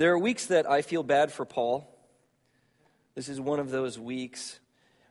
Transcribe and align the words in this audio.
There 0.00 0.10
are 0.12 0.18
weeks 0.18 0.46
that 0.46 0.64
I 0.66 0.80
feel 0.80 1.02
bad 1.02 1.30
for 1.30 1.44
Paul. 1.44 1.86
This 3.14 3.28
is 3.28 3.38
one 3.38 3.60
of 3.60 3.70
those 3.70 3.98
weeks. 3.98 4.58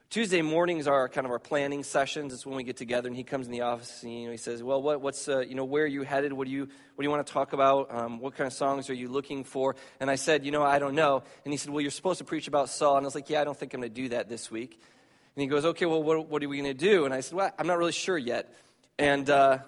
Tuesday 0.09 0.41
mornings 0.41 0.87
are 0.87 1.07
kind 1.07 1.25
of 1.25 1.31
our 1.31 1.37
planning 1.37 1.83
sessions. 1.83 2.33
It's 2.33 2.43
when 2.43 2.55
we 2.55 2.63
get 2.63 2.77
together, 2.77 3.07
and 3.07 3.15
he 3.15 3.23
comes 3.23 3.45
in 3.45 3.51
the 3.51 3.61
office 3.61 4.01
and 4.01 4.11
you 4.11 4.25
know, 4.25 4.31
he 4.31 4.37
says, 4.37 4.63
"Well, 4.63 4.81
what, 4.81 4.99
what's 4.99 5.29
uh, 5.29 5.41
you 5.41 5.53
know 5.53 5.63
where 5.63 5.83
are 5.83 5.87
you 5.87 6.01
headed? 6.01 6.33
What 6.33 6.47
do 6.47 6.51
you 6.51 6.61
what 6.61 6.97
do 6.97 7.03
you 7.03 7.11
want 7.11 7.27
to 7.27 7.31
talk 7.31 7.53
about? 7.53 7.93
Um, 7.93 8.19
what 8.19 8.35
kind 8.35 8.47
of 8.47 8.53
songs 8.53 8.89
are 8.89 8.95
you 8.95 9.09
looking 9.09 9.43
for?" 9.43 9.75
And 9.99 10.09
I 10.09 10.15
said, 10.15 10.43
"You 10.43 10.49
know, 10.49 10.63
I 10.63 10.79
don't 10.79 10.95
know." 10.95 11.21
And 11.45 11.53
he 11.53 11.57
said, 11.57 11.69
"Well, 11.69 11.81
you're 11.81 11.91
supposed 11.91 12.17
to 12.17 12.25
preach 12.25 12.47
about 12.47 12.69
Saul." 12.69 12.97
And 12.97 13.05
I 13.05 13.05
was 13.05 13.13
like, 13.13 13.29
"Yeah, 13.29 13.41
I 13.41 13.43
don't 13.43 13.55
think 13.55 13.75
I'm 13.75 13.81
going 13.81 13.93
to 13.93 14.01
do 14.01 14.09
that 14.09 14.27
this 14.27 14.49
week." 14.49 14.81
And 15.35 15.43
he 15.43 15.47
goes, 15.47 15.65
"Okay, 15.65 15.85
well, 15.85 16.01
what, 16.01 16.27
what 16.27 16.43
are 16.43 16.49
we 16.49 16.57
going 16.57 16.75
to 16.75 16.85
do?" 16.85 17.05
And 17.05 17.13
I 17.13 17.19
said, 17.19 17.35
"Well, 17.35 17.51
I'm 17.59 17.67
not 17.67 17.77
really 17.77 17.91
sure 17.91 18.17
yet." 18.17 18.51
And 18.97 19.29
uh, 19.29 19.59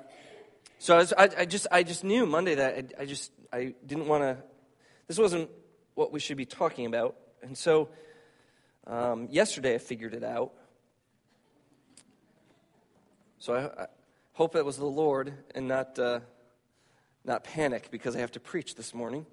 so 0.80 0.96
I, 0.96 0.98
was, 0.98 1.14
I, 1.16 1.30
I, 1.38 1.46
just 1.46 1.68
I 1.72 1.84
just 1.84 2.04
knew 2.04 2.26
Monday 2.26 2.56
that 2.56 2.74
I, 2.98 3.04
I 3.04 3.06
just 3.06 3.32
I 3.54 3.76
didn't 3.86 4.08
want 4.08 4.24
to. 4.24 4.51
This 5.12 5.20
wasn't 5.20 5.50
what 5.96 6.14
we 6.14 6.22
should 6.22 6.38
be 6.38 6.46
talking 6.46 6.86
about, 6.86 7.18
and 7.44 7.58
so. 7.58 7.90
Um, 8.88 9.28
yesterday 9.30 9.76
I 9.76 9.78
figured 9.78 10.14
it 10.14 10.24
out. 10.24 10.54
So 13.40 13.54
I, 13.54 13.84
I 13.84 13.88
hope 14.32 14.56
it 14.56 14.64
was 14.64 14.78
the 14.78 14.86
Lord 14.86 15.34
and 15.54 15.68
not, 15.68 16.00
uh, 16.00 16.22
not 17.26 17.44
panic 17.44 17.90
because 17.92 18.16
I 18.16 18.20
have 18.20 18.32
to 18.32 18.40
preach 18.40 18.76
this 18.76 18.94
morning. 18.94 19.26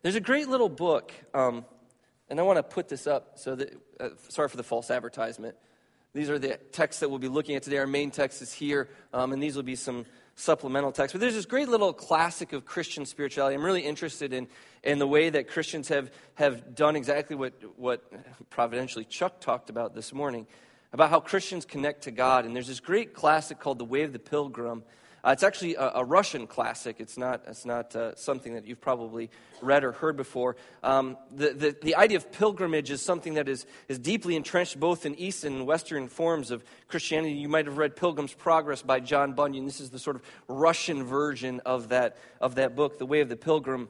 There's 0.00 0.14
a 0.14 0.20
great 0.20 0.48
little 0.48 0.70
book, 0.70 1.12
um, 1.34 1.66
and 2.30 2.40
I 2.40 2.42
want 2.42 2.56
to 2.56 2.62
put 2.62 2.88
this 2.88 3.06
up 3.06 3.32
so 3.38 3.54
that, 3.54 3.78
uh, 4.00 4.08
sorry 4.30 4.48
for 4.48 4.56
the 4.56 4.62
false 4.62 4.90
advertisement. 4.90 5.56
These 6.14 6.30
are 6.30 6.38
the 6.38 6.56
texts 6.72 7.00
that 7.00 7.10
we'll 7.10 7.18
be 7.18 7.28
looking 7.28 7.54
at 7.54 7.64
today. 7.64 7.76
Our 7.76 7.86
main 7.86 8.10
text 8.10 8.40
is 8.40 8.50
here, 8.50 8.88
um, 9.12 9.34
and 9.34 9.42
these 9.42 9.56
will 9.56 9.62
be 9.62 9.76
some 9.76 10.06
supplemental 10.38 10.92
text. 10.92 11.12
But 11.12 11.20
there's 11.20 11.34
this 11.34 11.46
great 11.46 11.68
little 11.68 11.92
classic 11.92 12.52
of 12.52 12.64
Christian 12.64 13.04
spirituality. 13.04 13.56
I'm 13.56 13.64
really 13.64 13.82
interested 13.82 14.32
in, 14.32 14.46
in 14.84 14.98
the 14.98 15.06
way 15.06 15.30
that 15.30 15.48
Christians 15.48 15.88
have, 15.88 16.10
have 16.34 16.74
done 16.74 16.94
exactly 16.94 17.34
what, 17.34 17.54
what 17.76 18.04
providentially 18.48 19.04
Chuck 19.04 19.40
talked 19.40 19.68
about 19.68 19.94
this 19.94 20.12
morning 20.12 20.46
about 20.92 21.10
how 21.10 21.20
Christians 21.20 21.64
connect 21.64 22.04
to 22.04 22.10
God. 22.10 22.44
And 22.44 22.54
there's 22.54 22.68
this 22.68 22.80
great 22.80 23.12
classic 23.14 23.58
called 23.58 23.78
The 23.78 23.84
Way 23.84 24.02
of 24.02 24.12
the 24.12 24.18
Pilgrim. 24.18 24.84
Uh, 25.24 25.30
it's 25.30 25.42
actually 25.42 25.74
a, 25.74 25.92
a, 25.96 26.04
Russian 26.04 26.46
classic. 26.46 26.96
It's 27.00 27.18
not, 27.18 27.42
it's 27.48 27.66
not 27.66 27.94
uh, 27.96 28.14
something 28.14 28.54
that 28.54 28.66
you've 28.66 28.80
probably 28.80 29.30
read 29.60 29.82
or 29.82 29.92
heard 29.92 30.16
before. 30.16 30.56
Um, 30.84 31.16
the, 31.32 31.50
the, 31.50 31.76
the, 31.82 31.96
idea 31.96 32.18
of 32.18 32.30
pilgrimage 32.30 32.90
is 32.90 33.02
something 33.02 33.34
that 33.34 33.48
is, 33.48 33.66
is 33.88 33.98
deeply 33.98 34.36
entrenched 34.36 34.78
both 34.78 35.04
in 35.04 35.16
Eastern 35.16 35.54
and 35.54 35.66
Western 35.66 36.06
forms 36.06 36.52
of 36.52 36.64
Christianity. 36.86 37.34
You 37.34 37.48
might 37.48 37.66
have 37.66 37.78
read 37.78 37.96
Pilgrim's 37.96 38.32
Progress 38.32 38.82
by 38.82 39.00
John 39.00 39.32
Bunyan. 39.32 39.64
This 39.64 39.80
is 39.80 39.90
the 39.90 39.98
sort 39.98 40.14
of 40.14 40.22
Russian 40.46 41.02
version 41.02 41.60
of 41.66 41.88
that, 41.88 42.16
of 42.40 42.54
that 42.54 42.76
book, 42.76 42.98
The 42.98 43.06
Way 43.06 43.20
of 43.20 43.28
the 43.28 43.36
Pilgrim. 43.36 43.88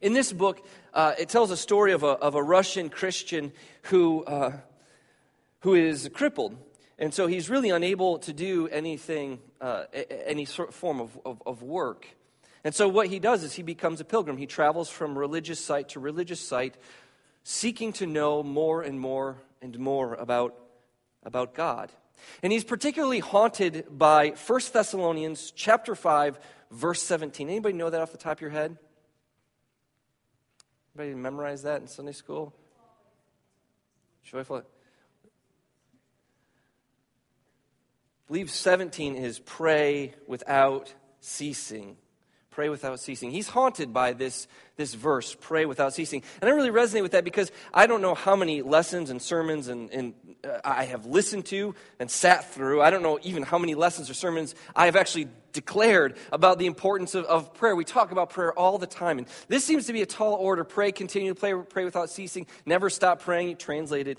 In 0.00 0.14
this 0.14 0.32
book, 0.32 0.66
uh, 0.94 1.14
it 1.18 1.28
tells 1.28 1.50
a 1.50 1.56
story 1.56 1.92
of 1.92 2.02
a, 2.02 2.06
of 2.06 2.34
a 2.34 2.42
Russian 2.42 2.88
Christian 2.88 3.52
who, 3.82 4.24
uh, 4.24 4.52
who 5.60 5.74
is 5.74 6.08
crippled. 6.14 6.56
And 6.98 7.12
so 7.12 7.26
he's 7.26 7.50
really 7.50 7.70
unable 7.70 8.18
to 8.20 8.32
do 8.32 8.68
anything, 8.68 9.40
uh, 9.62 9.84
any 10.26 10.44
sort 10.44 10.70
of 10.70 10.74
form 10.74 11.00
of, 11.00 11.18
of, 11.24 11.42
of, 11.46 11.62
work. 11.62 12.08
And 12.64 12.74
so 12.74 12.88
what 12.88 13.06
he 13.06 13.20
does 13.20 13.44
is 13.44 13.52
he 13.52 13.62
becomes 13.62 14.00
a 14.00 14.04
pilgrim. 14.04 14.36
He 14.36 14.46
travels 14.46 14.90
from 14.90 15.16
religious 15.16 15.64
site 15.64 15.90
to 15.90 16.00
religious 16.00 16.40
site, 16.40 16.74
seeking 17.44 17.92
to 17.94 18.06
know 18.06 18.42
more 18.42 18.82
and 18.82 18.98
more 18.98 19.36
and 19.62 19.78
more 19.78 20.14
about, 20.14 20.54
about 21.22 21.54
God. 21.54 21.92
And 22.42 22.52
he's 22.52 22.64
particularly 22.64 23.20
haunted 23.20 23.86
by 23.88 24.30
1 24.30 24.60
Thessalonians 24.72 25.52
chapter 25.52 25.94
5, 25.94 26.40
verse 26.72 27.02
17. 27.02 27.48
Anybody 27.48 27.76
know 27.76 27.88
that 27.88 28.00
off 28.00 28.10
the 28.10 28.18
top 28.18 28.38
of 28.38 28.40
your 28.40 28.50
head? 28.50 28.76
Anybody 30.96 31.14
memorize 31.14 31.62
that 31.62 31.80
in 31.80 31.86
Sunday 31.86 32.12
school? 32.12 32.52
Joyful. 34.24 34.62
Believe 38.32 38.50
17 38.50 39.14
is 39.14 39.38
pray 39.40 40.14
without 40.26 40.94
ceasing. 41.20 41.98
Pray 42.48 42.70
without 42.70 42.98
ceasing. 42.98 43.30
He's 43.30 43.46
haunted 43.46 43.92
by 43.92 44.14
this, 44.14 44.48
this 44.76 44.94
verse, 44.94 45.36
pray 45.38 45.66
without 45.66 45.92
ceasing. 45.92 46.22
And 46.40 46.48
I 46.48 46.54
really 46.54 46.70
resonate 46.70 47.02
with 47.02 47.12
that 47.12 47.24
because 47.24 47.52
I 47.74 47.86
don't 47.86 48.00
know 48.00 48.14
how 48.14 48.34
many 48.34 48.62
lessons 48.62 49.10
and 49.10 49.20
sermons 49.20 49.68
and, 49.68 49.90
and 49.90 50.14
uh, 50.42 50.60
I 50.64 50.84
have 50.84 51.04
listened 51.04 51.44
to 51.46 51.74
and 52.00 52.10
sat 52.10 52.54
through. 52.54 52.80
I 52.80 52.88
don't 52.88 53.02
know 53.02 53.18
even 53.22 53.42
how 53.42 53.58
many 53.58 53.74
lessons 53.74 54.08
or 54.08 54.14
sermons 54.14 54.54
I 54.74 54.86
have 54.86 54.96
actually 54.96 55.28
declared 55.52 56.16
about 56.32 56.58
the 56.58 56.64
importance 56.64 57.14
of, 57.14 57.26
of 57.26 57.52
prayer. 57.52 57.76
We 57.76 57.84
talk 57.84 58.12
about 58.12 58.30
prayer 58.30 58.58
all 58.58 58.78
the 58.78 58.86
time. 58.86 59.18
And 59.18 59.26
this 59.48 59.62
seems 59.62 59.88
to 59.88 59.92
be 59.92 60.00
a 60.00 60.06
tall 60.06 60.36
order. 60.36 60.64
Pray, 60.64 60.90
continue 60.90 61.34
to 61.34 61.38
pray, 61.38 61.52
pray 61.68 61.84
without 61.84 62.08
ceasing, 62.08 62.46
never 62.64 62.88
stop 62.88 63.20
praying. 63.20 63.58
Translated 63.58 64.18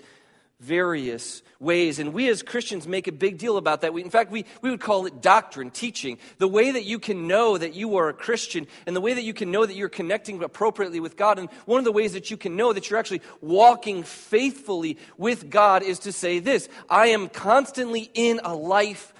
various 0.64 1.42
ways. 1.60 1.98
And 1.98 2.12
we 2.12 2.28
as 2.28 2.42
Christians 2.42 2.88
make 2.88 3.06
a 3.06 3.12
big 3.12 3.38
deal 3.38 3.56
about 3.56 3.82
that. 3.82 3.92
We, 3.92 4.02
in 4.02 4.10
fact, 4.10 4.30
we, 4.30 4.44
we 4.62 4.70
would 4.70 4.80
call 4.80 5.06
it 5.06 5.20
doctrine, 5.20 5.70
teaching. 5.70 6.18
The 6.38 6.48
way 6.48 6.70
that 6.70 6.84
you 6.84 6.98
can 6.98 7.28
know 7.28 7.56
that 7.56 7.74
you 7.74 7.96
are 7.96 8.08
a 8.08 8.14
Christian 8.14 8.66
and 8.86 8.96
the 8.96 9.00
way 9.00 9.14
that 9.14 9.22
you 9.22 9.34
can 9.34 9.50
know 9.50 9.64
that 9.66 9.76
you're 9.76 9.88
connecting 9.88 10.42
appropriately 10.42 11.00
with 11.00 11.16
God. 11.16 11.38
And 11.38 11.50
one 11.66 11.78
of 11.78 11.84
the 11.84 11.92
ways 11.92 12.14
that 12.14 12.30
you 12.30 12.36
can 12.36 12.56
know 12.56 12.72
that 12.72 12.88
you're 12.88 12.98
actually 12.98 13.22
walking 13.40 14.02
faithfully 14.02 14.98
with 15.18 15.50
God 15.50 15.82
is 15.82 16.00
to 16.00 16.12
say 16.12 16.38
this 16.38 16.68
I 16.88 17.08
am 17.08 17.28
constantly 17.28 18.10
in 18.14 18.40
a 18.42 18.54
life 18.54 19.12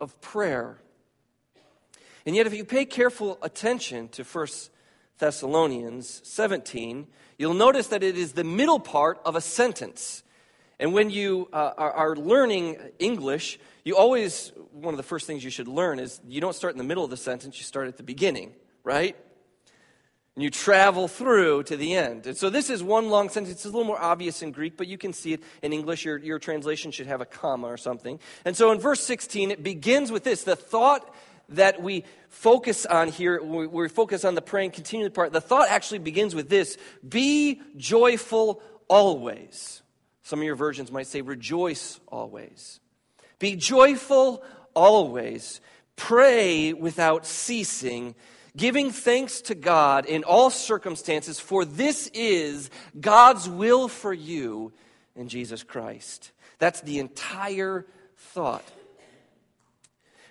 of 0.00 0.20
prayer. 0.20 0.78
And 2.26 2.36
yet, 2.36 2.46
if 2.46 2.54
you 2.54 2.64
pay 2.64 2.84
careful 2.84 3.38
attention 3.42 4.08
to 4.10 4.24
1 4.24 4.46
Thessalonians 5.18 6.20
17, 6.24 7.06
you'll 7.38 7.54
notice 7.54 7.88
that 7.88 8.02
it 8.02 8.16
is 8.16 8.32
the 8.32 8.44
middle 8.44 8.78
part 8.78 9.20
of 9.24 9.36
a 9.36 9.40
sentence. 9.40 10.22
And 10.80 10.94
when 10.94 11.10
you 11.10 11.46
uh, 11.52 11.72
are, 11.76 11.92
are, 11.92 12.16
learning 12.16 12.78
English, 12.98 13.60
you 13.84 13.98
always, 13.98 14.50
one 14.72 14.94
of 14.94 14.96
the 14.96 15.02
first 15.02 15.26
things 15.26 15.44
you 15.44 15.50
should 15.50 15.68
learn 15.68 15.98
is 15.98 16.22
you 16.26 16.40
don't 16.40 16.54
start 16.54 16.72
in 16.72 16.78
the 16.78 16.84
middle 16.84 17.04
of 17.04 17.10
the 17.10 17.18
sentence, 17.18 17.58
you 17.58 17.64
start 17.64 17.86
at 17.86 17.98
the 17.98 18.02
beginning, 18.02 18.54
right? 18.82 19.14
And 20.34 20.42
you 20.42 20.48
travel 20.48 21.06
through 21.06 21.64
to 21.64 21.76
the 21.76 21.94
end. 21.94 22.26
And 22.26 22.34
so 22.34 22.48
this 22.48 22.70
is 22.70 22.82
one 22.82 23.10
long 23.10 23.28
sentence. 23.28 23.56
It's 23.56 23.66
a 23.66 23.68
little 23.68 23.84
more 23.84 24.00
obvious 24.00 24.40
in 24.40 24.52
Greek, 24.52 24.78
but 24.78 24.86
you 24.86 24.96
can 24.96 25.12
see 25.12 25.34
it 25.34 25.42
in 25.62 25.74
English. 25.74 26.06
Your, 26.06 26.16
your 26.16 26.38
translation 26.38 26.92
should 26.92 27.08
have 27.08 27.20
a 27.20 27.26
comma 27.26 27.66
or 27.66 27.76
something. 27.76 28.18
And 28.46 28.56
so 28.56 28.72
in 28.72 28.80
verse 28.80 29.02
16, 29.02 29.50
it 29.50 29.62
begins 29.62 30.10
with 30.10 30.24
this 30.24 30.44
the 30.44 30.56
thought 30.56 31.14
that 31.50 31.82
we 31.82 32.04
focus 32.30 32.86
on 32.86 33.08
here, 33.08 33.42
we 33.42 33.88
focus 33.90 34.24
on 34.24 34.34
the 34.34 34.40
praying 34.40 34.70
continually 34.70 35.10
part, 35.10 35.32
the 35.32 35.42
thought 35.42 35.68
actually 35.68 35.98
begins 35.98 36.34
with 36.34 36.48
this 36.48 36.78
be 37.06 37.60
joyful 37.76 38.62
always. 38.88 39.82
Some 40.30 40.38
of 40.38 40.44
your 40.44 40.54
versions 40.54 40.92
might 40.92 41.08
say, 41.08 41.22
rejoice 41.22 41.98
always. 42.06 42.78
Be 43.40 43.56
joyful 43.56 44.44
always. 44.76 45.60
Pray 45.96 46.72
without 46.72 47.26
ceasing, 47.26 48.14
giving 48.56 48.92
thanks 48.92 49.40
to 49.40 49.56
God 49.56 50.06
in 50.06 50.22
all 50.22 50.48
circumstances, 50.50 51.40
for 51.40 51.64
this 51.64 52.06
is 52.14 52.70
God's 53.00 53.48
will 53.48 53.88
for 53.88 54.14
you 54.14 54.72
in 55.16 55.26
Jesus 55.26 55.64
Christ. 55.64 56.30
That's 56.60 56.80
the 56.80 57.00
entire 57.00 57.84
thought. 58.16 58.62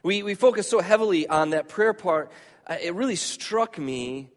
We, 0.01 0.23
we 0.23 0.33
focus 0.33 0.69
so 0.69 0.79
heavily 0.79 1.27
on 1.27 1.49
that 1.49 1.67
prayer 1.67 1.93
part, 1.93 2.31
uh, 2.65 2.77
it 2.81 2.95
really 2.95 3.17
struck 3.17 3.77
me 3.77 4.29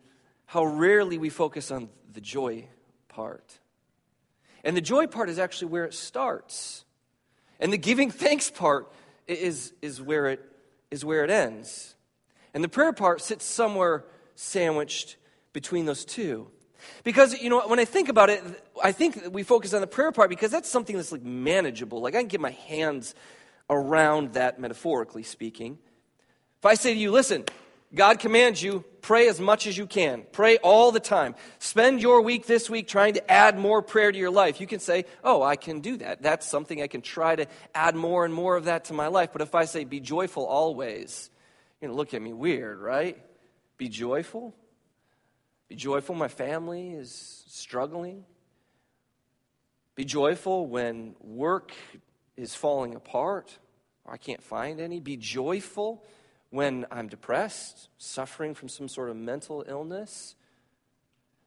how 0.44 0.64
rarely 0.64 1.18
we 1.18 1.28
focus 1.28 1.70
on 1.70 1.88
the 2.12 2.20
joy 2.20 2.66
part. 3.06 3.60
And 4.64 4.76
the 4.76 4.80
joy 4.80 5.06
part 5.06 5.28
is 5.28 5.38
actually 5.38 5.68
where 5.68 5.84
it 5.84 5.94
starts. 5.94 6.84
And 7.58 7.72
the 7.72 7.78
giving 7.78 8.10
thanks 8.10 8.50
part 8.50 8.92
is, 9.26 9.72
is, 9.82 10.00
where, 10.00 10.26
it, 10.26 10.40
is 10.90 11.04
where 11.04 11.24
it 11.24 11.30
ends. 11.30 11.94
And 12.54 12.62
the 12.62 12.68
prayer 12.68 12.92
part 12.92 13.20
sits 13.20 13.44
somewhere 13.44 14.04
sandwiched 14.34 15.16
between 15.52 15.86
those 15.86 16.04
two. 16.04 16.48
Because, 17.04 17.40
you 17.40 17.48
know, 17.48 17.66
when 17.66 17.78
I 17.78 17.84
think 17.84 18.08
about 18.08 18.30
it, 18.30 18.42
I 18.82 18.92
think 18.92 19.28
we 19.30 19.42
focus 19.42 19.72
on 19.74 19.80
the 19.80 19.86
prayer 19.86 20.12
part 20.12 20.30
because 20.30 20.50
that's 20.50 20.68
something 20.68 20.96
that's 20.96 21.12
like 21.12 21.22
manageable. 21.22 22.00
Like 22.00 22.14
I 22.14 22.18
can 22.18 22.28
get 22.28 22.40
my 22.40 22.50
hands 22.50 23.14
around 23.70 24.34
that, 24.34 24.58
metaphorically 24.58 25.22
speaking. 25.22 25.78
If 26.58 26.66
I 26.66 26.74
say 26.74 26.94
to 26.94 26.98
you, 26.98 27.10
listen, 27.10 27.44
God 27.94 28.20
commands 28.20 28.62
you, 28.62 28.84
pray 29.02 29.28
as 29.28 29.38
much 29.38 29.66
as 29.66 29.76
you 29.76 29.86
can. 29.86 30.24
Pray 30.32 30.56
all 30.58 30.92
the 30.92 31.00
time. 31.00 31.34
Spend 31.58 32.00
your 32.00 32.22
week 32.22 32.46
this 32.46 32.70
week 32.70 32.88
trying 32.88 33.14
to 33.14 33.30
add 33.30 33.58
more 33.58 33.82
prayer 33.82 34.10
to 34.10 34.18
your 34.18 34.30
life. 34.30 34.60
You 34.60 34.66
can 34.66 34.80
say, 34.80 35.04
Oh, 35.22 35.42
I 35.42 35.56
can 35.56 35.80
do 35.80 35.98
that. 35.98 36.22
That's 36.22 36.46
something 36.46 36.80
I 36.80 36.86
can 36.86 37.02
try 37.02 37.36
to 37.36 37.46
add 37.74 37.94
more 37.94 38.24
and 38.24 38.32
more 38.32 38.56
of 38.56 38.64
that 38.64 38.86
to 38.86 38.94
my 38.94 39.08
life. 39.08 39.30
But 39.32 39.42
if 39.42 39.54
I 39.54 39.66
say, 39.66 39.84
Be 39.84 40.00
joyful 40.00 40.46
always, 40.46 41.28
you're 41.80 41.88
going 41.88 41.94
to 41.94 41.98
look 41.98 42.14
at 42.14 42.22
me 42.22 42.32
weird, 42.32 42.80
right? 42.80 43.18
Be 43.76 43.88
joyful? 43.88 44.54
Be 45.68 45.76
joyful 45.76 46.14
my 46.14 46.28
family 46.28 46.92
is 46.92 47.44
struggling. 47.48 48.24
Be 49.94 50.04
joyful 50.04 50.66
when 50.66 51.14
work 51.20 51.72
is 52.36 52.54
falling 52.54 52.94
apart 52.94 53.58
or 54.04 54.14
I 54.14 54.16
can't 54.16 54.42
find 54.42 54.80
any. 54.80 55.00
Be 55.00 55.16
joyful 55.16 56.04
when 56.52 56.84
I'm 56.90 57.08
depressed, 57.08 57.88
suffering 57.96 58.54
from 58.54 58.68
some 58.68 58.86
sort 58.86 59.08
of 59.08 59.16
mental 59.16 59.64
illness. 59.66 60.36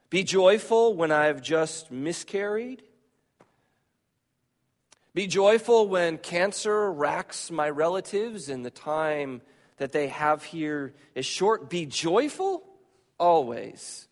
Be 0.09 0.23
joyful 0.23 0.95
when 0.95 1.11
I've 1.11 1.43
just 1.43 1.91
miscarried. 1.91 2.81
Be 5.13 5.27
joyful 5.27 5.87
when 5.87 6.17
cancer 6.17 6.91
racks 6.91 7.51
my 7.51 7.69
relatives 7.69 8.49
and 8.49 8.65
the 8.65 8.71
time 8.71 9.41
that 9.77 9.91
they 9.91 10.07
have 10.07 10.43
here 10.43 10.95
is 11.13 11.25
short. 11.25 11.69
Be 11.69 11.85
joyful 11.85 12.63
always. 13.19 14.07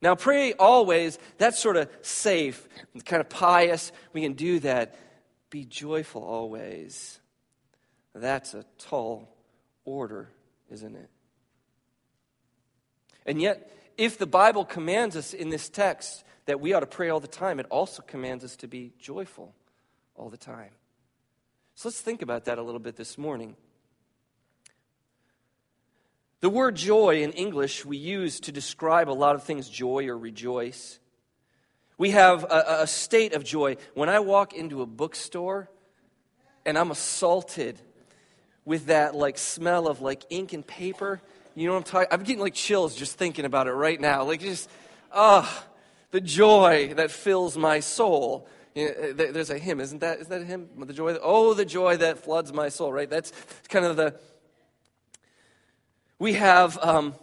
Now, 0.00 0.14
pray 0.14 0.52
always, 0.52 1.18
that's 1.38 1.58
sort 1.58 1.76
of 1.76 1.88
safe, 2.02 2.68
kind 3.04 3.20
of 3.20 3.28
pious. 3.28 3.90
We 4.12 4.22
can 4.22 4.34
do 4.34 4.60
that. 4.60 4.94
Be 5.50 5.64
joyful 5.64 6.22
always. 6.22 7.18
That's 8.14 8.54
a 8.54 8.64
tall 8.78 9.28
order, 9.84 10.30
isn't 10.70 10.94
it? 10.94 11.10
And 13.26 13.40
yet, 13.40 13.70
if 13.96 14.18
the 14.18 14.26
Bible 14.26 14.64
commands 14.64 15.16
us 15.16 15.34
in 15.34 15.48
this 15.50 15.68
text 15.68 16.24
that 16.46 16.60
we 16.60 16.72
ought 16.72 16.80
to 16.80 16.86
pray 16.86 17.08
all 17.08 17.20
the 17.20 17.28
time, 17.28 17.60
it 17.60 17.66
also 17.70 18.02
commands 18.02 18.44
us 18.44 18.56
to 18.56 18.66
be 18.66 18.92
joyful 18.98 19.54
all 20.16 20.28
the 20.28 20.36
time. 20.36 20.70
So 21.74 21.88
let's 21.88 22.00
think 22.00 22.22
about 22.22 22.46
that 22.46 22.58
a 22.58 22.62
little 22.62 22.80
bit 22.80 22.96
this 22.96 23.16
morning. 23.16 23.56
The 26.40 26.50
word 26.50 26.74
joy 26.74 27.22
in 27.22 27.32
English 27.32 27.84
we 27.84 27.96
use 27.96 28.40
to 28.40 28.52
describe 28.52 29.08
a 29.08 29.12
lot 29.12 29.36
of 29.36 29.44
things 29.44 29.68
joy 29.68 30.08
or 30.08 30.18
rejoice. 30.18 30.98
We 31.98 32.10
have 32.10 32.42
a, 32.42 32.80
a, 32.80 32.86
state 32.88 33.32
of 33.32 33.44
joy. 33.44 33.76
When 33.94 34.08
I 34.08 34.18
walk 34.18 34.52
into 34.52 34.82
a 34.82 34.86
bookstore 34.86 35.70
and 36.66 36.76
I'm 36.76 36.90
assaulted 36.90 37.80
with 38.64 38.86
that 38.86 39.14
like 39.14 39.38
smell 39.38 39.88
of 39.88 40.00
like 40.00 40.24
ink 40.30 40.52
and 40.52 40.66
paper, 40.66 41.20
you 41.54 41.66
know 41.66 41.72
what 41.74 41.78
I'm 41.78 41.84
talking 41.84 42.08
I'm 42.10 42.22
getting 42.22 42.40
like 42.40 42.54
chills 42.54 42.94
just 42.94 43.16
thinking 43.16 43.44
about 43.44 43.66
it 43.66 43.72
right 43.72 44.00
now. 44.00 44.24
Like 44.24 44.40
just 44.40 44.68
ah, 45.12 45.44
oh, 45.44 45.68
the 46.10 46.20
joy 46.20 46.94
that 46.94 47.10
fills 47.10 47.56
my 47.56 47.80
soul. 47.80 48.46
You 48.74 48.86
know, 48.86 49.12
there's 49.12 49.50
a 49.50 49.58
hymn, 49.58 49.80
isn't 49.80 49.98
that? 49.98 50.20
Is 50.20 50.28
that 50.28 50.40
a 50.40 50.44
hymn? 50.44 50.68
The 50.78 50.94
joy. 50.94 51.16
Oh, 51.22 51.52
the 51.52 51.66
joy 51.66 51.98
that 51.98 52.18
floods 52.18 52.52
my 52.52 52.70
soul. 52.70 52.92
Right. 52.92 53.10
That's 53.10 53.32
kind 53.68 53.84
of 53.84 53.96
the 53.96 54.14
we 56.22 56.34
have, 56.34 56.78
um, 56.80 57.16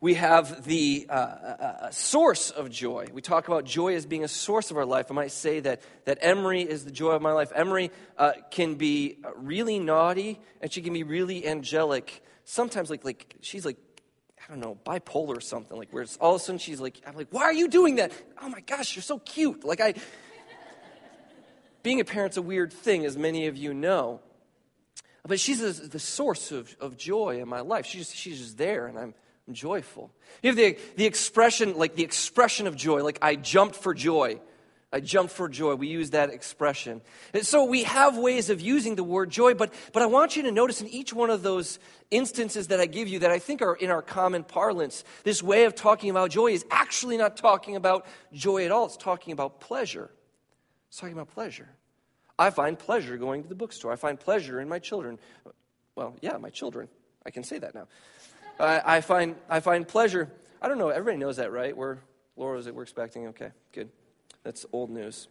we 0.00 0.14
have 0.14 0.64
the 0.64 1.06
uh, 1.10 1.12
uh, 1.12 1.16
uh, 1.16 1.90
source 1.90 2.50
of 2.50 2.70
joy. 2.70 3.08
We 3.12 3.20
talk 3.20 3.48
about 3.48 3.64
joy 3.64 3.94
as 3.94 4.06
being 4.06 4.24
a 4.24 4.28
source 4.28 4.70
of 4.70 4.78
our 4.78 4.86
life. 4.86 5.10
I 5.10 5.14
might 5.14 5.30
say 5.30 5.60
that, 5.60 5.82
that 6.06 6.18
Emery 6.22 6.62
is 6.62 6.86
the 6.86 6.90
joy 6.90 7.10
of 7.10 7.20
my 7.20 7.32
life. 7.32 7.52
Emery 7.54 7.90
uh, 8.16 8.32
can 8.50 8.76
be 8.76 9.18
really 9.36 9.78
naughty 9.78 10.40
and 10.62 10.72
she 10.72 10.80
can 10.80 10.94
be 10.94 11.02
really 11.02 11.46
angelic. 11.46 12.24
Sometimes, 12.44 12.88
like, 12.88 13.04
like 13.04 13.36
she's 13.42 13.66
like, 13.66 13.76
I 14.42 14.50
don't 14.50 14.60
know, 14.60 14.78
bipolar 14.86 15.36
or 15.36 15.40
something, 15.42 15.76
like 15.76 15.92
where 15.92 16.02
it's 16.02 16.16
all 16.16 16.34
of 16.34 16.40
a 16.40 16.44
sudden 16.44 16.58
she's 16.58 16.80
like, 16.80 16.98
I'm 17.06 17.14
like, 17.14 17.28
why 17.30 17.42
are 17.42 17.52
you 17.52 17.68
doing 17.68 17.96
that? 17.96 18.10
Oh 18.40 18.48
my 18.48 18.60
gosh, 18.60 18.96
you're 18.96 19.02
so 19.02 19.18
cute. 19.18 19.64
Like, 19.64 19.82
I, 19.82 19.94
being 21.82 22.00
a 22.00 22.04
parent's 22.06 22.38
a 22.38 22.42
weird 22.42 22.72
thing, 22.72 23.04
as 23.04 23.18
many 23.18 23.48
of 23.48 23.56
you 23.58 23.74
know. 23.74 24.20
But 25.26 25.38
she's 25.38 25.60
the 25.60 25.98
source 25.98 26.52
of, 26.52 26.74
of 26.80 26.96
joy 26.96 27.42
in 27.42 27.48
my 27.48 27.60
life. 27.60 27.84
She's, 27.84 28.12
she's 28.14 28.38
just 28.38 28.56
there, 28.56 28.86
and 28.86 28.98
I'm, 28.98 29.14
I'm 29.46 29.54
joyful. 29.54 30.10
You 30.42 30.48
have 30.50 30.56
the, 30.56 30.78
the 30.96 31.06
expression, 31.06 31.76
like 31.76 31.96
the 31.96 32.04
expression 32.04 32.66
of 32.66 32.76
joy, 32.76 33.02
like 33.02 33.18
I 33.22 33.36
jumped 33.36 33.76
for 33.76 33.94
joy. 33.94 34.40
I 34.92 34.98
jumped 34.98 35.32
for 35.32 35.48
joy. 35.48 35.76
We 35.76 35.86
use 35.86 36.10
that 36.10 36.30
expression. 36.30 37.00
And 37.32 37.46
so 37.46 37.64
we 37.64 37.84
have 37.84 38.18
ways 38.18 38.50
of 38.50 38.60
using 38.60 38.96
the 38.96 39.04
word 39.04 39.30
joy, 39.30 39.54
but, 39.54 39.72
but 39.92 40.02
I 40.02 40.06
want 40.06 40.36
you 40.36 40.42
to 40.44 40.52
notice 40.52 40.80
in 40.80 40.88
each 40.88 41.12
one 41.12 41.30
of 41.30 41.42
those 41.42 41.78
instances 42.10 42.68
that 42.68 42.80
I 42.80 42.86
give 42.86 43.06
you 43.06 43.20
that 43.20 43.30
I 43.30 43.38
think 43.38 43.62
are 43.62 43.74
in 43.74 43.90
our 43.90 44.02
common 44.02 44.42
parlance, 44.42 45.04
this 45.22 45.44
way 45.44 45.64
of 45.64 45.76
talking 45.76 46.10
about 46.10 46.30
joy 46.30 46.48
is 46.48 46.64
actually 46.72 47.16
not 47.16 47.36
talking 47.36 47.76
about 47.76 48.04
joy 48.32 48.64
at 48.64 48.72
all. 48.72 48.86
It's 48.86 48.96
talking 48.96 49.32
about 49.32 49.60
pleasure. 49.60 50.10
It's 50.88 50.98
talking 50.98 51.14
about 51.14 51.28
pleasure. 51.28 51.68
I 52.36 52.50
find 52.50 52.76
pleasure 52.76 53.16
going 53.16 53.44
to 53.44 53.48
the 53.48 53.54
bookstore. 53.54 53.92
I 53.92 53.96
find 53.96 54.18
pleasure 54.18 54.60
in 54.60 54.68
my 54.68 54.80
children. 54.80 55.20
Well, 55.94 56.16
yeah, 56.20 56.36
my 56.38 56.50
children. 56.50 56.88
I 57.24 57.30
can 57.30 57.44
say 57.44 57.58
that 57.58 57.76
now. 57.76 57.86
I, 58.60 58.96
I 58.96 59.00
find, 59.00 59.36
I 59.48 59.60
find 59.60 59.86
pleasure. 59.86 60.30
I 60.60 60.68
don't 60.68 60.78
know. 60.78 60.90
Everybody 60.90 61.16
knows 61.16 61.36
that, 61.36 61.50
right? 61.50 61.76
We're, 61.76 61.98
Laura, 62.36 62.58
is 62.58 62.66
it 62.66 62.74
we're 62.74 62.82
expecting? 62.82 63.28
Okay, 63.28 63.50
good. 63.72 63.88
That's 64.42 64.66
old 64.72 64.90
news. 64.90 65.28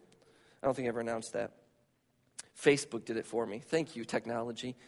I 0.61 0.65
don't 0.65 0.75
think 0.75 0.87
I 0.87 0.89
ever 0.89 0.99
announced 0.99 1.33
that. 1.33 1.51
Facebook 2.61 3.05
did 3.05 3.17
it 3.17 3.25
for 3.25 3.45
me. 3.45 3.59
Thank 3.59 3.95
you, 3.95 4.05
technology. 4.05 4.75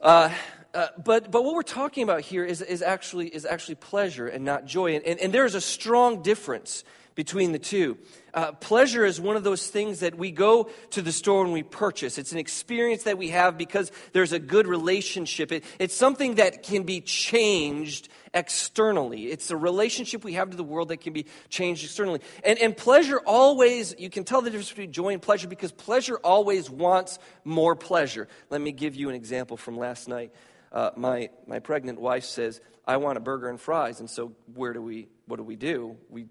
Uh, 0.00 0.30
uh, 0.74 0.88
but, 1.02 1.30
but 1.30 1.44
what 1.44 1.54
we're 1.54 1.62
talking 1.62 2.02
about 2.02 2.20
here 2.20 2.44
is, 2.44 2.60
is, 2.60 2.82
actually, 2.82 3.28
is 3.28 3.46
actually 3.46 3.76
pleasure 3.76 4.26
and 4.26 4.44
not 4.44 4.66
joy. 4.66 4.96
And, 4.96 5.04
and, 5.06 5.18
and 5.18 5.32
there's 5.32 5.54
a 5.54 5.62
strong 5.62 6.20
difference 6.20 6.84
between 7.14 7.52
the 7.52 7.58
two. 7.58 7.96
Uh, 8.32 8.50
pleasure 8.52 9.04
is 9.04 9.20
one 9.20 9.36
of 9.36 9.44
those 9.44 9.68
things 9.68 10.00
that 10.00 10.16
we 10.16 10.32
go 10.32 10.68
to 10.90 11.00
the 11.00 11.12
store 11.12 11.44
and 11.44 11.52
we 11.52 11.62
purchase. 11.62 12.18
It's 12.18 12.32
an 12.32 12.38
experience 12.38 13.04
that 13.04 13.16
we 13.16 13.28
have 13.28 13.56
because 13.56 13.92
there's 14.12 14.32
a 14.32 14.40
good 14.40 14.66
relationship. 14.66 15.52
It, 15.52 15.64
it's 15.78 15.94
something 15.94 16.36
that 16.36 16.64
can 16.64 16.82
be 16.82 17.00
changed 17.00 18.08
externally. 18.32 19.26
It's 19.26 19.52
a 19.52 19.56
relationship 19.56 20.24
we 20.24 20.32
have 20.32 20.50
to 20.50 20.56
the 20.56 20.64
world 20.64 20.88
that 20.88 21.00
can 21.00 21.12
be 21.12 21.26
changed 21.48 21.84
externally. 21.84 22.20
And, 22.42 22.58
and 22.58 22.76
pleasure 22.76 23.20
always, 23.24 23.94
you 23.98 24.10
can 24.10 24.24
tell 24.24 24.42
the 24.42 24.50
difference 24.50 24.70
between 24.70 24.90
joy 24.90 25.12
and 25.12 25.22
pleasure 25.22 25.46
because 25.46 25.70
pleasure 25.70 26.18
always 26.24 26.68
wants 26.68 27.20
more 27.44 27.76
pleasure. 27.76 28.26
Let 28.50 28.60
me 28.60 28.72
give 28.72 28.96
you 28.96 29.08
an 29.10 29.14
example 29.14 29.56
from 29.56 29.78
last 29.78 30.08
night. 30.08 30.32
Uh, 30.72 30.90
my, 30.96 31.30
my 31.46 31.60
pregnant 31.60 32.00
wife 32.00 32.24
says, 32.24 32.60
I 32.84 32.96
want 32.96 33.16
a 33.16 33.20
burger 33.20 33.48
and 33.48 33.60
fries. 33.60 34.00
And 34.00 34.10
so, 34.10 34.32
where 34.54 34.72
do 34.72 34.82
we, 34.82 35.06
what 35.26 35.36
do 35.36 35.44
we 35.44 35.54
do? 35.54 35.96
We 36.10 36.26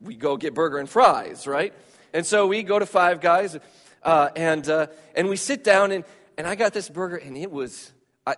we 0.00 0.14
go 0.14 0.36
get 0.36 0.54
burger 0.54 0.78
and 0.78 0.88
fries, 0.88 1.46
right? 1.46 1.74
And 2.12 2.24
so 2.24 2.46
we 2.46 2.62
go 2.62 2.78
to 2.78 2.86
Five 2.86 3.20
Guys, 3.20 3.58
uh, 4.02 4.30
and 4.36 4.68
uh, 4.68 4.86
and 5.14 5.28
we 5.28 5.36
sit 5.36 5.64
down, 5.64 5.92
and 5.92 6.04
and 6.36 6.46
I 6.46 6.54
got 6.54 6.72
this 6.72 6.88
burger, 6.88 7.16
and 7.16 7.36
it 7.36 7.50
was, 7.50 7.92
I, 8.26 8.36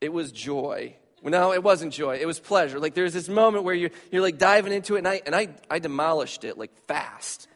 it 0.00 0.12
was 0.12 0.30
joy. 0.30 0.96
No, 1.22 1.54
it 1.54 1.62
wasn't 1.62 1.94
joy. 1.94 2.18
It 2.20 2.26
was 2.26 2.38
pleasure. 2.38 2.78
Like 2.78 2.94
there's 2.94 3.14
this 3.14 3.28
moment 3.28 3.64
where 3.64 3.74
you're 3.74 3.90
you're 4.12 4.22
like 4.22 4.38
diving 4.38 4.72
into 4.72 4.96
it, 4.96 4.98
and 4.98 5.08
I 5.08 5.22
and 5.24 5.34
I 5.34 5.48
I 5.70 5.78
demolished 5.78 6.44
it 6.44 6.58
like 6.58 6.70
fast. 6.86 7.48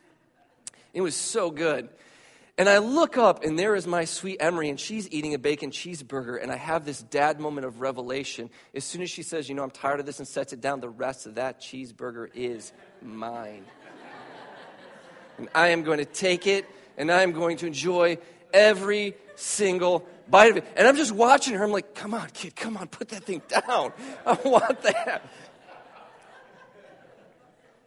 It 0.95 1.03
was 1.03 1.15
so 1.15 1.50
good. 1.50 1.89
And 2.59 2.69
I 2.69 2.79
look 2.79 3.17
up, 3.17 3.45
and 3.45 3.57
there 3.57 3.77
is 3.77 3.87
my 3.87 4.05
sweet 4.05 4.39
Emery, 4.41 4.69
and 4.69 4.81
she's 4.81 5.09
eating 5.13 5.33
a 5.33 5.39
bacon 5.39 5.71
cheeseburger. 5.71 6.43
And 6.43 6.51
I 6.51 6.57
have 6.57 6.85
this 6.85 7.01
dad 7.01 7.39
moment 7.39 7.69
of 7.69 7.81
revelation. 7.81 8.51
As 8.75 8.83
soon 8.83 9.01
as 9.01 9.11
she 9.11 9.23
says, 9.23 9.49
You 9.49 9.55
know, 9.55 9.63
I'm 9.63 9.71
tired 9.71 10.01
of 10.01 10.07
this, 10.07 10.19
and 10.19 10.27
sets 10.27 10.53
it 10.53 10.61
down, 10.61 10.81
the 10.81 10.88
rest 10.88 11.27
of 11.27 11.37
that 11.37 11.61
cheeseburger 11.61 12.29
is 12.35 12.73
mine. 13.00 13.65
and 15.38 15.49
I 15.55 15.69
am 15.69 15.85
going 15.85 15.99
to 15.99 16.05
take 16.05 16.49
it, 16.49 16.67
and 16.97 17.12
I 17.12 17.23
am 17.23 17.31
going 17.31 17.59
to 17.59 17.67
enjoy 17.69 18.19
every 18.53 19.15
single 19.37 20.05
bite 20.29 20.50
of 20.50 20.57
it. 20.57 20.67
And 20.77 20.88
I'm 20.88 20.97
just 20.97 21.12
watching 21.12 21.55
her. 21.55 21.62
I'm 21.62 21.71
like, 21.71 21.95
Come 21.95 22.12
on, 22.12 22.29
kid, 22.35 22.57
come 22.57 22.77
on, 22.77 22.88
put 22.88 23.11
that 23.11 23.23
thing 23.23 23.41
down. 23.47 23.93
I 24.27 24.33
want 24.45 24.83
that. 24.83 25.23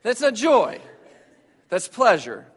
That's 0.01 0.21
not 0.21 0.33
joy, 0.33 0.79
that's 1.67 1.89
pleasure. 1.89 2.47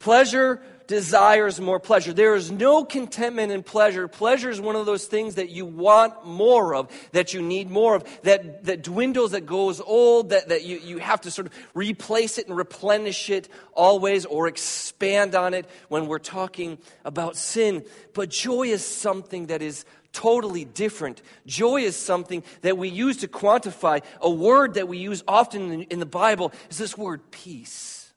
Pleasure 0.00 0.62
desires 0.90 1.60
more 1.60 1.78
pleasure. 1.78 2.12
There 2.12 2.34
is 2.34 2.50
no 2.50 2.84
contentment 2.84 3.52
in 3.52 3.62
pleasure. 3.62 4.08
Pleasure 4.08 4.50
is 4.50 4.60
one 4.60 4.74
of 4.74 4.86
those 4.86 5.06
things 5.06 5.36
that 5.36 5.48
you 5.48 5.64
want 5.64 6.26
more 6.26 6.74
of, 6.74 6.90
that 7.12 7.32
you 7.32 7.40
need 7.42 7.70
more 7.70 7.94
of, 7.94 8.22
that, 8.22 8.64
that 8.64 8.82
dwindles, 8.82 9.30
that 9.30 9.46
goes 9.46 9.80
old, 9.80 10.30
that, 10.30 10.48
that 10.48 10.64
you, 10.64 10.78
you 10.78 10.98
have 10.98 11.20
to 11.20 11.30
sort 11.30 11.46
of 11.46 11.52
replace 11.74 12.38
it 12.38 12.48
and 12.48 12.56
replenish 12.56 13.30
it 13.30 13.48
always 13.72 14.26
or 14.26 14.48
expand 14.48 15.36
on 15.36 15.54
it 15.54 15.64
when 15.90 16.08
we're 16.08 16.18
talking 16.18 16.76
about 17.04 17.36
sin. 17.36 17.84
But 18.12 18.30
joy 18.30 18.64
is 18.64 18.84
something 18.84 19.46
that 19.46 19.62
is 19.62 19.84
totally 20.12 20.64
different. 20.64 21.22
Joy 21.46 21.82
is 21.82 21.94
something 21.94 22.42
that 22.62 22.76
we 22.76 22.88
use 22.88 23.18
to 23.18 23.28
quantify. 23.28 24.02
A 24.20 24.28
word 24.28 24.74
that 24.74 24.88
we 24.88 24.98
use 24.98 25.22
often 25.28 25.70
in, 25.70 25.82
in 25.82 26.00
the 26.00 26.04
Bible 26.04 26.50
is 26.68 26.78
this 26.78 26.98
word 26.98 27.30
peace. 27.30 28.12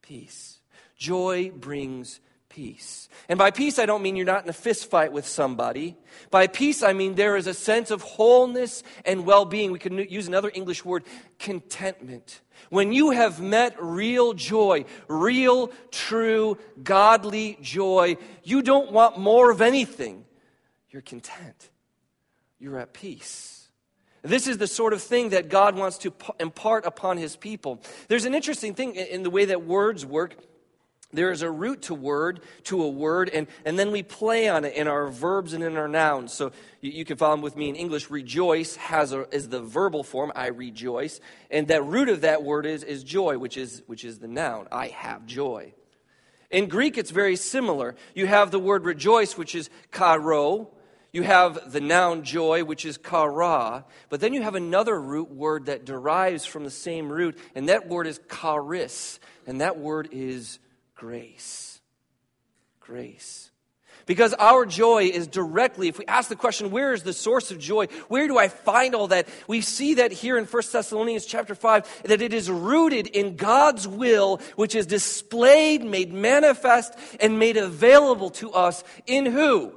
Peace. 0.00 0.47
Joy 0.98 1.50
brings 1.50 2.20
peace. 2.48 3.08
And 3.28 3.38
by 3.38 3.52
peace, 3.52 3.78
I 3.78 3.86
don't 3.86 4.02
mean 4.02 4.16
you're 4.16 4.26
not 4.26 4.42
in 4.42 4.50
a 4.50 4.54
fist 4.54 4.90
fight 4.90 5.12
with 5.12 5.26
somebody. 5.26 5.96
By 6.30 6.48
peace, 6.48 6.82
I 6.82 6.92
mean 6.92 7.14
there 7.14 7.36
is 7.36 7.46
a 7.46 7.54
sense 7.54 7.90
of 7.90 8.02
wholeness 8.02 8.82
and 9.04 9.24
well 9.24 9.44
being. 9.44 9.70
We 9.70 9.78
can 9.78 9.96
use 9.96 10.26
another 10.26 10.50
English 10.52 10.84
word, 10.84 11.04
contentment. 11.38 12.40
When 12.70 12.92
you 12.92 13.10
have 13.10 13.40
met 13.40 13.76
real 13.80 14.32
joy, 14.32 14.86
real, 15.06 15.70
true, 15.92 16.58
godly 16.82 17.58
joy, 17.62 18.16
you 18.42 18.62
don't 18.62 18.90
want 18.90 19.18
more 19.18 19.52
of 19.52 19.60
anything. 19.62 20.24
You're 20.90 21.02
content. 21.02 21.70
You're 22.58 22.78
at 22.78 22.92
peace. 22.92 23.68
This 24.22 24.48
is 24.48 24.58
the 24.58 24.66
sort 24.66 24.92
of 24.92 25.00
thing 25.00 25.28
that 25.28 25.48
God 25.48 25.76
wants 25.76 25.98
to 25.98 26.12
impart 26.40 26.84
upon 26.84 27.18
his 27.18 27.36
people. 27.36 27.80
There's 28.08 28.24
an 28.24 28.34
interesting 28.34 28.74
thing 28.74 28.96
in 28.96 29.22
the 29.22 29.30
way 29.30 29.44
that 29.44 29.64
words 29.64 30.04
work 30.04 30.34
there 31.12 31.32
is 31.32 31.40
a 31.40 31.50
root 31.50 31.82
to 31.82 31.94
word 31.94 32.40
to 32.64 32.82
a 32.82 32.88
word 32.88 33.30
and, 33.30 33.46
and 33.64 33.78
then 33.78 33.90
we 33.90 34.02
play 34.02 34.48
on 34.48 34.64
it 34.64 34.74
in 34.74 34.86
our 34.86 35.08
verbs 35.08 35.54
and 35.54 35.64
in 35.64 35.76
our 35.76 35.88
nouns. 35.88 36.34
So 36.34 36.52
you, 36.82 36.90
you 36.90 37.04
can 37.04 37.16
follow 37.16 37.40
with 37.40 37.56
me 37.56 37.70
in 37.70 37.76
english. 37.76 38.10
Rejoice 38.10 38.76
has 38.76 39.12
a, 39.12 39.26
is 39.34 39.48
the 39.48 39.60
verbal 39.60 40.02
form 40.02 40.32
i 40.34 40.48
rejoice. 40.48 41.20
And 41.50 41.68
that 41.68 41.84
root 41.84 42.10
of 42.10 42.22
that 42.22 42.42
word 42.42 42.66
is, 42.66 42.82
is 42.84 43.04
joy 43.04 43.38
which 43.38 43.56
is, 43.56 43.82
which 43.86 44.04
is 44.04 44.18
the 44.18 44.28
noun 44.28 44.68
i 44.70 44.88
have 44.88 45.24
joy. 45.24 45.72
In 46.50 46.68
greek 46.68 46.98
it's 46.98 47.10
very 47.10 47.36
similar. 47.36 47.96
You 48.14 48.26
have 48.26 48.50
the 48.50 48.58
word 48.58 48.84
rejoice 48.84 49.36
which 49.36 49.54
is 49.54 49.70
karo. 49.90 50.70
You 51.10 51.22
have 51.22 51.72
the 51.72 51.80
noun 51.80 52.22
joy, 52.22 52.64
which 52.64 52.84
is 52.84 52.98
kara, 52.98 53.86
but 54.10 54.20
then 54.20 54.34
you 54.34 54.42
have 54.42 54.54
another 54.54 55.00
root 55.00 55.30
word 55.30 55.66
that 55.66 55.86
derives 55.86 56.44
from 56.44 56.64
the 56.64 56.70
same 56.70 57.10
root, 57.10 57.38
and 57.54 57.70
that 57.70 57.88
word 57.88 58.06
is 58.06 58.20
charis, 58.30 59.18
and 59.46 59.62
that 59.62 59.78
word 59.78 60.10
is 60.12 60.58
grace. 60.98 61.80
Grace. 62.80 63.50
Because 64.04 64.32
our 64.34 64.64
joy 64.64 65.04
is 65.04 65.26
directly, 65.26 65.88
if 65.88 65.98
we 65.98 66.06
ask 66.06 66.28
the 66.28 66.36
question, 66.36 66.70
where 66.70 66.94
is 66.94 67.02
the 67.02 67.12
source 67.12 67.50
of 67.50 67.58
joy? 67.58 67.86
Where 68.08 68.26
do 68.26 68.38
I 68.38 68.48
find 68.48 68.94
all 68.94 69.08
that? 69.08 69.28
We 69.46 69.60
see 69.60 69.94
that 69.94 70.12
here 70.12 70.38
in 70.38 70.46
1 70.46 70.62
Thessalonians 70.72 71.26
chapter 71.26 71.54
5, 71.54 72.04
that 72.04 72.22
it 72.22 72.32
is 72.32 72.50
rooted 72.50 73.06
in 73.06 73.36
God's 73.36 73.86
will, 73.86 74.40
which 74.56 74.74
is 74.74 74.86
displayed, 74.86 75.84
made 75.84 76.12
manifest, 76.12 76.94
and 77.20 77.38
made 77.38 77.58
available 77.58 78.30
to 78.30 78.50
us 78.52 78.82
in 79.06 79.26
who? 79.26 79.74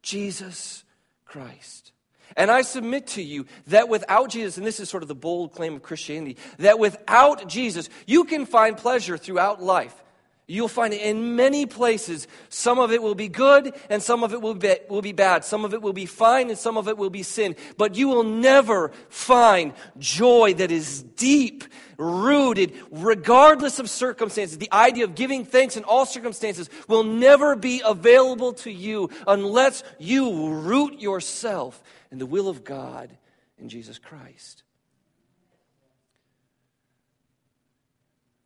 Jesus 0.00 0.84
Christ. 1.24 1.90
And 2.36 2.52
I 2.52 2.62
submit 2.62 3.08
to 3.08 3.22
you 3.22 3.46
that 3.66 3.88
without 3.88 4.30
Jesus, 4.30 4.58
and 4.58 4.66
this 4.66 4.78
is 4.78 4.88
sort 4.88 5.02
of 5.02 5.08
the 5.08 5.14
bold 5.14 5.52
claim 5.52 5.74
of 5.74 5.82
Christianity, 5.82 6.36
that 6.58 6.78
without 6.78 7.48
Jesus, 7.48 7.88
you 8.06 8.24
can 8.24 8.46
find 8.46 8.76
pleasure 8.76 9.18
throughout 9.18 9.60
life. 9.60 10.03
You'll 10.46 10.68
find 10.68 10.92
it 10.92 11.00
in 11.00 11.36
many 11.36 11.64
places. 11.64 12.28
Some 12.50 12.78
of 12.78 12.92
it 12.92 13.02
will 13.02 13.14
be 13.14 13.28
good 13.28 13.74
and 13.88 14.02
some 14.02 14.22
of 14.22 14.34
it 14.34 14.42
will 14.42 14.54
be, 14.54 14.76
will 14.90 15.00
be 15.00 15.12
bad. 15.12 15.42
Some 15.42 15.64
of 15.64 15.72
it 15.72 15.80
will 15.80 15.94
be 15.94 16.04
fine 16.04 16.50
and 16.50 16.58
some 16.58 16.76
of 16.76 16.86
it 16.86 16.98
will 16.98 17.08
be 17.08 17.22
sin. 17.22 17.56
But 17.78 17.94
you 17.94 18.08
will 18.08 18.24
never 18.24 18.90
find 19.08 19.72
joy 19.98 20.52
that 20.54 20.70
is 20.70 21.02
deep, 21.02 21.64
rooted, 21.96 22.74
regardless 22.90 23.78
of 23.78 23.88
circumstances. 23.88 24.58
The 24.58 24.70
idea 24.70 25.04
of 25.04 25.14
giving 25.14 25.46
thanks 25.46 25.78
in 25.78 25.84
all 25.84 26.04
circumstances 26.04 26.68
will 26.88 27.04
never 27.04 27.56
be 27.56 27.80
available 27.82 28.52
to 28.54 28.70
you 28.70 29.08
unless 29.26 29.82
you 29.98 30.50
root 30.50 31.00
yourself 31.00 31.82
in 32.10 32.18
the 32.18 32.26
will 32.26 32.50
of 32.50 32.64
God 32.64 33.16
in 33.56 33.70
Jesus 33.70 33.98
Christ. 33.98 34.62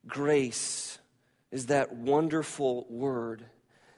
Grace 0.06 0.98
is 1.50 1.66
that 1.66 1.94
wonderful 1.94 2.86
word 2.88 3.44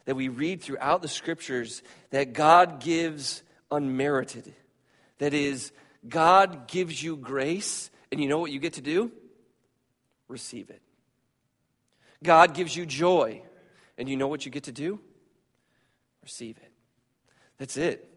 that 0.04 0.14
we 0.14 0.28
read 0.28 0.62
throughout 0.62 1.02
the 1.02 1.08
scriptures 1.08 1.82
that 2.10 2.32
God 2.32 2.80
gives 2.80 3.42
unmerited. 3.70 4.52
That 5.18 5.34
is, 5.34 5.72
God 6.08 6.66
gives 6.66 7.02
you 7.02 7.16
grace, 7.16 7.90
and 8.10 8.20
you 8.20 8.28
know 8.28 8.38
what 8.38 8.50
you 8.50 8.58
get 8.58 8.74
to 8.74 8.80
do? 8.80 9.12
Receive 10.28 10.70
it. 10.70 10.80
God 12.22 12.54
gives 12.54 12.76
you 12.76 12.86
joy, 12.86 13.42
and 13.98 14.08
you 14.08 14.16
know 14.16 14.28
what 14.28 14.44
you 14.44 14.50
get 14.50 14.64
to 14.64 14.72
do? 14.72 15.00
Receive 16.22 16.56
it. 16.58 16.72
That's 17.58 17.76
it. 17.76 18.09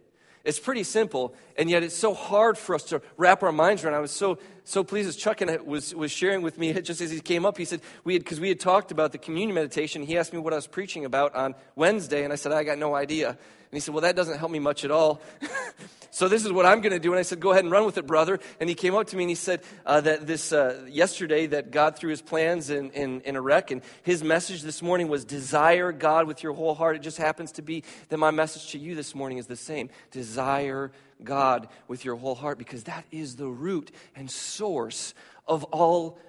It's 0.43 0.59
pretty 0.59 0.83
simple, 0.83 1.33
and 1.57 1.69
yet 1.69 1.83
it's 1.83 1.95
so 1.95 2.13
hard 2.13 2.57
for 2.57 2.75
us 2.75 2.83
to 2.85 3.01
wrap 3.15 3.43
our 3.43 3.53
minds 3.53 3.83
around. 3.83 3.93
I 3.93 3.99
was 3.99 4.11
so 4.11 4.39
so 4.65 4.83
pleased 4.83 5.07
as 5.07 5.15
Chuck 5.15 5.39
and 5.39 5.65
was 5.65 5.95
was 5.95 6.11
sharing 6.11 6.41
with 6.41 6.57
me 6.57 6.73
just 6.81 6.99
as 6.99 7.11
he 7.11 7.21
came 7.21 7.45
up. 7.45 7.57
He 7.57 7.65
said 7.65 7.81
we 8.03 8.13
had 8.13 8.23
because 8.23 8.41
we 8.41 8.49
had 8.49 8.59
talked 8.59 8.91
about 8.91 9.13
the 9.13 9.17
communion 9.17 9.55
meditation. 9.55 10.03
He 10.03 10.17
asked 10.17 10.33
me 10.33 10.39
what 10.39 10.51
I 10.51 10.57
was 10.57 10.67
preaching 10.67 11.05
about 11.05 11.33
on 11.33 11.55
Wednesday, 11.75 12.25
and 12.25 12.33
I 12.33 12.35
said 12.35 12.51
I 12.51 12.63
got 12.63 12.77
no 12.77 12.93
idea. 12.93 13.29
And 13.73 13.77
he 13.77 13.79
said, 13.79 13.95
Well, 13.95 14.01
that 14.01 14.15
doesn't 14.15 14.37
help 14.37 14.51
me 14.51 14.59
much 14.59 14.85
at 14.85 14.91
all. 14.91 15.19
So 16.13 16.27
this 16.27 16.45
is 16.45 16.51
what 16.51 16.67
I'm 16.67 16.81
going 16.81 16.93
to 16.93 16.99
do. 16.99 17.11
And 17.11 17.19
I 17.19 17.23
said, 17.23 17.39
Go 17.39 17.53
ahead 17.53 17.63
and 17.63 17.71
run 17.71 17.85
with 17.87 17.97
it, 17.97 18.05
brother. 18.05 18.39
And 18.59 18.69
he 18.69 18.75
came 18.75 18.93
up 18.93 19.07
to 19.07 19.17
me 19.17 19.23
and 19.23 19.31
he 19.31 19.35
said 19.35 19.63
uh, 19.83 19.99
that 20.01 20.27
this 20.27 20.53
uh, 20.53 20.85
yesterday 20.87 21.47
that 21.47 21.71
God 21.71 21.95
threw 21.95 22.11
his 22.11 22.21
plans 22.21 22.69
in, 22.69 22.91
in, 22.91 23.21
in. 23.21 23.35
And 23.35 23.81
his 24.03 24.23
message 24.23 24.61
this 24.61 24.83
morning 24.83 25.07
was 25.07 25.25
desire 25.25 25.91
God 25.91 26.27
with 26.27 26.43
your 26.43 26.53
whole 26.53 26.75
heart. 26.75 26.95
It 26.95 27.01
just 27.01 27.17
happens 27.17 27.53
to 27.53 27.63
be 27.63 27.83
that 28.09 28.17
my 28.17 28.29
message 28.29 28.73
to 28.73 28.77
you 28.77 28.93
this 28.93 29.15
morning 29.15 29.39
is 29.39 29.47
the 29.47 29.55
same. 29.55 29.89
Desire 30.11 30.91
God 31.23 31.67
with 31.87 32.05
your 32.05 32.15
whole 32.15 32.35
heart 32.35 32.59
because 32.59 32.83
that 32.83 33.05
is 33.09 33.35
the 33.35 33.47
root 33.47 33.89
and 34.15 34.29
source 34.29 35.15
of 35.47 35.63
all 35.65 36.19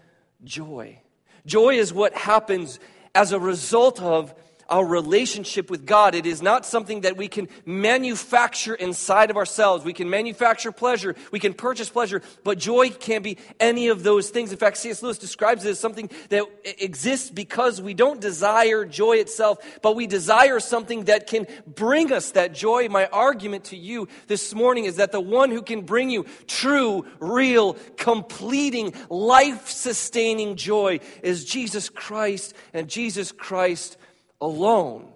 joy. 0.45 0.99
Joy 1.45 1.75
is 1.75 1.93
what 1.93 2.15
happens 2.15 2.81
as 3.15 3.33
a 3.33 3.39
result 3.39 4.01
of 4.01 4.35
our 4.69 4.85
relationship 4.85 5.71
with 5.71 5.87
God. 5.87 6.15
It 6.15 6.27
is 6.27 6.43
not 6.43 6.67
something 6.67 7.03
that 7.03 7.17
we 7.17 7.29
can 7.29 7.49
manufacture 7.65 8.75
inside 8.75 9.31
of 9.31 9.37
ourselves. 9.37 9.85
We 9.85 9.93
can 9.93 10.11
manufacture 10.11 10.73
pleasure, 10.73 11.15
we 11.31 11.41
can 11.41 11.55
purchase 11.55 11.89
pleasure, 11.89 12.23
but 12.43 12.59
joy 12.59 12.91
can't 12.91 13.25
be 13.25 13.39
any 13.61 13.89
of 13.89 14.03
those 14.03 14.31
things. 14.31 14.53
In 14.53 14.59
fact, 14.59 14.79
C.S. 14.79 15.03
Lewis 15.03 15.19
describes 15.19 15.65
it 15.65 15.71
as 15.71 15.81
something 15.81 16.11
that 16.31 16.45
exists 16.65 17.31
because 17.31 17.81
we 17.81 17.95
don't 17.95 18.21
desire 18.21 18.85
joy 18.85 19.17
itself, 19.17 19.59
but 19.83 19.97
we 19.97 20.07
desire 20.07 20.61
something 20.61 21.05
that 21.05 21.27
can 21.27 21.47
bring 21.67 22.13
us 22.13 22.33
that 22.33 22.55
joy. 22.55 22.89
My 22.89 23.07
argument 23.07 23.65
to 23.65 23.77
you 23.77 24.09
this 24.27 24.55
morning 24.55 24.85
is 24.85 24.97
that 24.97 25.13
the 25.13 25.21
one 25.21 25.51
who 25.51 25.63
can 25.63 25.83
bring 25.83 26.11
you 26.11 26.27
true, 26.47 27.07
real, 27.21 27.75
completing, 27.97 28.95
life 29.09 29.69
sustaining 29.69 30.57
joy 30.57 31.01
is 31.23 31.45
Jesus 31.45 31.89
Christ 31.89 32.55
and 32.73 32.89
Jesus 32.89 33.33
Christ 33.33 33.97
alone. 34.45 35.11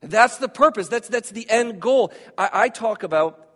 And 0.00 0.10
that's 0.10 0.38
the 0.38 0.48
purpose, 0.48 0.88
that's, 0.88 1.08
that's 1.08 1.30
the 1.30 1.48
end 1.50 1.80
goal. 1.80 2.12
I, 2.36 2.50
I 2.52 2.68
talk 2.68 3.02
about, 3.02 3.48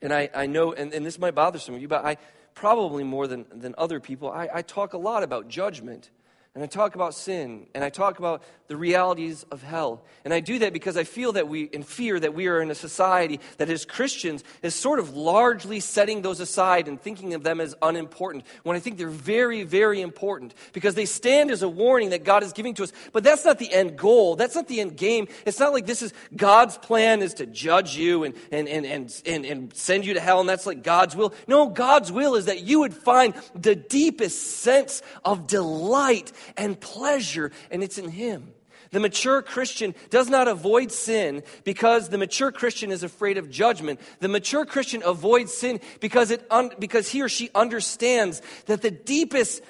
and 0.00 0.12
I, 0.12 0.30
I 0.34 0.46
know, 0.46 0.72
and, 0.72 0.92
and 0.92 1.04
this 1.04 1.18
might 1.18 1.34
bother 1.34 1.58
some 1.58 1.74
of 1.74 1.82
you, 1.82 1.88
but 1.88 2.04
I 2.04 2.16
probably 2.54 3.04
more 3.04 3.26
than, 3.26 3.46
than 3.52 3.74
other 3.76 4.00
people, 4.00 4.30
I, 4.30 4.48
I 4.52 4.62
talk 4.62 4.92
a 4.92 4.98
lot 4.98 5.22
about 5.22 5.48
judgment 5.48 6.10
and 6.54 6.64
I 6.64 6.66
talk 6.66 6.96
about 6.96 7.14
sin, 7.14 7.66
and 7.76 7.84
I 7.84 7.90
talk 7.90 8.18
about 8.18 8.42
the 8.66 8.76
realities 8.76 9.44
of 9.52 9.62
hell. 9.62 10.04
And 10.24 10.34
I 10.34 10.40
do 10.40 10.58
that 10.60 10.72
because 10.72 10.96
I 10.96 11.04
feel 11.04 11.32
that 11.32 11.48
we, 11.48 11.62
in 11.62 11.84
fear, 11.84 12.18
that 12.18 12.34
we 12.34 12.48
are 12.48 12.60
in 12.60 12.72
a 12.72 12.74
society 12.74 13.38
that 13.58 13.70
as 13.70 13.84
Christians 13.84 14.42
is 14.60 14.74
sort 14.74 14.98
of 14.98 15.14
largely 15.16 15.78
setting 15.78 16.22
those 16.22 16.40
aside 16.40 16.88
and 16.88 17.00
thinking 17.00 17.34
of 17.34 17.44
them 17.44 17.60
as 17.60 17.76
unimportant, 17.82 18.44
when 18.64 18.76
I 18.76 18.80
think 18.80 18.98
they're 18.98 19.08
very, 19.08 19.62
very 19.62 20.00
important 20.00 20.54
because 20.72 20.96
they 20.96 21.04
stand 21.04 21.52
as 21.52 21.62
a 21.62 21.68
warning 21.68 22.10
that 22.10 22.24
God 22.24 22.42
is 22.42 22.52
giving 22.52 22.74
to 22.74 22.82
us. 22.82 22.92
But 23.12 23.22
that's 23.22 23.44
not 23.44 23.58
the 23.60 23.72
end 23.72 23.96
goal. 23.96 24.34
That's 24.34 24.56
not 24.56 24.66
the 24.66 24.80
end 24.80 24.96
game. 24.96 25.28
It's 25.46 25.60
not 25.60 25.72
like 25.72 25.86
this 25.86 26.02
is 26.02 26.12
God's 26.36 26.78
plan 26.78 27.22
is 27.22 27.34
to 27.34 27.46
judge 27.46 27.96
you 27.96 28.24
and, 28.24 28.34
and, 28.50 28.68
and, 28.68 28.86
and, 28.86 29.22
and, 29.24 29.44
and 29.44 29.74
send 29.74 30.04
you 30.04 30.14
to 30.14 30.20
hell, 30.20 30.40
and 30.40 30.48
that's 30.48 30.66
like 30.66 30.82
God's 30.82 31.14
will. 31.14 31.32
No, 31.46 31.68
God's 31.68 32.10
will 32.10 32.34
is 32.34 32.46
that 32.46 32.62
you 32.62 32.80
would 32.80 32.94
find 32.94 33.34
the 33.54 33.76
deepest 33.76 34.58
sense 34.58 35.02
of 35.24 35.46
delight 35.46 36.32
and 36.56 36.78
pleasure, 36.80 37.52
and 37.70 37.82
it's 37.82 37.98
in 37.98 38.10
Him. 38.10 38.52
The 38.90 39.00
mature 39.00 39.40
Christian 39.40 39.94
does 40.10 40.28
not 40.28 40.48
avoid 40.48 40.90
sin 40.90 41.44
because 41.64 42.08
the 42.08 42.18
mature 42.18 42.50
Christian 42.50 42.90
is 42.90 43.02
afraid 43.02 43.38
of 43.38 43.48
judgment. 43.48 44.00
The 44.18 44.28
mature 44.28 44.64
Christian 44.64 45.02
avoids 45.04 45.54
sin 45.54 45.80
because, 46.00 46.30
it 46.30 46.44
un- 46.50 46.72
because 46.78 47.08
he 47.08 47.22
or 47.22 47.28
she 47.28 47.50
understands 47.54 48.42
that 48.66 48.82
the 48.82 48.90
deepest 48.90 49.62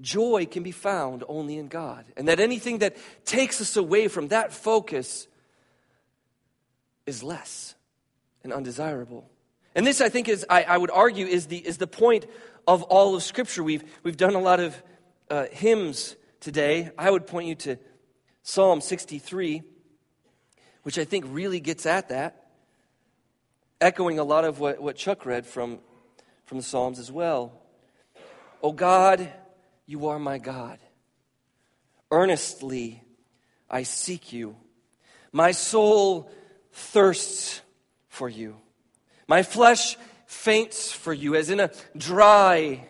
joy 0.00 0.46
can 0.50 0.62
be 0.62 0.72
found 0.72 1.22
only 1.28 1.56
in 1.56 1.68
God. 1.68 2.04
And 2.16 2.26
that 2.26 2.40
anything 2.40 2.78
that 2.78 2.96
takes 3.24 3.60
us 3.60 3.76
away 3.76 4.08
from 4.08 4.28
that 4.28 4.52
focus 4.52 5.28
is 7.06 7.22
less 7.22 7.76
and 8.42 8.52
undesirable. 8.52 9.30
And 9.76 9.86
this, 9.86 10.00
I 10.00 10.08
think, 10.08 10.28
is, 10.28 10.44
I, 10.50 10.64
I 10.64 10.78
would 10.78 10.90
argue, 10.90 11.26
is 11.26 11.46
the, 11.46 11.58
is 11.58 11.78
the 11.78 11.86
point 11.86 12.26
of 12.66 12.82
all 12.84 13.14
of 13.14 13.22
Scripture. 13.22 13.62
We've, 13.62 13.84
we've 14.02 14.16
done 14.16 14.34
a 14.34 14.40
lot 14.40 14.58
of 14.58 14.82
uh, 15.30 15.46
hymns 15.50 16.16
today, 16.40 16.90
I 16.96 17.10
would 17.10 17.26
point 17.26 17.48
you 17.48 17.54
to 17.56 17.78
Psalm 18.42 18.80
63, 18.80 19.62
which 20.82 20.98
I 20.98 21.04
think 21.04 21.24
really 21.28 21.60
gets 21.60 21.86
at 21.86 22.10
that, 22.10 22.46
echoing 23.80 24.18
a 24.18 24.24
lot 24.24 24.44
of 24.44 24.60
what, 24.60 24.80
what 24.80 24.96
Chuck 24.96 25.26
read 25.26 25.46
from, 25.46 25.80
from 26.44 26.58
the 26.58 26.64
Psalms 26.64 26.98
as 26.98 27.10
well. 27.10 27.60
O 28.62 28.72
God, 28.72 29.28
you 29.86 30.08
are 30.08 30.18
my 30.18 30.38
God. 30.38 30.78
Earnestly 32.10 33.02
I 33.68 33.82
seek 33.82 34.32
you. 34.32 34.56
My 35.32 35.50
soul 35.50 36.30
thirsts 36.72 37.60
for 38.08 38.28
you. 38.28 38.56
My 39.28 39.42
flesh 39.42 39.96
faints 40.26 40.92
for 40.92 41.12
you, 41.12 41.34
as 41.34 41.50
in 41.50 41.60
a 41.60 41.70
dry, 41.96 42.86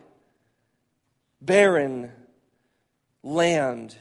barren 1.40 2.12
land 3.26 3.96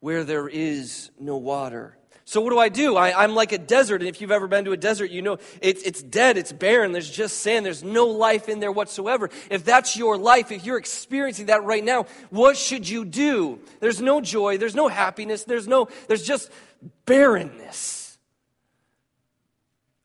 where 0.00 0.24
there 0.24 0.48
is 0.48 1.10
no 1.20 1.36
water. 1.36 1.96
So 2.24 2.40
what 2.40 2.50
do 2.50 2.58
I 2.58 2.68
do? 2.68 2.96
I, 2.96 3.22
am 3.22 3.36
like 3.36 3.52
a 3.52 3.58
desert, 3.58 4.00
and 4.00 4.08
if 4.08 4.20
you've 4.20 4.32
ever 4.32 4.48
been 4.48 4.64
to 4.64 4.72
a 4.72 4.76
desert, 4.76 5.12
you 5.12 5.22
know 5.22 5.38
it's, 5.60 5.82
it's 5.82 6.02
dead, 6.02 6.36
it's 6.36 6.52
barren, 6.52 6.90
there's 6.90 7.10
just 7.10 7.38
sand, 7.38 7.64
there's 7.64 7.84
no 7.84 8.06
life 8.06 8.48
in 8.48 8.58
there 8.58 8.72
whatsoever. 8.72 9.30
If 9.48 9.64
that's 9.64 9.96
your 9.96 10.16
life, 10.18 10.50
if 10.50 10.64
you're 10.64 10.78
experiencing 10.78 11.46
that 11.46 11.62
right 11.62 11.84
now, 11.84 12.06
what 12.30 12.56
should 12.56 12.88
you 12.88 13.04
do? 13.04 13.60
There's 13.78 14.00
no 14.00 14.20
joy, 14.20 14.58
there's 14.58 14.74
no 14.74 14.88
happiness, 14.88 15.44
there's 15.44 15.68
no, 15.68 15.88
there's 16.08 16.24
just 16.24 16.50
barrenness. 17.04 18.18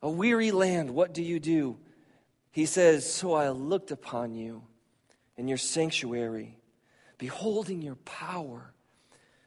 A 0.04 0.10
weary 0.10 0.52
land, 0.52 0.92
what 0.92 1.14
do 1.14 1.24
you 1.24 1.40
do? 1.40 1.78
He 2.52 2.66
says, 2.68 3.12
So 3.12 3.34
I 3.34 3.50
looked 3.50 3.90
upon 3.90 4.36
you 4.36 4.62
in 5.38 5.48
your 5.48 5.58
sanctuary, 5.58 6.58
beholding 7.22 7.84
your 7.84 7.98
power 7.98 8.74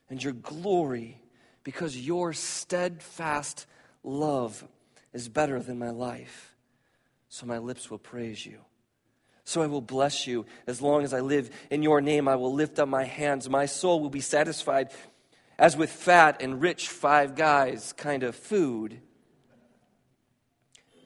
and 0.08 0.22
your 0.22 0.32
glory 0.32 1.20
because 1.64 1.98
your 1.98 2.32
steadfast 2.32 3.66
love 4.04 4.64
is 5.12 5.28
better 5.28 5.58
than 5.58 5.76
my 5.76 5.90
life. 5.90 6.54
So 7.28 7.46
my 7.46 7.58
lips 7.58 7.90
will 7.90 7.98
praise 7.98 8.46
you. 8.46 8.60
So 9.42 9.60
I 9.60 9.66
will 9.66 9.80
bless 9.80 10.24
you 10.24 10.46
as 10.68 10.80
long 10.80 11.02
as 11.02 11.12
I 11.12 11.18
live. 11.18 11.50
In 11.68 11.82
your 11.82 12.00
name 12.00 12.28
I 12.28 12.36
will 12.36 12.54
lift 12.54 12.78
up 12.78 12.88
my 12.88 13.02
hands. 13.02 13.50
My 13.50 13.66
soul 13.66 13.98
will 13.98 14.08
be 14.08 14.20
satisfied 14.20 14.92
as 15.58 15.76
with 15.76 15.90
fat 15.90 16.40
and 16.40 16.62
rich 16.62 16.88
five 16.88 17.34
guys 17.34 17.92
kind 17.92 18.22
of 18.22 18.36
food. 18.36 19.00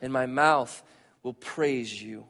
And 0.02 0.12
my 0.12 0.26
mouth 0.26 0.82
will 1.22 1.32
praise 1.32 2.02
you 2.02 2.26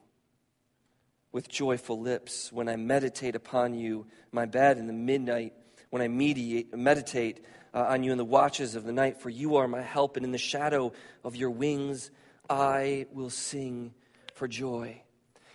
with 1.33 1.49
joyful 1.49 2.01
lips 2.01 2.53
when 2.53 2.69
I 2.69 2.77
meditate 2.77 3.35
upon 3.35 3.75
you, 3.75 4.07
my 4.33 4.47
bed 4.47 4.79
in 4.79 4.87
the 4.87 4.93
midnight, 4.93 5.53
when 5.91 6.03
I 6.03 6.09
mediate, 6.09 6.75
meditate 6.77 7.45
uh, 7.75 7.87
on 7.89 8.03
you 8.03 8.13
in 8.13 8.19
the 8.19 8.25
watches 8.25 8.75
of 8.75 8.85
the 8.85 8.93
night, 8.93 9.21
for 9.21 9.31
you 9.31 9.57
are 9.57 9.69
my 9.69 9.83
help, 9.83 10.17
and 10.17 10.25
in 10.25 10.33
the 10.33 10.39
shadow 10.39 10.93
of 11.25 11.37
your 11.37 11.51
wings 11.51 12.11
I 12.49 13.07
will 13.13 13.31
sing 13.31 13.93
for 14.35 14.49
joy. 14.49 15.03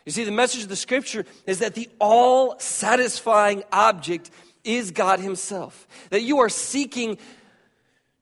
You 0.06 0.12
see, 0.12 0.24
the 0.24 0.32
message 0.32 0.64
of 0.64 0.70
the 0.70 0.76
scripture 0.76 1.26
is 1.48 1.60
that 1.60 1.76
the 1.76 1.90
all 2.00 2.60
satisfying 2.60 3.64
object 3.72 4.30
is 4.64 4.92
God 4.92 5.20
Himself. 5.20 5.88
That 6.10 6.22
you 6.22 6.40
are 6.40 6.50
seeking 6.50 7.18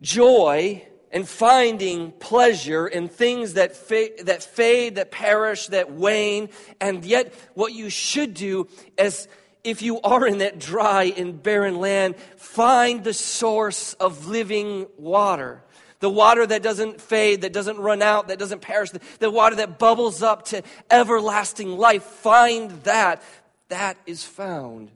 joy 0.01 0.85
and 1.11 1.27
finding 1.27 2.11
pleasure 2.11 2.87
in 2.87 3.07
things 3.07 3.53
that, 3.53 3.75
fa- 3.75 4.23
that 4.23 4.43
fade, 4.43 4.95
that 4.95 5.11
perish, 5.11 5.67
that 5.67 5.91
wane, 5.91 6.49
and 6.79 7.03
yet 7.05 7.33
what 7.53 7.73
you 7.73 7.89
should 7.89 8.33
do 8.33 8.67
is 8.97 9.27
if 9.63 9.81
you 9.81 10.01
are 10.01 10.25
in 10.25 10.39
that 10.39 10.59
dry 10.59 11.03
and 11.03 11.41
barren 11.41 11.79
land, 11.79 12.15
find 12.37 13.03
the 13.03 13.13
source 13.13 13.93
of 13.93 14.27
living 14.27 14.87
water. 14.97 15.61
The 15.99 16.09
water 16.09 16.47
that 16.47 16.63
doesn't 16.63 16.99
fade, 16.99 17.41
that 17.41 17.53
doesn't 17.53 17.77
run 17.77 18.01
out, 18.01 18.29
that 18.29 18.39
doesn't 18.39 18.61
perish, 18.61 18.89
the, 18.89 19.01
the 19.19 19.29
water 19.29 19.57
that 19.57 19.77
bubbles 19.77 20.23
up 20.23 20.45
to 20.45 20.63
everlasting 20.89 21.77
life. 21.77 22.03
Find 22.03 22.71
that. 22.83 23.21
That 23.69 23.97
is 24.05 24.23
found 24.23 24.91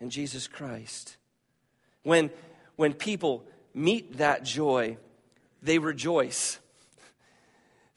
in 0.00 0.10
Jesus 0.10 0.46
Christ. 0.46 1.16
When, 2.04 2.30
when 2.76 2.94
people 2.94 3.44
meet 3.74 4.18
that 4.18 4.44
joy, 4.44 4.96
they 5.62 5.78
rejoice. 5.78 6.58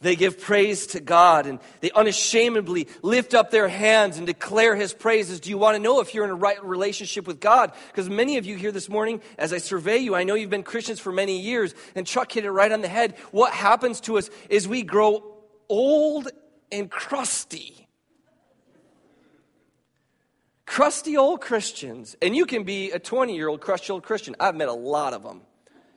They 0.01 0.15
give 0.15 0.41
praise 0.41 0.87
to 0.87 0.99
God 0.99 1.45
and 1.45 1.59
they 1.79 1.91
unashamedly 1.91 2.87
lift 3.03 3.35
up 3.35 3.51
their 3.51 3.67
hands 3.67 4.17
and 4.17 4.25
declare 4.25 4.75
His 4.75 4.93
praises. 4.93 5.39
Do 5.39 5.51
you 5.51 5.59
want 5.59 5.75
to 5.75 5.81
know 5.81 5.99
if 5.99 6.15
you're 6.15 6.25
in 6.25 6.31
a 6.31 6.35
right 6.35 6.63
relationship 6.63 7.27
with 7.27 7.39
God? 7.39 7.71
Because 7.87 8.09
many 8.09 8.37
of 8.37 8.45
you 8.45 8.55
here 8.55 8.71
this 8.71 8.89
morning, 8.89 9.21
as 9.37 9.53
I 9.53 9.59
survey 9.59 9.97
you, 9.97 10.15
I 10.15 10.23
know 10.23 10.33
you've 10.33 10.49
been 10.49 10.63
Christians 10.63 10.99
for 10.99 11.11
many 11.11 11.39
years, 11.39 11.75
and 11.93 12.07
Chuck 12.07 12.31
hit 12.31 12.45
it 12.45 12.51
right 12.51 12.71
on 12.71 12.81
the 12.81 12.87
head. 12.87 13.15
What 13.29 13.53
happens 13.53 14.01
to 14.01 14.17
us 14.17 14.31
is 14.49 14.67
we 14.67 14.81
grow 14.81 15.37
old 15.69 16.29
and 16.71 16.89
crusty. 16.89 17.87
Crusty 20.65 21.15
old 21.15 21.41
Christians. 21.41 22.15
And 22.23 22.35
you 22.35 22.47
can 22.47 22.63
be 22.63 22.89
a 22.91 22.97
20 22.97 23.35
year 23.35 23.49
old 23.49 23.61
crusty 23.61 23.91
old 23.91 24.03
Christian. 24.03 24.35
I've 24.39 24.55
met 24.55 24.67
a 24.67 24.73
lot 24.73 25.13
of 25.13 25.21
them. 25.21 25.41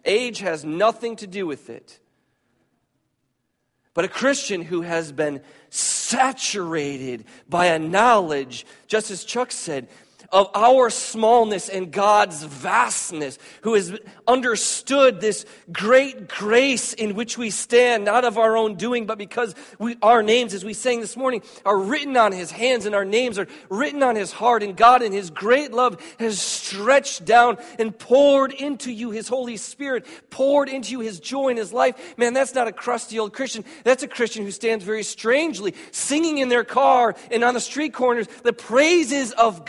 Age 0.05 0.41
has 0.41 0.65
nothing 0.65 1.17
to 1.17 1.27
do 1.27 1.47
with 1.47 1.71
it. 1.71 2.01
But 3.95 4.05
a 4.05 4.09
Christian 4.09 4.63
who 4.63 4.83
has 4.83 5.13
been 5.13 5.41
saturated 5.71 7.25
by 7.49 7.67
a 7.67 7.79
knowledge, 7.79 8.67
just 8.89 9.11
as 9.11 9.25
Chuck 9.25 9.53
said, 9.53 9.89
of 10.35 10.51
our 10.53 10.91
smallness 10.91 11.69
and 11.69 11.93
God's 11.93 12.43
vastness, 12.43 13.39
who 13.63 13.75
has 13.75 13.97
understood 14.27 15.21
this 15.21 15.47
great 15.73 16.27
grace 16.29 16.93
in 16.93 17.15
which 17.15 17.39
we 17.39 17.51
stand, 17.51 18.05
not 18.05 18.25
of 18.25 18.37
our 18.37 18.57
own 18.57 18.75
doing, 18.75 19.07
but 19.07 19.17
because 19.17 19.55
we, 19.79 19.97
our 20.03 20.25
names, 20.25 20.53
as 20.53 20.65
we 20.65 20.75
sang 20.75 21.01
this 21.01 21.17
morning, 21.17 21.41
are 21.65 21.79
written 21.79 22.17
on 22.17 22.33
his 22.33 22.51
hands 22.51 22.85
and 22.85 22.97
our 22.97 23.05
names 23.05 23.39
are 23.39 23.47
written 23.69 24.03
on 24.03 24.17
his 24.17 24.33
heart. 24.33 24.65
And 24.65 24.77
God, 24.77 25.03
in 25.03 25.13
his 25.13 25.31
great 25.31 25.73
love, 25.73 26.03
has 26.19 26.41
stretched 26.41 27.25
down 27.25 27.57
and 27.79 27.97
poured 27.97 28.53
into 28.53 28.91
you 28.91 29.13
his 29.13 29.29
Holy 29.29 29.57
Spirit, 29.57 30.05
poured 30.31 30.69
into 30.69 30.91
you 30.91 31.01
his 31.01 31.21
joy 31.21 31.51
and 31.51 31.59
his 31.59 31.73
life. 31.73 32.19
Man, 32.19 32.35
that's 32.35 32.57
not 32.57 32.67
a 32.67 32.73
crusty 32.73 33.21
old 33.21 33.33
Christian. 33.33 33.65
That's 33.85 34.03
a 34.03 34.09
Christian 34.09 34.43
who 34.43 34.51
stands 34.51 34.85
very 34.85 35.05
strangely, 35.05 35.77
singing 35.93 36.39
in 36.39 36.49
their 36.49 36.65
car 36.65 37.15
and 37.31 37.45
on 37.45 37.55
the 37.55 37.61
street 37.61 37.95
corners 37.95 38.27
the 38.43 38.53
praises 38.53 39.31
of 39.31 39.65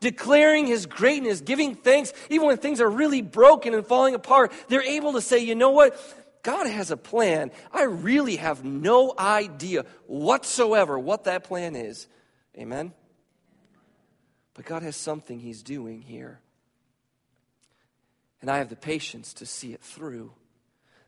Declaring 0.00 0.66
his 0.66 0.86
greatness, 0.86 1.40
giving 1.40 1.74
thanks, 1.74 2.12
even 2.30 2.46
when 2.46 2.58
things 2.58 2.80
are 2.80 2.90
really 2.90 3.22
broken 3.22 3.74
and 3.74 3.86
falling 3.86 4.14
apart, 4.14 4.52
they're 4.68 4.82
able 4.82 5.14
to 5.14 5.20
say, 5.20 5.38
you 5.38 5.54
know 5.54 5.70
what? 5.70 5.96
God 6.42 6.66
has 6.66 6.90
a 6.90 6.96
plan. 6.96 7.50
I 7.72 7.84
really 7.84 8.36
have 8.36 8.64
no 8.64 9.14
idea 9.16 9.84
whatsoever 10.06 10.98
what 10.98 11.24
that 11.24 11.44
plan 11.44 11.76
is. 11.76 12.08
Amen? 12.58 12.92
But 14.54 14.64
God 14.64 14.82
has 14.82 14.96
something 14.96 15.38
He's 15.38 15.62
doing 15.62 16.02
here. 16.02 16.40
And 18.40 18.50
I 18.50 18.58
have 18.58 18.68
the 18.68 18.76
patience 18.76 19.34
to 19.34 19.46
see 19.46 19.72
it 19.72 19.82
through. 19.82 20.32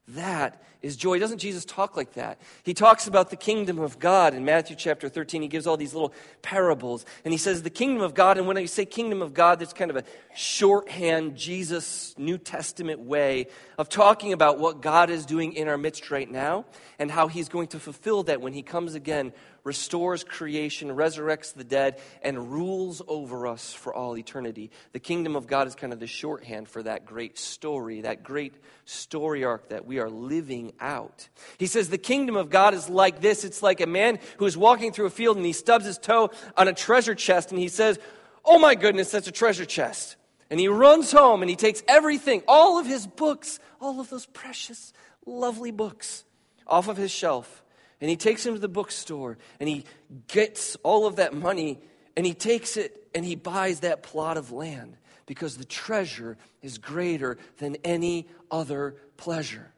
That 0.09 0.63
is 0.83 0.97
joy. 0.97 1.19
Doesn't 1.19 1.39
Jesus 1.39 1.65
talk 1.65 1.97
like 1.97 2.13
that? 2.13 2.39
He 2.63 2.75
talks 2.75 3.07
about 3.07 3.31
the 3.31 3.37
kingdom 3.37 3.79
of 3.79 3.99
God 3.99 4.35
in 4.35 4.45
Matthew 4.45 4.77
chapter 4.77 5.09
13. 5.09 5.41
He 5.41 5.49
gives 5.49 5.67
all 5.67 5.79
these 5.79 5.95
little 5.95 6.13
parables. 6.43 7.07
And 7.25 7.33
he 7.33 7.39
says, 7.39 7.63
The 7.63 7.71
kingdom 7.71 8.03
of 8.03 8.13
God, 8.13 8.37
and 8.37 8.47
when 8.47 8.59
I 8.59 8.67
say 8.67 8.85
kingdom 8.85 9.23
of 9.23 9.33
God, 9.33 9.61
that's 9.61 9.73
kind 9.73 9.91
of 9.91 9.97
a 9.97 10.05
shorthand 10.37 11.37
Jesus 11.37 12.15
New 12.19 12.37
Testament 12.37 13.01
way 13.01 13.47
of 13.79 13.89
talking 13.89 14.35
about 14.35 14.59
what 14.59 14.83
God 14.83 15.09
is 15.09 15.25
doing 15.25 15.55
in 15.55 15.69
our 15.69 15.79
midst 15.79 16.11
right 16.11 16.31
now 16.31 16.67
and 16.99 17.11
how 17.11 17.29
he's 17.29 17.49
going 17.49 17.69
to 17.69 17.81
fulfill 17.81 18.25
that 18.25 18.43
when 18.43 18.53
he 18.53 18.63
comes 18.63 18.95
again 18.95 19.33
restores 19.65 20.23
creation, 20.23 20.91
resurrects 20.91 21.55
the 21.55 21.65
dead, 21.65 21.99
and 22.23 22.53
rules 22.53 23.01
over 23.09 23.47
us 23.47 23.73
for 23.73 23.93
all 23.93 24.17
eternity. 24.17 24.71
The 24.93 25.01
kingdom 25.01 25.35
of 25.35 25.47
God 25.47 25.67
is 25.67 25.75
kind 25.75 25.93
of 25.93 25.99
the 25.99 26.07
shorthand 26.07 26.69
for 26.69 26.83
that 26.83 27.07
great 27.07 27.39
story, 27.39 28.03
that 28.03 28.23
great 28.23 28.55
story 28.85 29.43
arc 29.43 29.71
that 29.71 29.87
we 29.87 29.99
are 29.99 30.11
living 30.11 30.73
out. 30.79 31.29
He 31.59 31.67
says 31.67 31.89
the 31.89 31.99
kingdom 31.99 32.37
of 32.37 32.51
God 32.51 32.75
is 32.75 32.89
like 32.91 33.21
this 33.21 33.45
it's 33.45 33.63
like 33.63 33.81
a 33.81 33.87
man 33.87 34.19
who 34.37 34.45
is 34.45 34.57
walking 34.57 34.93
through 34.93 35.07
a 35.07 35.11
field 35.11 35.39
and 35.39 35.47
he 35.47 35.53
stubs 35.53 35.87
his 35.87 35.99
toe 35.99 36.31
on 36.57 36.69
a 36.69 36.75
treasure 36.75 37.15
chest 37.15 37.51
and 37.51 37.59
he 37.59 37.69
says, 37.69 37.99
Oh 38.45 38.59
my 38.59 38.75
goodness, 38.75 39.11
that's 39.11 39.29
a 39.29 39.33
treasure 39.33 39.65
chest. 39.65 40.17
And 40.51 40.61
he 40.61 40.69
runs 40.69 41.11
home 41.11 41.43
and 41.43 41.49
he 41.49 41.57
takes 41.57 41.83
everything, 41.89 42.43
all 42.47 42.79
of 42.79 42.87
his 42.87 43.07
books, 43.07 43.59
all 43.81 43.99
of 43.99 44.11
those 44.11 44.27
precious, 44.27 44.93
lovely 45.25 45.71
books, 45.71 46.25
off 46.67 46.89
of 46.89 46.99
his 46.99 47.11
shelf 47.11 47.64
and 48.05 48.11
he 48.11 48.17
takes 48.19 48.45
him 48.45 48.53
to 48.53 48.61
the 48.61 48.69
bookstore 48.69 49.39
and 49.59 49.67
he 49.67 49.87
gets 50.29 50.77
all 50.83 51.07
of 51.07 51.17
that 51.17 51.33
money 51.33 51.81
and 52.19 52.27
he 52.27 52.35
takes 52.35 52.77
it 52.77 53.09
and 53.15 53.25
he 53.25 53.35
buys 53.35 53.81
that 53.81 54.03
plot 54.03 54.37
of 54.37 54.53
land 54.53 54.99
because 55.25 55.57
the 55.57 55.65
treasure 55.65 56.37
is 56.61 56.77
greater 56.77 57.39
than 57.57 57.79
any 57.83 58.29
other 58.51 58.97
pleasure. 59.17 59.73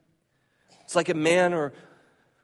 It's 0.81 0.97
like 0.97 1.09
a 1.09 1.15
man 1.15 1.55
or 1.55 1.73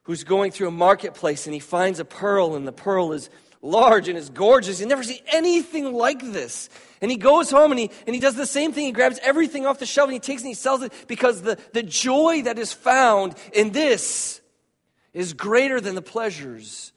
who's 0.03 0.23
going 0.23 0.51
through 0.51 0.69
a 0.69 0.71
marketplace 0.71 1.47
and 1.47 1.53
he 1.53 1.59
finds 1.59 1.99
a 1.99 2.05
pearl 2.05 2.55
and 2.55 2.65
the 2.65 2.71
pearl 2.71 3.11
is 3.11 3.29
large 3.61 4.07
and 4.07 4.17
is 4.17 4.29
gorgeous. 4.29 4.79
He 4.79 4.85
never 4.85 5.03
see 5.03 5.21
anything 5.33 5.91
like 5.91 6.21
this. 6.21 6.69
And 7.01 7.11
he 7.11 7.17
goes 7.17 7.51
home 7.51 7.73
and 7.73 7.79
he, 7.79 7.91
and 8.07 8.15
he 8.15 8.21
does 8.21 8.35
the 8.35 8.45
same 8.45 8.71
thing. 8.71 8.85
He 8.85 8.93
grabs 8.93 9.19
everything 9.21 9.65
off 9.65 9.79
the 9.79 9.85
shelf 9.85 10.07
and 10.07 10.13
he 10.13 10.21
takes 10.21 10.43
and 10.43 10.47
he 10.47 10.53
sells 10.53 10.81
it 10.81 10.93
because 11.09 11.41
the, 11.41 11.57
the 11.73 11.83
joy 11.83 12.43
that 12.43 12.57
is 12.57 12.71
found 12.71 13.35
in 13.51 13.71
this 13.73 14.39
is 15.13 15.33
greater 15.33 15.79
than 15.79 15.95
the 15.95 16.01
pleasures, 16.01 16.91